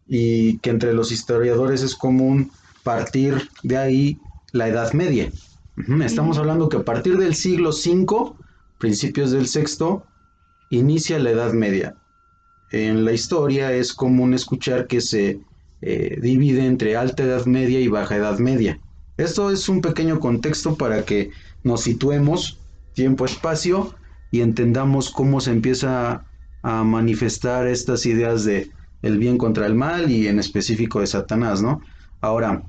y 0.09 0.57
que 0.57 0.71
entre 0.71 0.93
los 0.93 1.11
historiadores 1.11 1.83
es 1.83 1.95
común 1.95 2.51
partir 2.83 3.49
de 3.61 3.77
ahí 3.77 4.19
la 4.51 4.67
Edad 4.67 4.91
Media. 4.93 5.31
Estamos 6.03 6.37
hablando 6.37 6.67
que 6.67 6.77
a 6.77 6.83
partir 6.83 7.17
del 7.17 7.35
siglo 7.35 7.69
V, 7.69 8.33
principios 8.79 9.31
del 9.31 9.45
VI, 9.45 10.01
inicia 10.71 11.19
la 11.19 11.29
Edad 11.29 11.53
Media. 11.53 11.95
En 12.71 13.05
la 13.05 13.13
historia 13.13 13.71
es 13.71 13.93
común 13.93 14.33
escuchar 14.33 14.87
que 14.87 14.99
se 14.99 15.39
eh, 15.81 16.17
divide 16.21 16.65
entre 16.65 16.97
Alta 16.97 17.23
Edad 17.23 17.45
Media 17.45 17.79
y 17.79 17.87
Baja 17.87 18.17
Edad 18.17 18.39
Media. 18.39 18.79
Esto 19.17 19.51
es 19.51 19.69
un 19.69 19.81
pequeño 19.81 20.19
contexto 20.19 20.75
para 20.75 21.03
que 21.03 21.29
nos 21.63 21.81
situemos 21.81 22.57
tiempo-espacio 22.93 23.93
y 24.31 24.41
entendamos 24.41 25.11
cómo 25.11 25.39
se 25.39 25.51
empieza 25.51 26.25
a 26.61 26.83
manifestar 26.83 27.67
estas 27.67 28.05
ideas 28.05 28.43
de 28.43 28.71
el 29.01 29.17
bien 29.17 29.37
contra 29.37 29.65
el 29.65 29.75
mal 29.75 30.11
y 30.11 30.27
en 30.27 30.39
específico 30.39 30.99
de 30.99 31.07
Satanás, 31.07 31.61
¿no? 31.61 31.81
Ahora, 32.21 32.63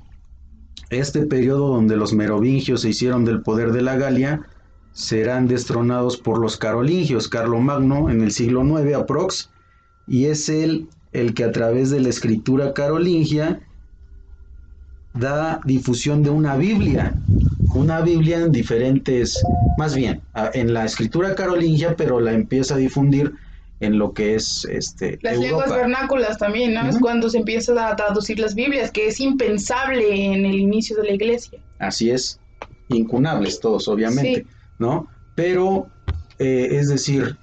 este 0.89 1.25
periodo 1.25 1.69
donde 1.69 1.97
los 1.97 2.13
merovingios 2.13 2.81
se 2.81 2.89
hicieron 2.89 3.25
del 3.25 3.41
poder 3.41 3.71
de 3.71 3.81
la 3.81 3.95
Galia 3.95 4.41
serán 4.93 5.47
destronados 5.47 6.17
por 6.17 6.39
los 6.39 6.57
carolingios, 6.57 7.29
Carlomagno 7.29 8.09
en 8.09 8.21
el 8.21 8.31
siglo 8.31 8.63
IX 8.63 8.95
aprox, 8.95 9.49
y 10.07 10.25
es 10.25 10.49
él 10.49 10.89
el 11.13 11.33
que 11.33 11.43
a 11.45 11.51
través 11.51 11.89
de 11.89 12.01
la 12.01 12.09
escritura 12.09 12.73
carolingia 12.73 13.61
da 15.13 15.61
difusión 15.65 16.23
de 16.23 16.29
una 16.29 16.55
Biblia, 16.55 17.17
una 17.73 18.01
Biblia 18.01 18.39
en 18.39 18.51
diferentes, 18.51 19.41
más 19.77 19.95
bien, 19.95 20.21
en 20.53 20.73
la 20.73 20.85
escritura 20.85 21.35
carolingia, 21.35 21.95
pero 21.95 22.19
la 22.19 22.33
empieza 22.33 22.75
a 22.75 22.77
difundir 22.77 23.33
en 23.81 23.97
lo 23.97 24.13
que 24.13 24.35
es 24.35 24.65
este 24.65 25.19
las 25.21 25.37
lenguas 25.37 25.69
vernáculas 25.69 26.37
también, 26.37 26.73
¿no? 26.73 26.87
Es 26.87 26.99
cuando 26.99 27.29
se 27.29 27.39
empieza 27.39 27.89
a 27.89 27.95
traducir 27.95 28.39
las 28.39 28.55
Biblias, 28.55 28.91
que 28.91 29.07
es 29.07 29.19
impensable 29.19 30.33
en 30.33 30.45
el 30.45 30.55
inicio 30.55 30.95
de 30.95 31.03
la 31.03 31.13
iglesia. 31.13 31.59
Así 31.79 32.11
es, 32.11 32.39
incunables 32.87 33.59
todos, 33.59 33.87
obviamente, 33.87 34.45
¿no? 34.77 35.07
Pero, 35.35 35.89
eh, 36.37 36.69
es 36.71 36.89
decir, 36.89 37.37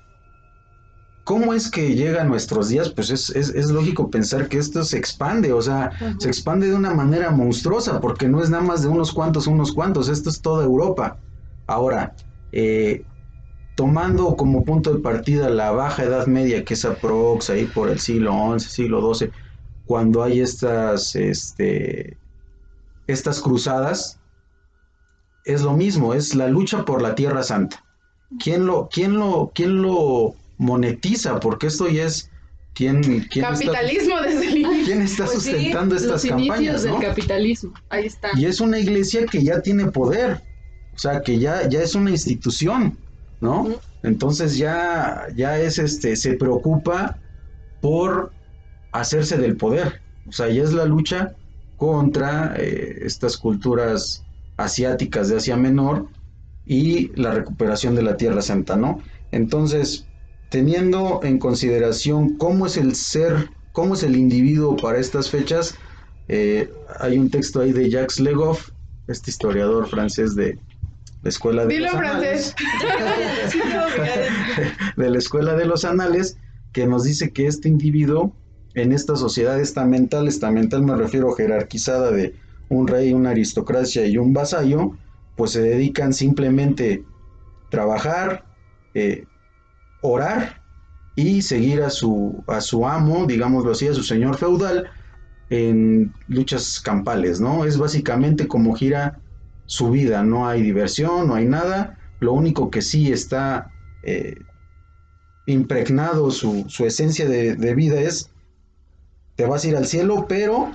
¿Cómo 1.28 1.52
es 1.52 1.70
que 1.70 1.94
llega 1.94 2.22
a 2.22 2.24
nuestros 2.24 2.70
días? 2.70 2.88
Pues 2.88 3.10
es, 3.10 3.28
es, 3.28 3.50
es 3.50 3.68
lógico 3.68 4.10
pensar 4.10 4.48
que 4.48 4.56
esto 4.56 4.82
se 4.82 4.96
expande, 4.96 5.52
o 5.52 5.60
sea, 5.60 5.92
se 6.18 6.26
expande 6.26 6.68
de 6.68 6.74
una 6.74 6.94
manera 6.94 7.30
monstruosa, 7.30 8.00
porque 8.00 8.26
no 8.26 8.42
es 8.42 8.48
nada 8.48 8.62
más 8.62 8.80
de 8.80 8.88
unos 8.88 9.12
cuantos, 9.12 9.46
unos 9.46 9.72
cuantos, 9.72 10.08
esto 10.08 10.30
es 10.30 10.40
toda 10.40 10.64
Europa. 10.64 11.18
Ahora, 11.66 12.14
eh, 12.50 13.04
tomando 13.78 14.34
como 14.34 14.64
punto 14.64 14.92
de 14.92 14.98
partida 14.98 15.48
la 15.48 15.70
baja 15.70 16.02
edad 16.02 16.26
media, 16.26 16.64
que 16.64 16.74
es 16.74 16.84
aprox 16.84 17.48
ahí 17.48 17.64
por 17.64 17.88
el 17.88 18.00
siglo 18.00 18.58
XI, 18.58 18.68
siglo 18.68 19.14
XII, 19.14 19.30
cuando 19.86 20.24
hay 20.24 20.40
estas, 20.40 21.14
este, 21.14 22.16
estas 23.06 23.40
cruzadas, 23.40 24.18
es 25.44 25.62
lo 25.62 25.74
mismo, 25.74 26.12
es 26.12 26.34
la 26.34 26.48
lucha 26.48 26.84
por 26.84 27.00
la 27.00 27.14
Tierra 27.14 27.44
Santa. 27.44 27.84
¿Quién 28.42 28.66
lo, 28.66 28.88
quién 28.88 29.16
lo, 29.16 29.52
quién 29.54 29.80
lo 29.80 30.34
monetiza? 30.56 31.38
Porque 31.38 31.68
esto 31.68 31.88
ya 31.88 32.02
es 32.02 32.32
quién, 32.74 33.00
quién 33.30 33.44
capitalismo 33.44 34.16
está, 34.16 34.28
desde 34.28 34.46
el 34.48 34.58
inicio. 34.58 34.84
¿Quién 34.86 35.02
está 35.02 35.24
Pues 35.26 35.38
sí, 35.44 35.52
sustentando 35.52 35.94
estas 35.94 36.24
Los 36.24 36.32
campañas? 36.32 36.82
del 36.82 36.94
¿no? 36.94 37.00
capitalismo. 37.00 37.72
Ahí 37.90 38.06
está. 38.06 38.30
Y 38.34 38.46
es 38.46 38.60
una 38.60 38.80
iglesia 38.80 39.24
que 39.24 39.40
ya 39.40 39.62
tiene 39.62 39.86
poder, 39.92 40.42
o 40.96 40.98
sea, 40.98 41.20
que 41.20 41.38
ya, 41.38 41.68
ya 41.68 41.80
es 41.80 41.94
una 41.94 42.10
institución, 42.10 42.98
¿no? 43.40 43.68
Entonces 44.02 44.56
ya, 44.56 45.26
ya 45.34 45.58
es 45.58 45.78
este, 45.78 46.16
se 46.16 46.34
preocupa 46.34 47.18
por 47.80 48.32
hacerse 48.92 49.36
del 49.38 49.56
poder, 49.56 50.00
o 50.26 50.32
sea, 50.32 50.48
ya 50.48 50.62
es 50.62 50.72
la 50.72 50.84
lucha 50.84 51.34
contra 51.76 52.54
eh, 52.56 53.00
estas 53.02 53.36
culturas 53.36 54.24
asiáticas 54.56 55.28
de 55.28 55.36
Asia 55.36 55.56
Menor 55.56 56.08
y 56.66 57.08
la 57.20 57.32
recuperación 57.32 57.94
de 57.94 58.02
la 58.02 58.16
Tierra 58.16 58.42
Santa, 58.42 58.76
¿no? 58.76 59.00
Entonces, 59.30 60.06
teniendo 60.50 61.20
en 61.22 61.38
consideración 61.38 62.36
cómo 62.36 62.66
es 62.66 62.76
el 62.76 62.94
ser, 62.94 63.50
cómo 63.72 63.94
es 63.94 64.02
el 64.02 64.16
individuo 64.16 64.76
para 64.76 64.98
estas 64.98 65.30
fechas, 65.30 65.76
eh, 66.28 66.70
hay 67.00 67.18
un 67.18 67.30
texto 67.30 67.60
ahí 67.60 67.72
de 67.72 67.88
Jacques 67.88 68.20
Legoff, 68.20 68.70
este 69.06 69.30
historiador 69.30 69.88
francés 69.88 70.34
de 70.34 70.58
la 71.22 71.28
Escuela 71.28 71.66
de 71.66 71.74
Dilo 71.74 71.86
los 71.86 71.94
Anales, 71.94 72.54
de 74.96 75.10
la 75.10 75.18
Escuela 75.18 75.54
de 75.54 75.64
los 75.66 75.84
Anales, 75.84 76.38
que 76.72 76.86
nos 76.86 77.04
dice 77.04 77.32
que 77.32 77.46
este 77.46 77.68
individuo 77.68 78.32
en 78.74 78.92
esta 78.92 79.16
sociedad 79.16 79.58
estamental, 79.60 80.28
estamental 80.28 80.82
me 80.82 80.94
refiero 80.94 81.32
jerarquizada 81.32 82.10
de 82.10 82.34
un 82.68 82.86
rey, 82.86 83.12
una 83.12 83.30
aristocracia 83.30 84.06
y 84.06 84.18
un 84.18 84.32
vasallo, 84.32 84.92
pues 85.36 85.52
se 85.52 85.62
dedican 85.62 86.12
simplemente 86.12 87.04
trabajar, 87.70 88.44
eh, 88.94 89.24
orar 90.02 90.62
y 91.16 91.42
seguir 91.42 91.82
a 91.82 91.90
su, 91.90 92.44
a 92.46 92.60
su 92.60 92.86
amo, 92.86 93.26
digámoslo 93.26 93.72
así, 93.72 93.88
a 93.88 93.94
su 93.94 94.02
señor 94.02 94.36
feudal 94.36 94.88
en 95.50 96.12
luchas 96.28 96.78
campales, 96.80 97.40
¿no? 97.40 97.64
Es 97.64 97.78
básicamente 97.78 98.46
como 98.46 98.74
gira 98.74 99.18
su 99.68 99.90
vida, 99.90 100.24
no 100.24 100.48
hay 100.48 100.62
diversión, 100.62 101.28
no 101.28 101.34
hay 101.34 101.44
nada, 101.44 101.98
lo 102.20 102.32
único 102.32 102.70
que 102.70 102.80
sí 102.80 103.12
está 103.12 103.70
eh, 104.02 104.40
impregnado 105.44 106.30
su, 106.30 106.64
su 106.68 106.86
esencia 106.86 107.28
de, 107.28 107.54
de 107.54 107.74
vida 107.74 108.00
es, 108.00 108.30
te 109.36 109.44
vas 109.44 109.64
a 109.64 109.68
ir 109.68 109.76
al 109.76 109.86
cielo, 109.86 110.24
pero 110.26 110.72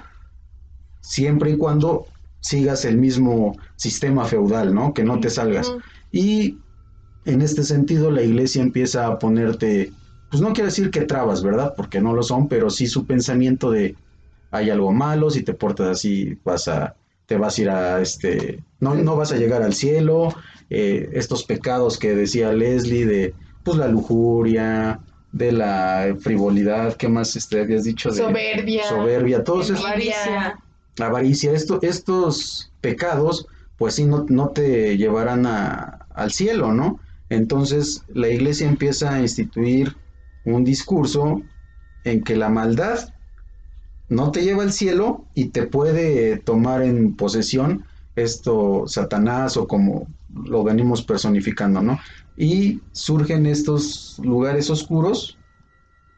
siempre 1.01 1.51
y 1.51 1.57
cuando 1.57 2.05
sigas 2.39 2.85
el 2.85 2.97
mismo 2.97 3.57
sistema 3.77 4.25
feudal, 4.25 4.75
¿no? 4.75 4.93
Que 4.93 5.03
no 5.03 5.19
te 5.19 5.31
salgas. 5.31 5.73
Y 6.11 6.59
en 7.25 7.41
este 7.41 7.63
sentido 7.63 8.11
la 8.11 8.21
iglesia 8.21 8.61
empieza 8.61 9.07
a 9.07 9.17
ponerte, 9.17 9.91
pues 10.29 10.39
no 10.39 10.53
quiero 10.53 10.67
decir 10.67 10.91
que 10.91 11.01
trabas, 11.01 11.41
¿verdad? 11.41 11.73
Porque 11.75 11.99
no 11.99 12.13
lo 12.13 12.21
son, 12.21 12.47
pero 12.47 12.69
sí 12.69 12.85
su 12.85 13.07
pensamiento 13.07 13.71
de 13.71 13.95
hay 14.51 14.69
algo 14.69 14.91
malo, 14.91 15.31
si 15.31 15.41
te 15.41 15.55
portas 15.55 15.87
así 15.87 16.37
vas 16.43 16.67
a, 16.67 16.95
te 17.25 17.37
vas 17.37 17.57
a 17.57 17.61
ir 17.61 17.69
a, 17.69 18.01
este, 18.01 18.63
no, 18.79 18.95
no 18.95 19.15
vas 19.15 19.31
a 19.31 19.37
llegar 19.37 19.61
al 19.63 19.73
cielo, 19.73 20.33
eh, 20.69 21.09
estos 21.13 21.43
pecados 21.45 21.97
que 21.97 22.15
decía 22.15 22.51
Leslie 22.53 23.05
de, 23.05 23.35
pues 23.63 23.77
la 23.77 23.87
lujuria, 23.87 24.99
de 25.31 25.51
la 25.51 26.15
frivolidad, 26.19 26.95
¿qué 26.95 27.07
más 27.07 27.35
este, 27.35 27.61
habías 27.61 27.83
dicho? 27.85 28.11
De 28.11 28.17
Soberbia. 28.17 28.83
Soberbia, 28.83 29.43
todos 29.43 29.69
estos 29.69 29.85
Avaricia. 29.85 30.59
avaricia, 30.99 31.53
esto, 31.53 31.79
estos 31.81 32.71
pecados, 32.81 33.47
pues 33.77 33.95
sí, 33.95 34.05
no, 34.05 34.25
no 34.29 34.49
te 34.49 34.95
llevarán 34.97 35.45
a- 35.47 36.05
al 36.13 36.31
cielo, 36.31 36.71
¿no? 36.71 36.99
Entonces 37.29 38.03
la 38.13 38.27
iglesia 38.29 38.67
empieza 38.67 39.13
a 39.13 39.21
instituir 39.21 39.97
un 40.43 40.63
discurso 40.63 41.41
en 42.03 42.23
que 42.23 42.35
la 42.35 42.49
maldad 42.49 42.99
no 44.13 44.31
te 44.31 44.43
lleva 44.43 44.63
al 44.63 44.71
cielo 44.73 45.25
y 45.33 45.49
te 45.49 45.63
puede 45.67 46.37
tomar 46.37 46.81
en 46.83 47.15
posesión 47.15 47.85
esto 48.15 48.83
Satanás 48.87 49.57
o 49.57 49.67
como 49.67 50.07
lo 50.33 50.63
venimos 50.63 51.03
personificando, 51.03 51.81
¿no? 51.81 51.99
Y 52.37 52.81
surgen 52.91 53.45
estos 53.45 54.19
lugares 54.23 54.69
oscuros 54.69 55.37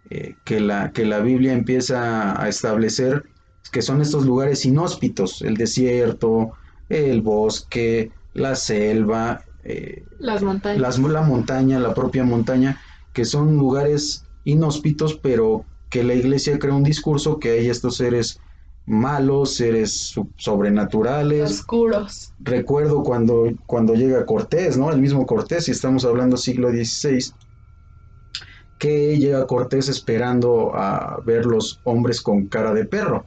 eh, 0.09 0.35
que, 0.43 0.59
la, 0.59 0.91
que 0.91 1.05
la 1.05 1.19
Biblia 1.19 1.53
empieza 1.53 2.39
a 2.41 2.47
establecer 2.49 3.23
que 3.71 3.81
son 3.81 4.01
estos 4.01 4.25
lugares 4.25 4.65
inhóspitos, 4.65 5.41
el 5.41 5.57
desierto, 5.57 6.53
el 6.87 7.21
bosque, 7.21 8.11
la 8.33 8.55
selva, 8.55 9.43
eh, 9.63 10.05
Las 10.19 10.43
montañas. 10.43 10.81
las- 10.81 10.99
la 10.99 11.21
montaña, 11.21 11.79
la 11.79 11.93
propia 11.93 12.23
montaña, 12.23 12.79
que 13.11 13.25
son 13.25 13.57
lugares 13.57 14.23
inhóspitos, 14.43 15.15
pero 15.21 15.65
que 15.95 16.03
la 16.03 16.13
iglesia 16.13 16.59
crea 16.59 16.73
un 16.73 16.83
discurso 16.83 17.39
que 17.39 17.51
hay 17.51 17.69
estos 17.69 17.95
seres 17.95 18.41
malos, 18.85 19.55
seres 19.55 20.13
sobrenaturales. 20.35 21.51
Oscuros. 21.51 22.33
Recuerdo 22.39 23.01
cuando, 23.01 23.47
cuando 23.65 23.95
llega 23.95 24.25
Cortés, 24.25 24.77
¿no? 24.77 24.91
El 24.91 24.99
mismo 24.99 25.25
Cortés, 25.25 25.63
si 25.63 25.71
estamos 25.71 26.03
hablando 26.03 26.35
siglo 26.35 26.69
XVI, 26.69 27.31
que 28.77 29.17
llega 29.17 29.47
Cortés 29.47 29.87
esperando 29.87 30.75
a 30.75 31.21
ver 31.25 31.45
los 31.45 31.79
hombres 31.85 32.19
con 32.21 32.47
cara 32.47 32.73
de 32.73 32.83
perro, 32.83 33.23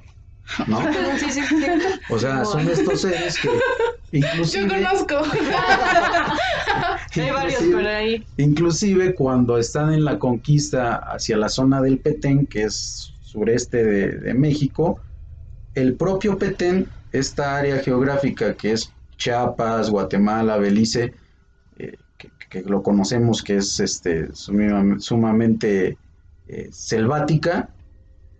¿no? 0.66 0.78
O 2.10 2.18
sea, 2.18 2.44
son 2.44 2.68
estos 2.68 3.00
seres 3.00 3.38
que 3.38 3.48
Yo 4.12 4.18
inclusive, 4.18 4.68
conozco. 4.68 5.16
Hay 7.14 7.30
varios 7.30 7.62
inclusive- 7.62 7.72
por 7.74 7.86
ahí. 7.86 8.26
Inclusive 8.36 9.14
cuando 9.14 9.58
están 9.58 9.92
en 9.92 10.04
la 10.04 10.18
conquista 10.18 10.96
hacia 10.96 11.36
la 11.36 11.48
zona 11.48 11.80
del 11.82 11.98
Petén, 11.98 12.46
que 12.46 12.64
es 12.64 13.12
sureste 13.20 13.84
de, 13.84 14.08
de 14.18 14.34
México, 14.34 15.00
el 15.74 15.94
propio 15.94 16.38
Petén, 16.38 16.88
esta 17.12 17.56
área 17.58 17.78
geográfica 17.78 18.54
que 18.54 18.72
es 18.72 18.92
Chiapas, 19.16 19.90
Guatemala, 19.90 20.56
Belice, 20.58 21.12
eh, 21.78 21.96
que, 22.16 22.30
que 22.48 22.62
lo 22.62 22.82
conocemos 22.82 23.42
que 23.42 23.56
es 23.56 23.80
este, 23.80 24.28
sumamente 24.34 25.98
eh, 26.46 26.68
selvática, 26.72 27.68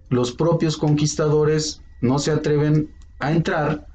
los 0.09 0.33
propios 0.33 0.77
conquistadores 0.77 1.83
no 2.01 2.19
se 2.19 2.31
atreven 2.31 2.91
a 3.19 3.33
entrar 3.33 3.87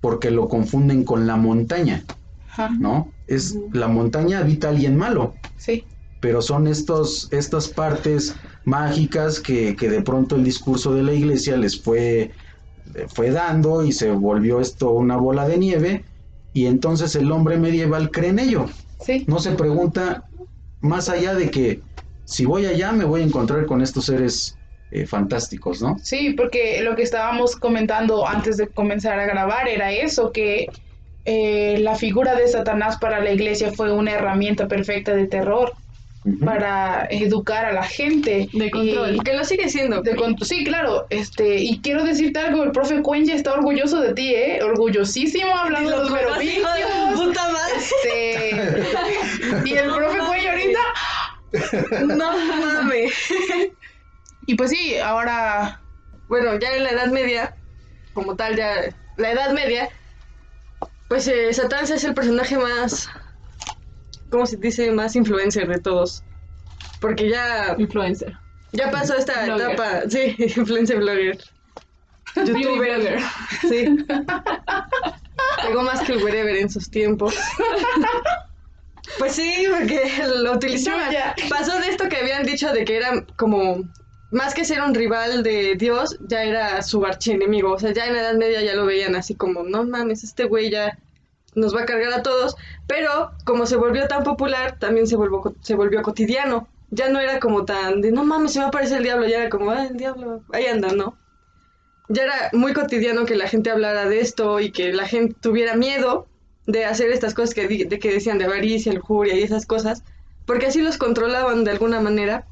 porque 0.00 0.30
lo 0.30 0.48
confunden 0.48 1.04
con 1.04 1.26
la 1.26 1.36
montaña. 1.36 2.04
Ajá, 2.50 2.70
¿no? 2.78 3.12
Es 3.26 3.56
la 3.72 3.86
montaña 3.88 4.38
habita 4.40 4.68
alguien 4.70 4.96
malo, 4.96 5.34
Sí. 5.56 5.84
pero 6.20 6.42
son 6.42 6.66
estos, 6.66 7.28
estas 7.30 7.68
partes 7.68 8.34
mágicas 8.64 9.40
que, 9.40 9.76
que 9.76 9.88
de 9.88 10.02
pronto 10.02 10.36
el 10.36 10.44
discurso 10.44 10.92
de 10.94 11.02
la 11.02 11.12
iglesia 11.12 11.56
les 11.56 11.80
fue, 11.80 12.32
le 12.92 13.08
fue 13.08 13.30
dando 13.30 13.84
y 13.84 13.92
se 13.92 14.10
volvió 14.10 14.60
esto 14.60 14.90
una 14.90 15.16
bola 15.16 15.46
de 15.46 15.58
nieve 15.58 16.04
y 16.52 16.66
entonces 16.66 17.14
el 17.14 17.30
hombre 17.30 17.56
medieval 17.58 18.10
cree 18.10 18.30
en 18.30 18.38
ello. 18.40 18.66
Sí. 19.00 19.24
No 19.28 19.38
se 19.38 19.52
pregunta 19.52 20.24
más 20.80 21.08
allá 21.08 21.34
de 21.34 21.50
que 21.50 21.82
si 22.24 22.44
voy 22.46 22.66
allá 22.66 22.92
me 22.92 23.04
voy 23.04 23.20
a 23.22 23.24
encontrar 23.24 23.66
con 23.66 23.80
estos 23.80 24.06
seres 24.06 24.56
eh, 24.90 25.06
fantásticos, 25.06 25.80
¿no? 25.82 25.96
Sí, 26.02 26.30
porque 26.36 26.80
lo 26.82 26.96
que 26.96 27.02
estábamos 27.02 27.56
comentando 27.56 28.26
antes 28.26 28.56
de 28.56 28.66
comenzar 28.68 29.18
a 29.20 29.26
grabar 29.26 29.68
era 29.68 29.92
eso, 29.92 30.32
que 30.32 30.68
eh, 31.24 31.76
la 31.80 31.94
figura 31.94 32.34
de 32.34 32.48
Satanás 32.48 32.96
para 32.98 33.20
la 33.20 33.30
iglesia 33.30 33.72
fue 33.72 33.92
una 33.92 34.12
herramienta 34.12 34.66
perfecta 34.68 35.14
de 35.14 35.26
terror 35.26 35.74
para 36.44 37.06
educar 37.10 37.64
a 37.64 37.72
la 37.72 37.82
gente. 37.82 38.48
De 38.52 38.70
control. 38.70 39.16
Y- 39.16 39.20
Que 39.20 39.34
lo 39.34 39.44
sigue 39.44 39.68
siendo. 39.68 40.02
de 40.02 40.16
sí, 40.42 40.64
claro, 40.64 41.06
este, 41.08 41.58
y 41.58 41.80
quiero 41.80 42.04
decirte 42.04 42.40
algo, 42.40 42.62
el 42.62 42.72
profe 42.72 43.00
Cuenya 43.00 43.34
está 43.34 43.54
orgulloso 43.54 44.00
de 44.00 44.12
ti, 44.12 44.34
¿eh? 44.34 44.60
Orgullosísimo 44.62 45.56
hablando 45.56 45.90
de 45.90 45.96
los 45.96 46.10
merovingios. 46.10 46.66
Puta 47.14 47.48
madre. 47.52 47.76
Este, 47.78 48.50
y 49.64 49.72
el 49.72 49.90
profe 49.90 50.18
Cuenya 50.18 50.50
ahorita, 50.52 50.80
No 52.06 52.32
mames. 52.32 53.12
y 54.50 54.54
pues 54.56 54.70
sí, 54.70 54.96
ahora, 54.98 55.80
Bueno, 56.28 56.58
ya 56.58 56.72
en 56.76 56.84
la 56.84 56.90
Edad 56.90 57.06
Media, 57.08 57.54
como 58.14 58.34
tal, 58.36 58.56
ya 58.56 58.74
la 59.16 59.30
Edad 59.32 59.52
Media, 59.52 59.88
pues 61.08 61.26
eh, 61.28 61.52
Satán 61.52 61.84
es 61.84 62.04
el 62.04 62.14
personaje 62.14 62.56
más, 62.56 63.08
¿cómo 64.30 64.46
se 64.46 64.56
dice? 64.56 64.90
Más 64.92 65.14
influencer 65.16 65.68
de 65.68 65.78
todos. 65.78 66.24
Porque 67.00 67.28
ya, 67.30 67.74
Influencer. 67.78 68.36
ya 68.72 68.90
pasó 68.90 69.14
esta 69.16 69.44
Blogger. 69.44 69.70
etapa, 69.72 70.02
sí, 70.08 70.34
influencer 70.56 70.98
blogger. 70.98 71.38
Youtuber, 72.36 72.96
blogger. 72.98 73.20
sí. 73.68 73.96
Pegó 75.62 75.82
más 75.82 76.00
que 76.02 76.12
el 76.12 76.22
wherever 76.24 76.56
en 76.56 76.70
sus 76.70 76.90
tiempos. 76.90 77.34
Pues 79.18 79.32
sí, 79.34 79.66
porque 79.70 80.10
lo 80.42 80.52
utilizaba. 80.52 81.06
Yo 81.06 81.12
ya. 81.12 81.34
Pasó 81.48 81.78
de 81.80 81.88
esto 81.88 82.08
que 82.08 82.16
habían 82.18 82.44
dicho 82.44 82.72
de 82.72 82.84
que 82.84 82.96
era 82.96 83.24
como 83.36 83.82
más 84.30 84.54
que 84.54 84.64
ser 84.64 84.80
un 84.80 84.94
rival 84.94 85.42
de 85.42 85.74
Dios, 85.76 86.18
ya 86.28 86.44
era 86.44 86.82
su 86.82 87.04
archienemigo. 87.04 87.72
O 87.72 87.78
sea, 87.78 87.92
ya 87.92 88.06
en 88.06 88.14
la 88.14 88.20
Edad 88.20 88.34
Media 88.34 88.62
ya 88.62 88.74
lo 88.74 88.86
veían 88.86 89.16
así 89.16 89.34
como, 89.34 89.64
no 89.64 89.84
mames, 89.84 90.24
este 90.24 90.44
güey 90.44 90.70
ya 90.70 90.98
nos 91.54 91.74
va 91.74 91.82
a 91.82 91.86
cargar 91.86 92.12
a 92.12 92.22
todos. 92.22 92.56
Pero 92.86 93.32
como 93.44 93.66
se 93.66 93.76
volvió 93.76 94.06
tan 94.06 94.22
popular, 94.22 94.78
también 94.78 95.06
se 95.06 95.16
volvió, 95.16 95.54
se 95.62 95.74
volvió 95.74 96.02
cotidiano. 96.02 96.68
Ya 96.90 97.08
no 97.08 97.20
era 97.20 97.38
como 97.38 97.64
tan 97.64 98.00
de, 98.00 98.12
no 98.12 98.24
mames, 98.24 98.52
se 98.52 98.60
me 98.60 98.66
aparece 98.66 98.96
el 98.96 99.02
diablo. 99.02 99.26
Ya 99.26 99.38
era 99.38 99.50
como, 99.50 99.70
ah, 99.70 99.86
el 99.86 99.96
diablo, 99.96 100.42
ahí 100.52 100.66
anda, 100.66 100.92
¿no? 100.92 101.16
Ya 102.08 102.24
era 102.24 102.50
muy 102.52 102.72
cotidiano 102.72 103.24
que 103.24 103.36
la 103.36 103.48
gente 103.48 103.70
hablara 103.70 104.08
de 104.08 104.20
esto 104.20 104.60
y 104.60 104.72
que 104.72 104.92
la 104.92 105.06
gente 105.06 105.36
tuviera 105.40 105.76
miedo 105.76 106.26
de 106.66 106.84
hacer 106.84 107.10
estas 107.10 107.34
cosas 107.34 107.54
que, 107.54 107.66
de 107.66 107.98
que 107.98 108.12
decían 108.12 108.38
de 108.38 108.44
avaricia, 108.44 108.92
lujuria 108.92 109.34
y 109.34 109.42
esas 109.42 109.66
cosas, 109.66 110.02
porque 110.46 110.66
así 110.66 110.82
los 110.82 110.98
controlaban 110.98 111.64
de 111.64 111.70
alguna 111.72 112.00
manera. 112.00 112.46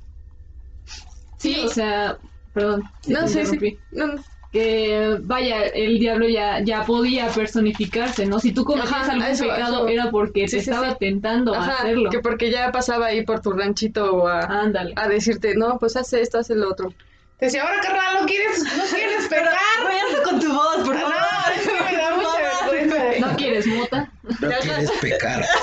Sí, 1.39 1.65
o 1.65 1.69
sea, 1.69 2.19
perdón. 2.53 2.83
no 3.07 3.27
interrumpí. 3.27 3.71
sí. 3.71 3.85
No, 3.91 4.07
no. 4.09 4.25
Que 4.51 5.19
vaya, 5.23 5.65
el 5.65 5.99
diablo 5.99 6.27
ya, 6.27 6.63
ya 6.65 6.83
podía 6.87 7.35
personificarse, 7.35 8.25
¿no? 8.27 8.39
Si 8.41 8.53
tú 8.53 8.65
cometías 8.65 9.09
algún 9.11 9.23
eso, 9.25 9.45
pecado 9.45 9.77
eso. 9.87 9.89
era 9.89 10.11
porque 10.11 10.49
Sí, 10.49 10.57
te 10.57 10.63
sí, 10.63 10.71
estaba 10.71 10.91
sí. 10.93 10.97
tentando 11.01 11.55
a 11.55 11.59
Ajá, 11.59 11.73
hacerlo. 11.81 12.11
que 12.11 12.21
porque 12.21 12.51
ya 12.51 12.73
pasaba 12.73 13.07
ahí 13.07 13.25
por 13.25 13.41
tu 13.41 13.53
ranchito 13.53 14.27
a, 14.27 14.41
Ándale. 14.63 14.95
a 14.97 15.07
decirte, 15.09 15.55
no, 15.55 15.79
pues 15.79 15.97
haz 15.97 16.13
esto, 16.15 16.39
haz 16.39 16.49
el 16.51 16.65
otro. 16.65 16.95
te 17.37 17.47
decía, 17.47 17.63
ahora 17.63 17.81
carnal, 17.81 18.23
¿no 18.23 18.27
quieres, 18.27 18.65
no 18.77 18.85
quieres 18.85 19.27
pegar? 19.29 19.55
con 20.25 20.41
tu 20.41 20.53
voz, 20.53 20.77
por 20.85 20.95
No, 20.95 21.09
es 21.55 21.69
que 21.69 21.83
me 21.85 21.97
da 21.97 22.17
mucha 22.17 22.69
vergüenza. 22.71 23.19
¿No 23.21 23.28
quieres 23.39 23.67
mota? 23.67 24.13
No 24.23 24.51
quieres 24.61 24.91
pecar. 25.01 25.45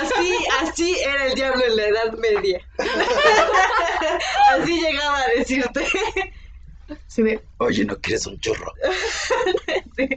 Así, 0.00 0.36
así 0.62 0.96
era 1.00 1.26
el 1.26 1.34
diablo 1.34 1.64
en 1.66 1.76
la 1.76 1.86
Edad 1.86 2.12
Media. 2.18 2.60
así 4.50 4.80
llegaba 4.80 5.18
a 5.18 5.28
decirte. 5.36 5.84
Sí, 7.06 7.22
de, 7.22 7.40
Oye, 7.58 7.84
¿no 7.84 7.96
quieres 7.98 8.26
un 8.26 8.38
churro? 8.40 8.72
Sí. 9.96 10.08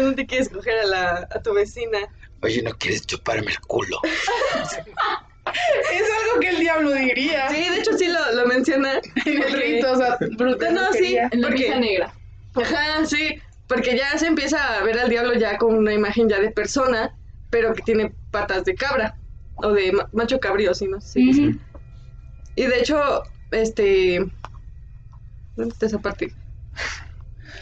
No 0.00 0.14
te 0.14 0.26
quieres 0.26 0.48
coger 0.48 0.78
a, 0.80 0.86
la, 0.86 1.28
a 1.30 1.42
tu 1.42 1.52
vecina. 1.54 1.98
Oye, 2.42 2.62
¿no 2.62 2.72
quieres 2.78 3.06
chuparme 3.06 3.50
el 3.52 3.60
culo? 3.60 4.00
es 4.04 4.72
algo 6.02 6.40
que 6.40 6.48
el 6.48 6.58
diablo 6.60 6.92
diría. 6.92 7.48
Sí, 7.50 7.68
de 7.68 7.78
hecho 7.78 7.96
sí 7.98 8.06
lo, 8.08 8.32
lo 8.32 8.46
menciona. 8.46 8.94
En 9.24 9.32
el 9.32 9.42
porque- 9.42 9.56
rito, 9.56 9.92
o 9.92 9.96
sea, 9.96 10.16
brutal. 10.36 10.74
No, 10.74 10.92
sí. 10.92 11.16
En 11.16 11.40
la 11.40 11.48
¿Por 11.48 11.56
qué? 11.56 11.64
misa 11.68 11.80
negra. 11.80 12.14
Ajá, 12.56 13.04
sí, 13.06 13.40
porque 13.66 13.96
ya 13.96 14.16
se 14.18 14.26
empieza 14.26 14.78
a 14.78 14.82
ver 14.82 14.98
al 14.98 15.08
diablo 15.10 15.34
ya 15.34 15.58
con 15.58 15.74
una 15.76 15.92
imagen 15.92 16.28
ya 16.28 16.40
de 16.40 16.50
persona, 16.50 17.14
pero 17.50 17.74
que 17.74 17.82
tiene 17.82 18.14
patas 18.30 18.64
de 18.64 18.74
cabra 18.74 19.16
o 19.56 19.72
de 19.72 19.92
ma- 19.92 20.08
macho 20.12 20.38
cabrío, 20.40 20.70
no 20.88 21.00
sé. 21.00 21.10
si. 21.32 21.46
Ujú. 21.48 21.58
Y 22.54 22.66
de 22.66 22.78
hecho, 22.80 23.22
este 23.50 24.18
¿dónde 25.54 25.72
está 25.72 25.86
esa 25.86 25.98
parte? 25.98 26.32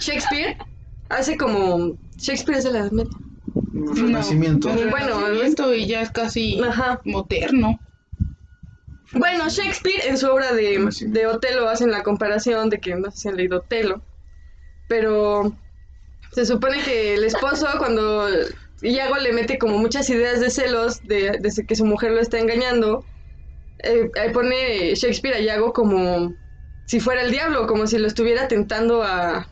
Shakespeare 0.00 0.56
hace 1.08 1.36
como 1.36 1.96
Shakespeare 2.18 2.58
es 2.58 2.64
de 2.64 2.72
la 2.72 2.78
Edad 2.80 2.90
Media. 2.92 3.10
Renacimiento. 3.72 4.68
No, 4.68 4.90
Bueno, 4.90 5.18
Renacimiento 5.20 5.74
y 5.74 5.86
ya 5.86 6.02
es 6.02 6.10
casi 6.10 6.60
Ajá. 6.62 7.00
moderno. 7.04 7.80
Bueno, 9.12 9.48
Shakespeare 9.48 10.06
en 10.06 10.18
su 10.18 10.28
obra 10.28 10.52
de, 10.52 10.88
de 11.06 11.26
Otelo 11.26 11.68
hacen 11.68 11.90
la 11.90 12.02
comparación 12.02 12.68
de 12.70 12.80
que 12.80 12.94
no 12.96 13.10
sé 13.10 13.18
si 13.18 13.28
han 13.28 13.36
leído 13.36 13.58
Otelo, 13.58 14.02
pero 14.88 15.52
se 16.32 16.46
supone 16.46 16.82
que 16.82 17.14
el 17.14 17.24
esposo 17.24 17.66
cuando 17.78 18.28
Iago 18.82 19.16
le 19.16 19.32
mete 19.32 19.58
como 19.58 19.78
muchas 19.78 20.08
ideas 20.10 20.40
de 20.40 20.50
celos 20.50 21.02
de, 21.04 21.38
de 21.40 21.66
que 21.66 21.76
su 21.76 21.84
mujer 21.84 22.12
lo 22.12 22.20
está 22.20 22.38
engañando, 22.38 23.04
eh, 23.78 24.10
ahí 24.20 24.32
pone 24.32 24.94
Shakespeare 24.94 25.36
a 25.36 25.40
Iago 25.40 25.72
como 25.72 26.34
si 26.86 27.00
fuera 27.00 27.22
el 27.22 27.30
diablo, 27.30 27.66
como 27.66 27.86
si 27.86 27.98
lo 27.98 28.06
estuviera 28.06 28.48
tentando 28.48 29.02
a... 29.02 29.48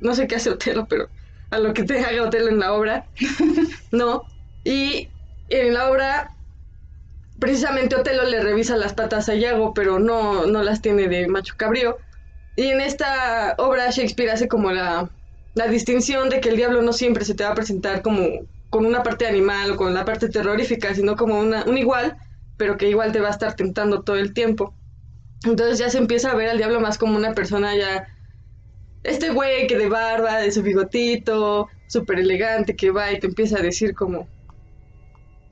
No 0.00 0.14
sé 0.14 0.26
qué 0.26 0.36
hace 0.36 0.50
Otelo, 0.50 0.86
pero 0.88 1.08
a 1.50 1.58
lo 1.58 1.74
que 1.74 1.84
te 1.84 2.00
haga 2.00 2.24
Otelo 2.24 2.48
en 2.48 2.58
la 2.60 2.72
obra. 2.72 3.06
No. 3.92 4.22
Y 4.64 5.08
en 5.48 5.74
la 5.74 5.90
obra 5.90 6.30
precisamente 7.40 7.96
Otelo 7.96 8.24
le 8.24 8.40
revisa 8.40 8.76
las 8.76 8.94
patas 8.94 9.28
a 9.28 9.34
Iago, 9.34 9.74
pero 9.74 9.98
no, 9.98 10.46
no 10.46 10.62
las 10.62 10.80
tiene 10.80 11.08
de 11.08 11.26
macho 11.26 11.54
cabrío. 11.56 11.98
Y 12.60 12.68
en 12.68 12.82
esta 12.82 13.54
obra 13.56 13.88
Shakespeare 13.88 14.32
hace 14.32 14.46
como 14.46 14.70
la, 14.70 15.08
la 15.54 15.66
distinción 15.68 16.28
de 16.28 16.42
que 16.42 16.50
el 16.50 16.56
diablo 16.56 16.82
no 16.82 16.92
siempre 16.92 17.24
se 17.24 17.34
te 17.34 17.42
va 17.42 17.52
a 17.52 17.54
presentar 17.54 18.02
como 18.02 18.22
con 18.68 18.84
una 18.84 19.02
parte 19.02 19.26
animal 19.26 19.70
o 19.70 19.76
con 19.76 19.94
la 19.94 20.04
parte 20.04 20.28
terrorífica, 20.28 20.94
sino 20.94 21.16
como 21.16 21.40
una, 21.40 21.64
un 21.64 21.78
igual, 21.78 22.18
pero 22.58 22.76
que 22.76 22.90
igual 22.90 23.12
te 23.12 23.20
va 23.20 23.28
a 23.28 23.30
estar 23.30 23.56
tentando 23.56 24.02
todo 24.02 24.16
el 24.16 24.34
tiempo. 24.34 24.74
Entonces 25.44 25.78
ya 25.78 25.88
se 25.88 25.96
empieza 25.96 26.32
a 26.32 26.34
ver 26.34 26.50
al 26.50 26.58
diablo 26.58 26.82
más 26.82 26.98
como 26.98 27.16
una 27.16 27.32
persona 27.32 27.74
ya... 27.74 28.06
Este 29.04 29.30
güey 29.30 29.66
que 29.66 29.78
de 29.78 29.88
barba, 29.88 30.36
de 30.36 30.52
su 30.52 30.62
bigotito, 30.62 31.66
súper 31.86 32.18
elegante, 32.18 32.76
que 32.76 32.90
va 32.90 33.10
y 33.10 33.20
te 33.20 33.26
empieza 33.26 33.56
a 33.56 33.62
decir 33.62 33.94
como... 33.94 34.28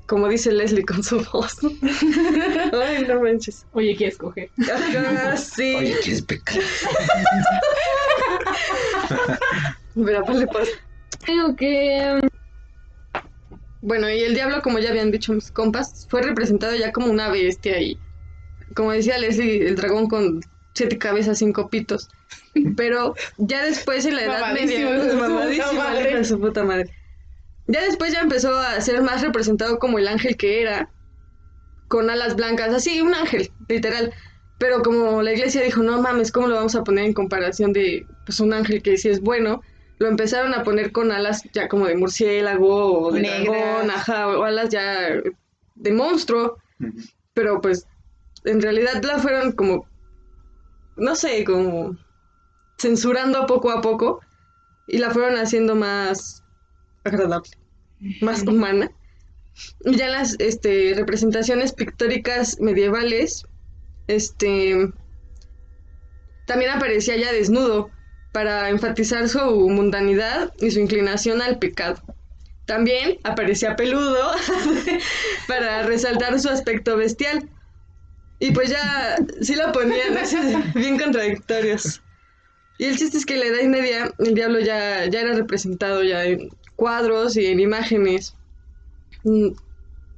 Como 0.08 0.26
dice 0.26 0.50
Leslie 0.52 0.86
con 0.86 1.04
su 1.04 1.20
voz. 1.32 1.58
Ay, 2.72 3.04
no 3.06 3.20
manches. 3.20 3.66
Oye, 3.72 3.94
¿quieres 3.94 4.16
coger? 4.16 4.50
Ajá, 4.74 5.36
sí. 5.36 5.74
Oye, 5.74 5.96
¿quieres 6.02 6.22
pecar? 6.22 6.56
Pero 9.94 10.24
pues 10.24 10.38
le 10.38 10.46
pasa. 10.46 10.70
Creo 11.24 11.54
que... 11.54 12.20
Bueno, 13.82 14.08
y 14.10 14.20
el 14.20 14.32
diablo, 14.32 14.62
como 14.62 14.78
ya 14.78 14.88
habían 14.88 15.10
dicho 15.10 15.34
mis 15.34 15.50
compas, 15.50 16.06
fue 16.08 16.22
representado 16.22 16.74
ya 16.74 16.90
como 16.90 17.08
una 17.08 17.28
bestia 17.28 17.78
y, 17.78 18.00
como 18.74 18.92
decía 18.92 19.18
Leslie, 19.18 19.68
el 19.68 19.76
dragón 19.76 20.08
con 20.08 20.40
siete 20.74 20.96
cabezas, 20.96 21.38
cinco 21.38 21.68
pitos. 21.68 22.08
Pero 22.78 23.14
ya 23.36 23.62
después 23.62 24.06
en 24.06 24.16
la 24.16 24.22
Edad 24.22 24.40
Mamadísimo, 24.40 24.90
Media, 24.90 25.14
mamadísimo, 25.14 26.24
su 26.24 26.40
puta 26.40 26.64
madre. 26.64 26.97
Ya 27.68 27.82
después 27.82 28.12
ya 28.12 28.20
empezó 28.20 28.58
a 28.58 28.80
ser 28.80 29.02
más 29.02 29.20
representado 29.22 29.78
como 29.78 29.98
el 29.98 30.08
ángel 30.08 30.36
que 30.36 30.62
era, 30.62 30.90
con 31.88 32.08
alas 32.08 32.34
blancas, 32.34 32.74
así, 32.74 33.00
un 33.02 33.14
ángel, 33.14 33.50
literal. 33.68 34.12
Pero 34.58 34.82
como 34.82 35.22
la 35.22 35.32
iglesia 35.32 35.62
dijo, 35.62 35.82
no 35.82 36.00
mames, 36.00 36.32
¿cómo 36.32 36.48
lo 36.48 36.56
vamos 36.56 36.74
a 36.74 36.82
poner 36.82 37.04
en 37.04 37.12
comparación 37.12 37.72
de 37.72 38.06
pues, 38.24 38.40
un 38.40 38.54
ángel 38.54 38.82
que 38.82 38.96
sí 38.96 39.10
es 39.10 39.20
bueno? 39.20 39.62
Lo 39.98 40.08
empezaron 40.08 40.54
a 40.54 40.64
poner 40.64 40.92
con 40.92 41.12
alas 41.12 41.42
ya 41.52 41.68
como 41.68 41.86
de 41.86 41.96
murciélago 41.96 43.02
o 43.02 43.12
de 43.12 43.20
Negras. 43.20 43.44
dragón, 43.44 43.90
ajá, 43.90 44.28
o 44.28 44.44
alas 44.44 44.70
ya 44.70 45.20
de 45.74 45.92
monstruo. 45.92 46.56
Pero 47.34 47.60
pues 47.60 47.86
en 48.44 48.62
realidad 48.62 49.02
la 49.02 49.18
fueron 49.18 49.52
como, 49.52 49.86
no 50.96 51.14
sé, 51.14 51.44
como 51.44 51.96
censurando 52.78 53.46
poco 53.46 53.70
a 53.70 53.80
poco 53.80 54.20
y 54.86 54.98
la 54.98 55.10
fueron 55.10 55.36
haciendo 55.36 55.74
más 55.74 56.37
agradable, 57.08 57.50
más 58.20 58.42
humana. 58.42 58.90
Y 59.84 59.96
ya 59.96 60.08
las 60.08 60.36
este, 60.38 60.94
representaciones 60.94 61.72
pictóricas 61.72 62.60
medievales, 62.60 63.44
este, 64.06 64.90
también 66.46 66.70
aparecía 66.70 67.16
ya 67.16 67.32
desnudo 67.32 67.90
para 68.32 68.68
enfatizar 68.68 69.28
su 69.28 69.68
mundanidad 69.68 70.52
y 70.60 70.70
su 70.70 70.80
inclinación 70.80 71.42
al 71.42 71.58
pecado. 71.58 72.02
También 72.66 73.18
aparecía 73.24 73.76
peludo 73.76 74.30
para 75.48 75.82
resaltar 75.84 76.38
su 76.38 76.48
aspecto 76.48 76.96
bestial. 76.96 77.48
Y 78.40 78.52
pues 78.52 78.70
ya 78.70 79.16
sí 79.40 79.56
lo 79.56 79.72
ponían 79.72 80.14
bien 80.74 80.98
contradictorios. 80.98 82.02
Y 82.78 82.84
el 82.84 82.96
chiste 82.96 83.18
es 83.18 83.26
que 83.26 83.34
en 83.34 83.40
la 83.40 83.46
Edad 83.46 83.68
Media 83.68 84.14
el 84.18 84.34
diablo 84.34 84.60
ya, 84.60 85.06
ya 85.06 85.20
era 85.20 85.34
representado 85.34 86.04
ya 86.04 86.24
en 86.24 86.50
cuadros 86.78 87.36
y 87.36 87.46
en 87.46 87.58
imágenes. 87.60 88.34
Mm, 89.24 89.48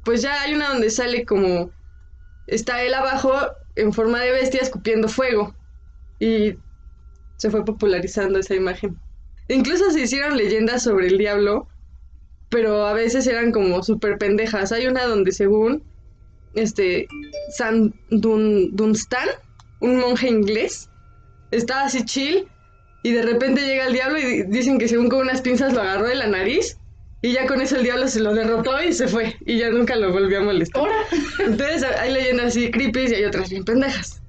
Pues 0.04 0.22
ya 0.22 0.42
hay 0.42 0.54
una 0.54 0.68
donde 0.68 0.90
sale 0.90 1.24
como... 1.24 1.72
Está 2.46 2.82
él 2.82 2.92
abajo 2.94 3.32
en 3.76 3.92
forma 3.92 4.20
de 4.20 4.32
bestia 4.32 4.60
escupiendo 4.60 5.08
fuego. 5.08 5.54
Y 6.18 6.56
se 7.38 7.50
fue 7.50 7.64
popularizando 7.64 8.38
esa 8.38 8.54
imagen. 8.54 9.00
Incluso 9.48 9.90
se 9.90 10.02
hicieron 10.02 10.36
leyendas 10.36 10.82
sobre 10.82 11.06
el 11.06 11.16
diablo, 11.16 11.66
pero 12.50 12.86
a 12.86 12.92
veces 12.92 13.26
eran 13.26 13.52
como 13.52 13.82
súper 13.82 14.18
pendejas. 14.18 14.70
Hay 14.72 14.86
una 14.86 15.06
donde 15.06 15.32
según 15.32 15.82
este 16.54 17.08
San 17.56 17.94
Dun- 18.10 18.70
Dunstan, 18.72 19.28
un 19.80 19.98
monje 19.98 20.28
inglés, 20.28 20.90
estaba 21.50 21.84
así 21.84 22.04
chill 22.04 22.46
y 23.02 23.12
de 23.12 23.22
repente 23.22 23.62
llega 23.66 23.86
el 23.86 23.92
diablo 23.92 24.18
y 24.18 24.42
dicen 24.44 24.78
que 24.78 24.88
según 24.88 25.08
con 25.08 25.20
unas 25.20 25.40
pinzas 25.40 25.72
lo 25.72 25.80
agarró 25.80 26.06
de 26.06 26.16
la 26.16 26.26
nariz 26.26 26.76
y 27.22 27.32
ya 27.32 27.46
con 27.46 27.60
eso 27.60 27.76
el 27.76 27.82
diablo 27.82 28.08
se 28.08 28.20
lo 28.20 28.34
derrotó 28.34 28.82
y 28.82 28.92
se 28.92 29.08
fue 29.08 29.36
y 29.46 29.58
ya 29.58 29.70
nunca 29.70 29.96
lo 29.96 30.12
volvió 30.12 30.38
a 30.38 30.42
molestar. 30.42 30.80
Ahora. 30.80 30.96
Entonces 31.44 31.84
hay 31.98 32.12
leyendas 32.12 32.46
así 32.46 32.70
creepy 32.70 33.06
y 33.10 33.14
hay 33.14 33.24
otras 33.24 33.50
bien 33.50 33.64
pendejas, 33.64 34.22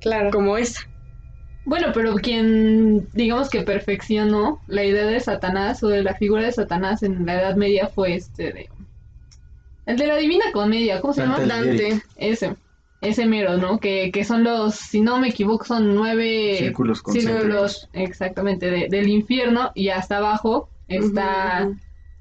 Claro. 0.00 0.30
como 0.30 0.56
esa. 0.56 0.80
Bueno, 1.64 1.88
pero 1.92 2.14
quien, 2.14 3.08
digamos 3.12 3.50
que 3.50 3.62
perfeccionó 3.62 4.62
la 4.68 4.84
idea 4.84 5.04
de 5.06 5.18
Satanás 5.18 5.82
o 5.82 5.88
de 5.88 6.04
la 6.04 6.14
figura 6.14 6.44
de 6.44 6.52
Satanás 6.52 7.02
en 7.02 7.26
la 7.26 7.34
Edad 7.40 7.56
Media 7.56 7.88
fue 7.88 8.14
este 8.14 8.52
de... 8.52 8.70
El 9.86 9.96
de 9.96 10.06
la 10.06 10.16
Divina 10.16 10.44
Comedia, 10.52 11.00
¿cómo 11.00 11.12
se 11.12 11.22
llama? 11.22 11.40
Dante. 11.40 12.00
Ese, 12.16 12.54
ese 13.08 13.26
mero, 13.26 13.56
¿no? 13.56 13.78
Que, 13.78 14.10
que 14.12 14.24
son 14.24 14.44
los, 14.44 14.74
si 14.74 15.00
no 15.00 15.18
me 15.18 15.28
equivoco, 15.28 15.64
son 15.64 15.94
nueve 15.94 16.56
Círculos 16.58 17.02
círculos, 17.10 17.88
exactamente, 17.92 18.70
de- 18.70 18.88
del 18.88 19.08
infierno 19.08 19.70
y 19.74 19.88
hasta 19.90 20.18
abajo 20.18 20.68
está, 20.88 21.68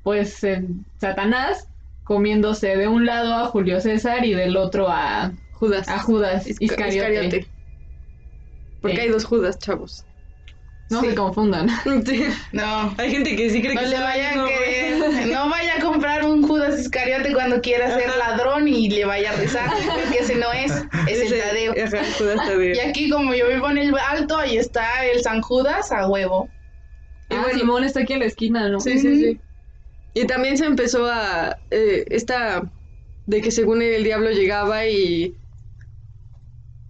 pues, 0.04 0.44
el 0.44 0.68
Satanás 1.00 1.68
comiéndose 2.04 2.76
de 2.78 2.88
un 2.88 3.06
lado 3.06 3.34
a 3.34 3.46
Julio 3.48 3.82
César 3.82 4.26
y 4.26 4.34
del 4.34 4.58
otro 4.58 4.88
a, 4.90 5.32
Judas. 5.54 5.88
a 5.90 6.00
Judas 6.00 6.48
Isca- 6.48 6.88
Iscariote. 6.90 7.48
Porque 8.82 8.98
Eh. 8.98 9.02
hay 9.02 9.10
dos 9.10 9.26
Judas, 9.26 9.58
chavos. 9.60 10.06
No 10.92 11.02
Sí. 11.02 11.10
se 11.10 11.16
confundan. 11.16 11.68
Sí. 12.06 12.26
No. 12.52 12.94
Hay 12.98 13.10
gente 13.12 13.36
que 13.36 13.50
sí 13.50 13.60
cree 13.62 13.74
No 13.74 13.82
que 13.82 13.88
le 13.88 13.96
está 13.96 14.06
vaya 14.06 14.30
bien, 14.34 14.40
a 14.40 14.48
querer- 14.48 15.34
no 15.34 15.50
vaya 15.50 15.78
a 15.78 15.82
comprar 15.82 16.26
un 16.26 16.44
Judas 16.48 16.75
Iscariote 16.86 17.34
cuando 17.34 17.62
quiera 17.62 17.94
ser 17.94 18.10
ladrón 18.18 18.68
y 18.68 18.90
le 18.90 19.06
vaya 19.06 19.32
a 19.32 19.36
rezar, 19.36 19.70
porque 19.70 20.20
ese 20.20 20.36
no 20.36 20.52
es, 20.54 20.72
es 21.08 21.32
el 21.32 21.40
Tadeo. 21.40 21.74
Ajá, 21.74 22.04
Judas 22.18 22.38
Tadeo. 22.48 22.76
Y 22.76 22.80
aquí 22.80 23.10
como 23.10 23.34
yo 23.34 23.48
vivo 23.48 23.70
en 23.70 23.78
el 23.78 23.94
alto, 23.98 24.38
ahí 24.38 24.58
está 24.58 25.06
el 25.06 25.22
San 25.22 25.42
Judas 25.42 25.92
a 25.92 26.08
huevo. 26.08 26.50
Y 27.30 27.36
Ah, 27.36 27.42
bueno, 27.42 27.60
Simón 27.60 27.84
está 27.84 28.02
aquí 28.02 28.14
en 28.14 28.20
la 28.20 28.26
esquina, 28.26 28.70
¿no? 28.70 28.80
Sí, 28.80 29.00
sí, 29.00 29.16
sí. 29.20 29.40
Y 30.14 30.26
también 30.28 30.58
se 30.58 30.66
empezó 30.66 31.06
a. 31.08 31.58
eh, 31.72 32.06
esta. 32.10 32.72
de 33.26 33.42
que 33.42 33.52
según 33.52 33.82
el 33.82 34.04
diablo 34.04 34.30
llegaba 34.32 34.86
y. 34.88 35.36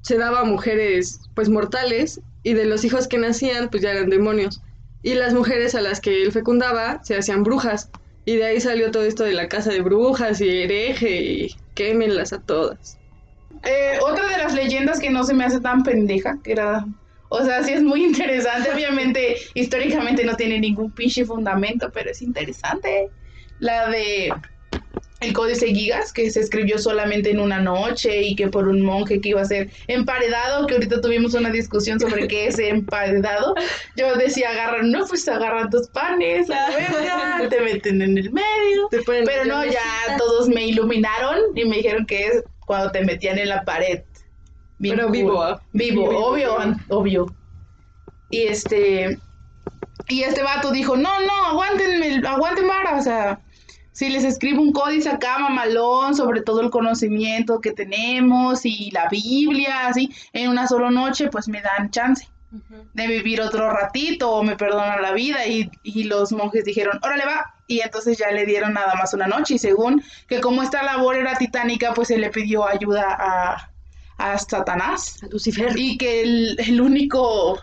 se 0.02 0.18
daba 0.18 0.42
a 0.42 0.44
mujeres, 0.46 1.22
pues 1.34 1.50
mortales, 1.50 2.22
y 2.44 2.54
de 2.54 2.66
los 2.66 2.84
hijos 2.84 3.08
que 3.08 3.18
nacían, 3.18 3.70
pues 3.70 3.82
ya 3.82 3.92
eran 3.92 4.10
demonios. 4.10 4.62
Y 5.02 5.14
las 5.16 5.34
mujeres 5.34 5.74
a 5.76 5.82
las 5.82 6.02
que 6.02 6.24
él 6.24 6.32
fecundaba 6.32 7.02
se 7.04 7.16
hacían 7.18 7.44
brujas. 7.44 7.90
Y 8.26 8.38
de 8.38 8.46
ahí 8.46 8.60
salió 8.60 8.92
todo 8.92 9.04
esto 9.04 9.24
de 9.24 9.34
la 9.34 9.48
casa 9.48 9.72
de 9.72 9.82
brujas 9.82 10.42
y 10.42 10.50
hereje 10.50 11.22
y 11.22 11.56
quémenlas 11.76 12.34
a 12.34 12.42
todas. 12.42 12.98
Eh, 13.64 14.00
otra 14.02 14.28
de 14.28 14.38
las 14.38 14.54
leyendas 14.54 15.00
que 15.00 15.10
no 15.10 15.24
se 15.24 15.34
me 15.34 15.46
hace 15.46 15.60
tan 15.60 15.84
pendeja, 15.84 16.38
que 16.44 16.52
era... 16.52 16.86
O 17.30 17.44
sea, 17.44 17.64
sí 17.64 17.74
es 17.74 17.82
muy 17.82 18.04
interesante, 18.06 18.72
obviamente 18.72 19.38
históricamente 19.56 20.24
no 20.24 20.36
tiene 20.36 20.60
ningún 20.60 20.92
pinche 20.92 21.26
fundamento, 21.26 21.92
pero 21.92 22.12
es 22.12 22.22
interesante. 22.22 23.10
La 23.60 23.90
de 23.90 24.32
el 25.26 25.34
Códice 25.34 25.68
Gigas, 25.68 26.14
que 26.14 26.30
se 26.32 26.40
escribió 26.40 26.78
solamente 26.78 27.32
en 27.32 27.40
una 27.40 27.60
noche 27.60 28.22
y 28.24 28.36
que 28.36 28.48
por 28.48 28.68
un 28.68 28.82
monje 28.82 29.20
que 29.22 29.30
iba 29.30 29.42
a 29.42 29.46
ser 29.46 29.70
emparedado, 29.88 30.66
que 30.68 30.76
ahorita 30.76 31.02
tuvimos 31.02 31.34
una 31.34 31.50
discusión 31.52 32.00
sobre 32.00 32.28
qué 32.28 32.48
es 32.48 32.60
emparedado. 32.60 33.56
Yo 33.96 34.16
decía, 34.16 34.52
agarran, 34.52 34.92
no, 34.92 35.06
pues 35.08 35.28
agarran 35.28 35.70
dos 35.70 35.90
panes, 35.90 36.50
a 36.50 36.70
la 36.70 36.76
verga, 36.76 37.50
te 37.50 37.62
meten 37.62 38.02
en 38.02 38.18
el 38.18 38.32
medio. 38.32 38.88
Te 38.92 39.02
ponen 39.04 39.26
Pero 39.26 39.46
no, 39.46 39.66
ya 39.66 39.82
todos 40.18 40.48
me 40.48 40.66
iluminaron 40.68 41.40
y 41.56 41.66
me 41.66 41.78
dijeron 41.78 42.06
que 42.06 42.28
es 42.28 42.44
cuando 42.66 42.92
te 42.92 43.04
metían 43.04 43.38
en 43.38 43.50
la 43.50 43.64
pared. 43.64 44.02
Bien 44.78 44.96
Pero 44.96 45.08
cool. 45.08 45.18
vivo, 45.18 45.42
¿ah? 45.42 45.62
Vivo, 45.72 46.10
Vivo, 46.10 46.26
obvio, 46.28 46.48
vivo. 46.50 46.60
an- 46.60 46.86
obvio. 46.90 47.36
Y 48.30 48.44
este. 48.48 49.18
Y 50.08 50.24
este 50.24 50.44
vato 50.44 50.72
dijo: 50.72 50.98
No, 50.98 51.10
no, 51.22 51.46
aguántenme, 51.48 52.22
aguanten 52.28 52.68
vara. 52.68 52.98
O 52.98 53.02
sea, 53.02 53.40
si 53.96 54.10
les 54.10 54.26
escribo 54.26 54.62
un 54.62 54.74
códice 54.74 55.08
acá, 55.08 55.40
mamalón, 55.40 56.16
sobre 56.16 56.42
todo 56.42 56.60
el 56.60 56.70
conocimiento 56.70 57.62
que 57.62 57.72
tenemos 57.72 58.66
y 58.66 58.92
la 58.92 59.08
Biblia, 59.08 59.88
así, 59.88 60.14
en 60.34 60.50
una 60.50 60.68
sola 60.68 60.92
noche, 60.92 61.30
pues 61.30 61.48
me 61.48 61.62
dan 61.62 61.90
chance 61.92 62.28
de 62.94 63.08
vivir 63.08 63.40
otro 63.40 63.72
ratito 63.72 64.32
o 64.32 64.44
me 64.44 64.58
perdonan 64.58 65.02
la 65.02 65.14
vida 65.14 65.48
y, 65.48 65.72
y 65.84 66.04
los 66.04 66.34
monjes 66.34 66.66
dijeron, 66.66 67.00
órale 67.04 67.24
va, 67.26 67.54
y 67.68 67.80
entonces 67.80 68.18
ya 68.18 68.30
le 68.32 68.46
dieron 68.46 68.74
nada 68.74 68.96
más 68.96 69.14
una 69.14 69.28
noche 69.28 69.54
y 69.54 69.60
según 69.60 70.04
que 70.28 70.42
como 70.42 70.62
esta 70.62 70.84
labor 70.84 71.16
era 71.16 71.38
titánica, 71.38 71.94
pues 71.94 72.10
se 72.10 72.18
le 72.18 72.30
pidió 72.32 72.68
ayuda 72.68 73.16
a, 73.18 73.72
a 74.18 74.38
Satanás 74.38 75.22
Lucifer. 75.32 75.72
y 75.78 75.98
que 75.98 76.22
el, 76.22 76.60
el 76.60 76.82
único 76.82 77.62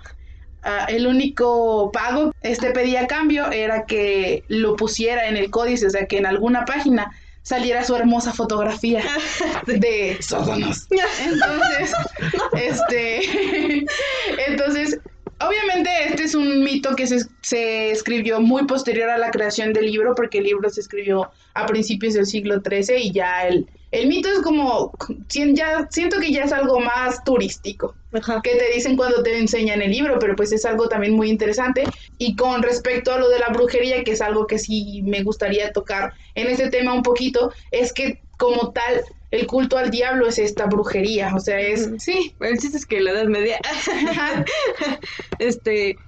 el 0.88 1.06
único 1.06 1.90
pago 1.92 2.32
este 2.42 2.70
pedía 2.70 3.06
cambio 3.06 3.50
era 3.50 3.84
que 3.84 4.44
lo 4.48 4.76
pusiera 4.76 5.28
en 5.28 5.36
el 5.36 5.50
códice, 5.50 5.86
o 5.86 5.90
sea 5.90 6.06
que 6.06 6.18
en 6.18 6.26
alguna 6.26 6.64
página 6.64 7.12
saliera 7.42 7.84
su 7.84 7.94
hermosa 7.94 8.32
fotografía 8.32 9.02
de 9.66 10.16
Satanás. 10.20 10.88
Entonces, 11.24 11.92
este, 12.54 13.86
entonces, 14.48 14.98
obviamente 15.47 15.90
este 16.09 16.24
es 16.24 16.34
un 16.34 16.62
mito 16.62 16.95
que 16.97 17.07
se, 17.07 17.20
se 17.40 17.90
escribió 17.90 18.40
muy 18.40 18.66
posterior 18.66 19.11
a 19.11 19.18
la 19.18 19.30
creación 19.30 19.72
del 19.72 19.86
libro, 19.86 20.14
porque 20.14 20.38
el 20.38 20.45
libro 20.45 20.68
se 20.70 20.80
escribió 20.80 21.30
a 21.55 21.66
principios 21.66 22.14
del 22.14 22.26
siglo 22.26 22.61
XIII 22.61 22.97
y 22.99 23.12
ya 23.12 23.47
el, 23.47 23.66
el 23.93 24.09
mito 24.09 24.30
es 24.30 24.40
como, 24.40 24.93
ya, 25.28 25.86
siento 25.90 26.18
que 26.18 26.32
ya 26.32 26.45
es 26.45 26.53
algo 26.53 26.80
más 26.80 27.22
turístico 27.24 27.95
Ajá. 28.12 28.40
que 28.43 28.57
te 28.57 28.72
dicen 28.74 28.97
cuando 28.97 29.22
te 29.22 29.38
enseñan 29.38 29.82
el 29.82 29.90
libro, 29.90 30.18
pero 30.18 30.34
pues 30.34 30.51
es 30.53 30.64
algo 30.64 30.88
también 30.88 31.14
muy 31.14 31.28
interesante. 31.28 31.84
Y 32.16 32.34
con 32.34 32.62
respecto 32.62 33.12
a 33.12 33.18
lo 33.18 33.28
de 33.28 33.38
la 33.38 33.51
brujería, 33.51 34.03
que 34.03 34.12
es 34.12 34.22
algo 34.22 34.47
que 34.47 34.59
sí 34.59 35.03
me 35.05 35.22
gustaría 35.22 35.72
tocar 35.72 36.14
en 36.34 36.47
este 36.47 36.70
tema 36.70 36.95
un 36.95 37.03
poquito, 37.03 37.53
es 37.70 37.93
que 37.93 38.22
como 38.38 38.72
tal, 38.72 39.03
el 39.33 39.47
culto 39.47 39.76
al 39.78 39.91
diablo 39.91 40.28
es 40.28 40.39
esta 40.39 40.66
brujería, 40.66 41.35
o 41.35 41.41
sea, 41.41 41.59
es, 41.61 41.91
sí, 41.99 42.35
Bueno, 42.39 42.55
el 42.55 42.61
chiste 42.61 42.76
es 42.78 42.87
que 42.87 43.01
la 43.01 43.11
Edad 43.11 43.26
Media, 43.26 43.59
este, 45.39 45.99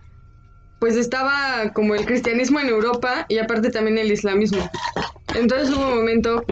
pues 0.79 0.97
estaba 0.97 1.73
como 1.73 1.95
el 1.95 2.07
cristianismo 2.07 2.61
en 2.61 2.69
Europa 2.69 3.27
y 3.29 3.39
aparte 3.39 3.71
también 3.71 3.99
el 3.99 4.13
islamismo. 4.13 4.69
Entonces 5.35 5.71
hubo 5.75 5.87
un 5.89 5.97
momento 5.97 6.45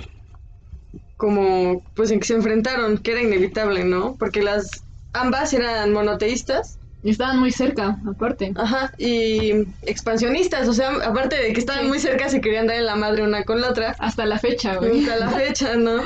como, 1.17 1.83
pues 1.95 2.11
en 2.11 2.21
que 2.21 2.27
se 2.27 2.35
enfrentaron, 2.35 2.99
que 2.99 3.13
era 3.13 3.23
inevitable, 3.23 3.85
¿no? 3.85 4.17
Porque 4.19 4.43
las 4.43 4.85
ambas 5.13 5.53
eran 5.53 5.93
monoteístas, 5.93 6.79
Y 7.05 7.11
estaban 7.11 7.39
muy 7.39 7.51
cerca, 7.53 7.99
aparte. 8.09 8.53
ajá, 8.57 8.93
y 8.97 9.53
expansionistas, 9.83 10.69
o 10.69 10.73
sea, 10.73 10.91
aparte 11.05 11.37
de 11.37 11.53
que 11.53 11.61
estaban 11.61 11.83
Sí. 11.83 11.89
muy 11.89 11.99
cerca, 11.99 12.29
se 12.29 12.41
querían 12.41 12.67
dar 12.67 12.77
en 12.77 12.87
la 12.87 12.97
madre 12.97 13.23
una 13.25 13.45
con 13.45 13.61
la 13.61 13.71
otra, 13.71 13.95
Hasta 13.99 14.25
la 14.25 14.39
fecha, 14.39 14.77
güey. 14.77 15.01
hasta 15.01 15.17
la 15.17 15.31
fecha, 15.31 15.77
¿no? 15.77 16.01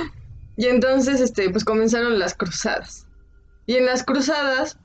Y 0.57 0.67
entonces, 0.67 1.21
este, 1.21 1.51
pues 1.51 1.65
comenzaron 1.65 2.19
las 2.19 2.35
cruzadas. 2.35 3.07
Y 3.67 3.75
en 3.77 3.87
las 3.87 4.05
cruzadas 4.05 4.79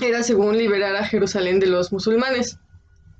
era 0.00 0.22
según 0.22 0.58
liberar 0.58 0.96
a 0.96 1.04
Jerusalén 1.04 1.60
de 1.60 1.66
los 1.66 1.92
musulmanes. 1.92 2.58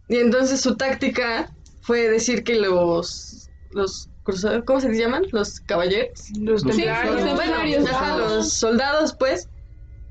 Y 0.09 0.17
entonces 0.17 0.61
su 0.61 0.77
táctica 0.77 1.51
fue 1.83 2.09
decir 2.09 2.43
que 2.43 2.57
los, 2.57 3.49
los 3.71 4.09
cruzados, 4.25 4.65
¿cómo 4.65 4.81
se 4.81 4.89
les 4.89 4.99
llaman? 4.99 5.25
Los 5.31 5.61
caballeros. 5.61 6.31
los 6.39 6.63
Sí, 6.63 6.69
templarios. 6.69 7.15
los 7.15 7.25
templarios. 7.25 7.91
Ajá, 7.91 8.17
los 8.17 8.53
soldados, 8.53 9.15
pues, 9.19 9.49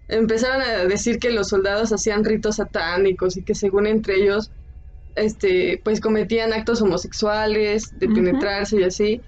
empezaron 0.08 0.62
a 0.62 0.86
decir 0.86 1.20
que 1.20 1.32
los 1.32 1.50
soldados 1.50 1.92
hacían 1.92 2.24
ritos 2.24 2.58
satánicos 2.58 3.36
y 3.38 3.44
que 3.44 3.56
según 3.56 3.88
entre 3.88 4.16
ellos, 4.22 4.52
este, 5.16 5.82
pues 5.84 6.00
cometían 6.00 6.54
actos 6.54 6.82
homosexuales, 6.82 7.98
de 8.00 8.08
penetrarse 8.08 8.80
y 8.80 8.84
así. 8.84 9.22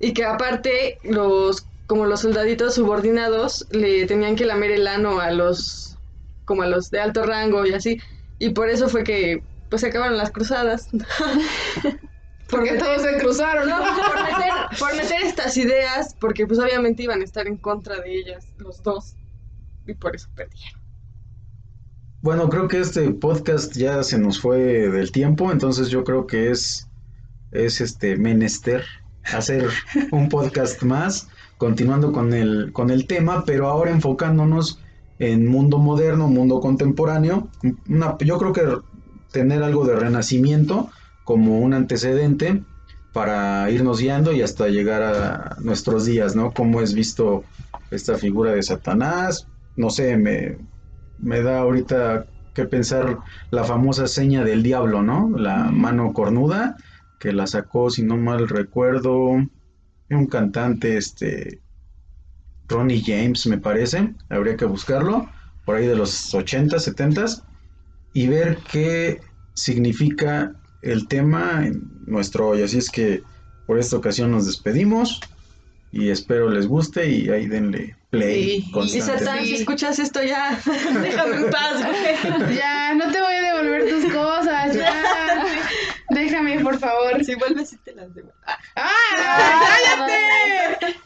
Y 0.00 0.12
que 0.12 0.24
aparte, 0.24 0.98
los, 1.04 1.66
como 1.86 2.06
los 2.06 2.20
soldaditos 2.20 2.74
subordinados, 2.74 3.66
le 3.70 4.06
tenían 4.06 4.36
que 4.36 4.46
lamer 4.46 4.70
el 4.72 4.86
ano 4.86 5.20
a 5.20 5.30
los, 5.30 5.98
como 6.44 6.62
a 6.62 6.66
los 6.66 6.90
de 6.90 7.00
alto 7.00 7.24
rango 7.24 7.66
y 7.66 7.74
así. 7.74 8.00
Y 8.38 8.50
por 8.50 8.68
eso 8.68 8.88
fue 8.88 9.04
que, 9.04 9.42
pues, 9.70 9.80
se 9.80 9.88
acabaron 9.88 10.16
las 10.16 10.30
cruzadas. 10.30 10.88
Porque 12.50 12.74
todos 12.74 13.02
se 13.02 13.16
cruzaron, 13.18 13.68
No, 13.68 13.78
¿no? 13.78 13.96
por 13.96 14.22
meter, 14.22 14.52
por 14.78 14.94
meter 14.94 15.22
estas 15.24 15.56
ideas, 15.56 16.14
porque 16.20 16.46
pues 16.46 16.58
obviamente 16.60 17.02
iban 17.02 17.20
a 17.22 17.24
estar 17.24 17.46
en 17.46 17.56
contra 17.56 18.00
de 18.00 18.18
ellas, 18.18 18.46
los 18.58 18.82
dos. 18.82 19.16
Y 19.86 19.94
por 19.94 20.14
eso 20.14 20.28
perdieron. 20.34 20.80
Bueno, 22.20 22.48
creo 22.48 22.68
que 22.68 22.80
este 22.80 23.10
podcast 23.10 23.74
ya 23.74 24.02
se 24.02 24.18
nos 24.18 24.40
fue 24.40 24.58
del 24.58 25.10
tiempo, 25.10 25.52
entonces 25.52 25.88
yo 25.88 26.04
creo 26.04 26.26
que 26.26 26.50
es, 26.50 26.88
es 27.50 27.80
este 27.80 28.16
menester 28.16 28.84
hacer 29.24 29.68
un 30.10 30.28
podcast 30.28 30.82
más, 30.82 31.28
continuando 31.64 32.12
con 32.12 32.34
el, 32.34 32.72
con 32.74 32.90
el 32.90 33.06
tema, 33.06 33.44
pero 33.46 33.68
ahora 33.68 33.90
enfocándonos 33.90 34.80
en 35.18 35.46
mundo 35.46 35.78
moderno, 35.78 36.28
mundo 36.28 36.60
contemporáneo. 36.60 37.48
Una, 37.88 38.18
yo 38.18 38.36
creo 38.36 38.52
que 38.52 38.62
tener 39.32 39.62
algo 39.62 39.86
de 39.86 39.96
renacimiento 39.96 40.90
como 41.24 41.60
un 41.60 41.72
antecedente 41.72 42.62
para 43.14 43.70
irnos 43.70 43.98
guiando 43.98 44.34
y 44.34 44.42
hasta 44.42 44.68
llegar 44.68 45.02
a 45.02 45.56
nuestros 45.60 46.04
días, 46.04 46.36
¿no? 46.36 46.52
Cómo 46.52 46.82
es 46.82 46.92
visto 46.92 47.44
esta 47.90 48.18
figura 48.18 48.52
de 48.52 48.62
Satanás, 48.62 49.46
no 49.74 49.88
sé, 49.88 50.18
me, 50.18 50.58
me 51.18 51.40
da 51.40 51.60
ahorita 51.60 52.26
que 52.52 52.66
pensar 52.66 53.20
la 53.50 53.64
famosa 53.64 54.06
seña 54.06 54.44
del 54.44 54.62
diablo, 54.62 55.02
¿no? 55.02 55.30
La 55.38 55.70
mano 55.70 56.12
cornuda, 56.12 56.76
que 57.18 57.32
la 57.32 57.46
sacó, 57.46 57.88
si 57.88 58.02
no 58.02 58.18
mal 58.18 58.50
recuerdo, 58.50 59.38
un 60.10 60.26
cantante, 60.26 60.96
este, 60.96 61.60
Ronnie 62.68 63.02
James, 63.04 63.46
me 63.46 63.58
parece, 63.58 64.14
habría 64.28 64.56
que 64.56 64.64
buscarlo, 64.64 65.28
por 65.64 65.76
ahí 65.76 65.86
de 65.86 65.96
los 65.96 66.34
80, 66.34 66.78
70, 66.78 67.24
y 68.12 68.26
ver 68.28 68.58
qué 68.70 69.20
significa 69.54 70.54
el 70.82 71.08
tema 71.08 71.66
en 71.66 71.82
nuestro 72.06 72.48
hoy. 72.48 72.62
Así 72.62 72.78
es 72.78 72.90
que 72.90 73.22
por 73.66 73.78
esta 73.78 73.96
ocasión 73.96 74.30
nos 74.30 74.46
despedimos 74.46 75.20
y 75.90 76.10
espero 76.10 76.50
les 76.50 76.66
guste 76.66 77.08
y 77.08 77.28
ahí 77.30 77.46
denle 77.46 77.96
play 78.10 78.62
Sí. 78.62 78.96
Y. 78.96 79.00
Satán, 79.00 79.38
Sí. 79.40 79.46
si 79.48 79.54
escuchas 79.56 79.98
esto 79.98 80.22
ya, 80.22 80.60
déjame 81.02 81.36
en 81.36 81.50
paz, 81.50 81.84
güey. 81.84 82.56
Ya, 82.56 82.94
no 82.94 83.10
te 83.10 83.20
voy 83.20 83.34
a 83.34 83.54
devolver 83.54 83.88
tus 83.88 84.12
cosas, 84.12 84.76
ya. 84.76 84.92
Déjame, 86.34 86.60
por 86.64 86.78
favor. 86.78 87.24
Si 87.24 87.34
vuelves, 87.36 87.70
sí 87.70 87.76
te 87.84 87.94
las 87.94 88.12
debo. 88.12 88.32
Ah, 88.44 88.58
¡Ah! 88.74 90.08
¡Cállate! 90.76 90.96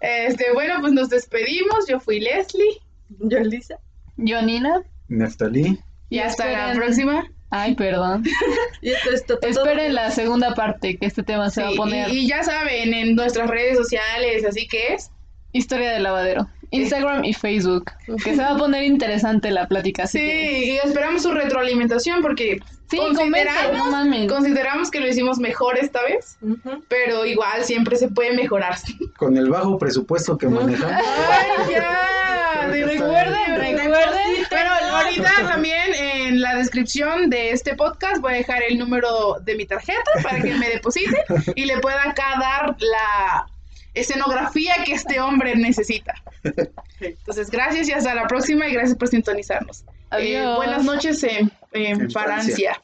Este, 0.00 0.52
bueno, 0.52 0.74
pues 0.80 0.92
nos 0.92 1.08
despedimos. 1.08 1.86
Yo 1.88 1.98
fui 2.00 2.20
Leslie. 2.20 2.80
yo, 3.08 3.38
Lisa. 3.40 3.76
Yo, 4.18 4.42
Nina. 4.42 4.82
Neftalí. 5.08 5.78
Y 6.10 6.18
hasta 6.18 6.50
la 6.50 6.74
próxima. 6.74 7.24
Ay, 7.48 7.74
perdón. 7.74 8.24
Y 8.82 8.90
esto 8.90 9.10
es 9.12 9.24
todo. 9.24 9.38
Esperen 9.42 9.94
la 9.94 10.10
segunda 10.10 10.54
parte, 10.54 10.98
que 10.98 11.06
este 11.06 11.22
tema 11.22 11.48
se 11.50 11.62
va 11.62 11.68
a 11.68 11.74
poner 11.74 12.10
y, 12.10 12.24
y 12.24 12.28
ya 12.28 12.42
saben, 12.42 12.92
en 12.92 13.14
nuestras 13.14 13.48
redes 13.48 13.76
sociales, 13.78 14.44
así 14.44 14.66
que 14.66 14.94
es. 14.94 15.10
historia 15.52 15.92
de 15.92 16.00
lavadero. 16.00 16.48
Instagram 16.72 17.24
y 17.24 17.32
Facebook. 17.34 17.92
Que 18.24 18.34
se 18.34 18.42
va 18.42 18.50
a 18.50 18.56
poner 18.58 18.82
interesante 18.84 19.50
la 19.50 19.68
plática. 19.68 20.06
Sí, 20.06 20.18
que- 20.18 20.64
y 20.64 20.76
esperamos 20.78 21.22
su 21.22 21.30
retroalimentación 21.32 22.20
porque 22.22 22.58
Sí, 22.90 22.98
comenten, 22.98 23.46
no 23.72 23.84
consideramos, 23.90 24.32
consideramos 24.32 24.90
que 24.90 25.00
lo 25.00 25.08
hicimos 25.08 25.38
mejor 25.38 25.78
esta 25.78 26.02
vez, 26.02 26.36
pero 26.88 27.24
igual 27.24 27.64
siempre 27.64 27.96
se 27.96 28.08
puede 28.08 28.34
mejorar. 28.34 28.74
Con 29.16 29.34
el 29.38 29.48
bajo 29.48 29.78
presupuesto 29.78 30.36
que 30.36 30.46
manejamos. 30.48 30.92
¡Ay, 31.30 31.72
ya! 31.72 32.66
Recuerden, 32.70 33.56
recuerden. 33.56 34.46
Pero 34.50 34.70
ahorita 34.92 35.30
también 35.48 35.94
en 35.94 36.40
la 36.42 36.54
descripción 36.56 37.30
de 37.30 37.52
este 37.52 37.74
podcast 37.76 38.20
voy 38.20 38.34
a 38.34 38.36
dejar 38.36 38.62
el 38.68 38.78
número 38.78 39.36
de 39.42 39.54
mi 39.56 39.64
tarjeta 39.66 40.10
para 40.22 40.42
que 40.42 40.52
me 40.54 40.68
deposite 40.68 41.24
y 41.54 41.64
le 41.64 41.78
pueda 41.78 42.02
acá 42.10 42.24
dar 42.40 42.76
la 42.78 43.46
escenografía 43.94 44.74
que 44.84 44.92
este 44.94 45.20
hombre 45.20 45.54
necesita. 45.56 46.14
Entonces, 47.00 47.50
gracias 47.50 47.88
y 47.88 47.92
hasta 47.92 48.14
la 48.14 48.26
próxima 48.26 48.68
y 48.68 48.72
gracias 48.72 48.96
por 48.96 49.08
sintonizarnos. 49.08 49.82
Eh, 49.82 50.36
Adiós. 50.38 50.56
buenas 50.56 50.84
noches 50.84 51.22
en, 51.24 51.50
en 51.72 52.00
En 52.02 52.10
Francia. 52.10 52.54
Francia. 52.54 52.82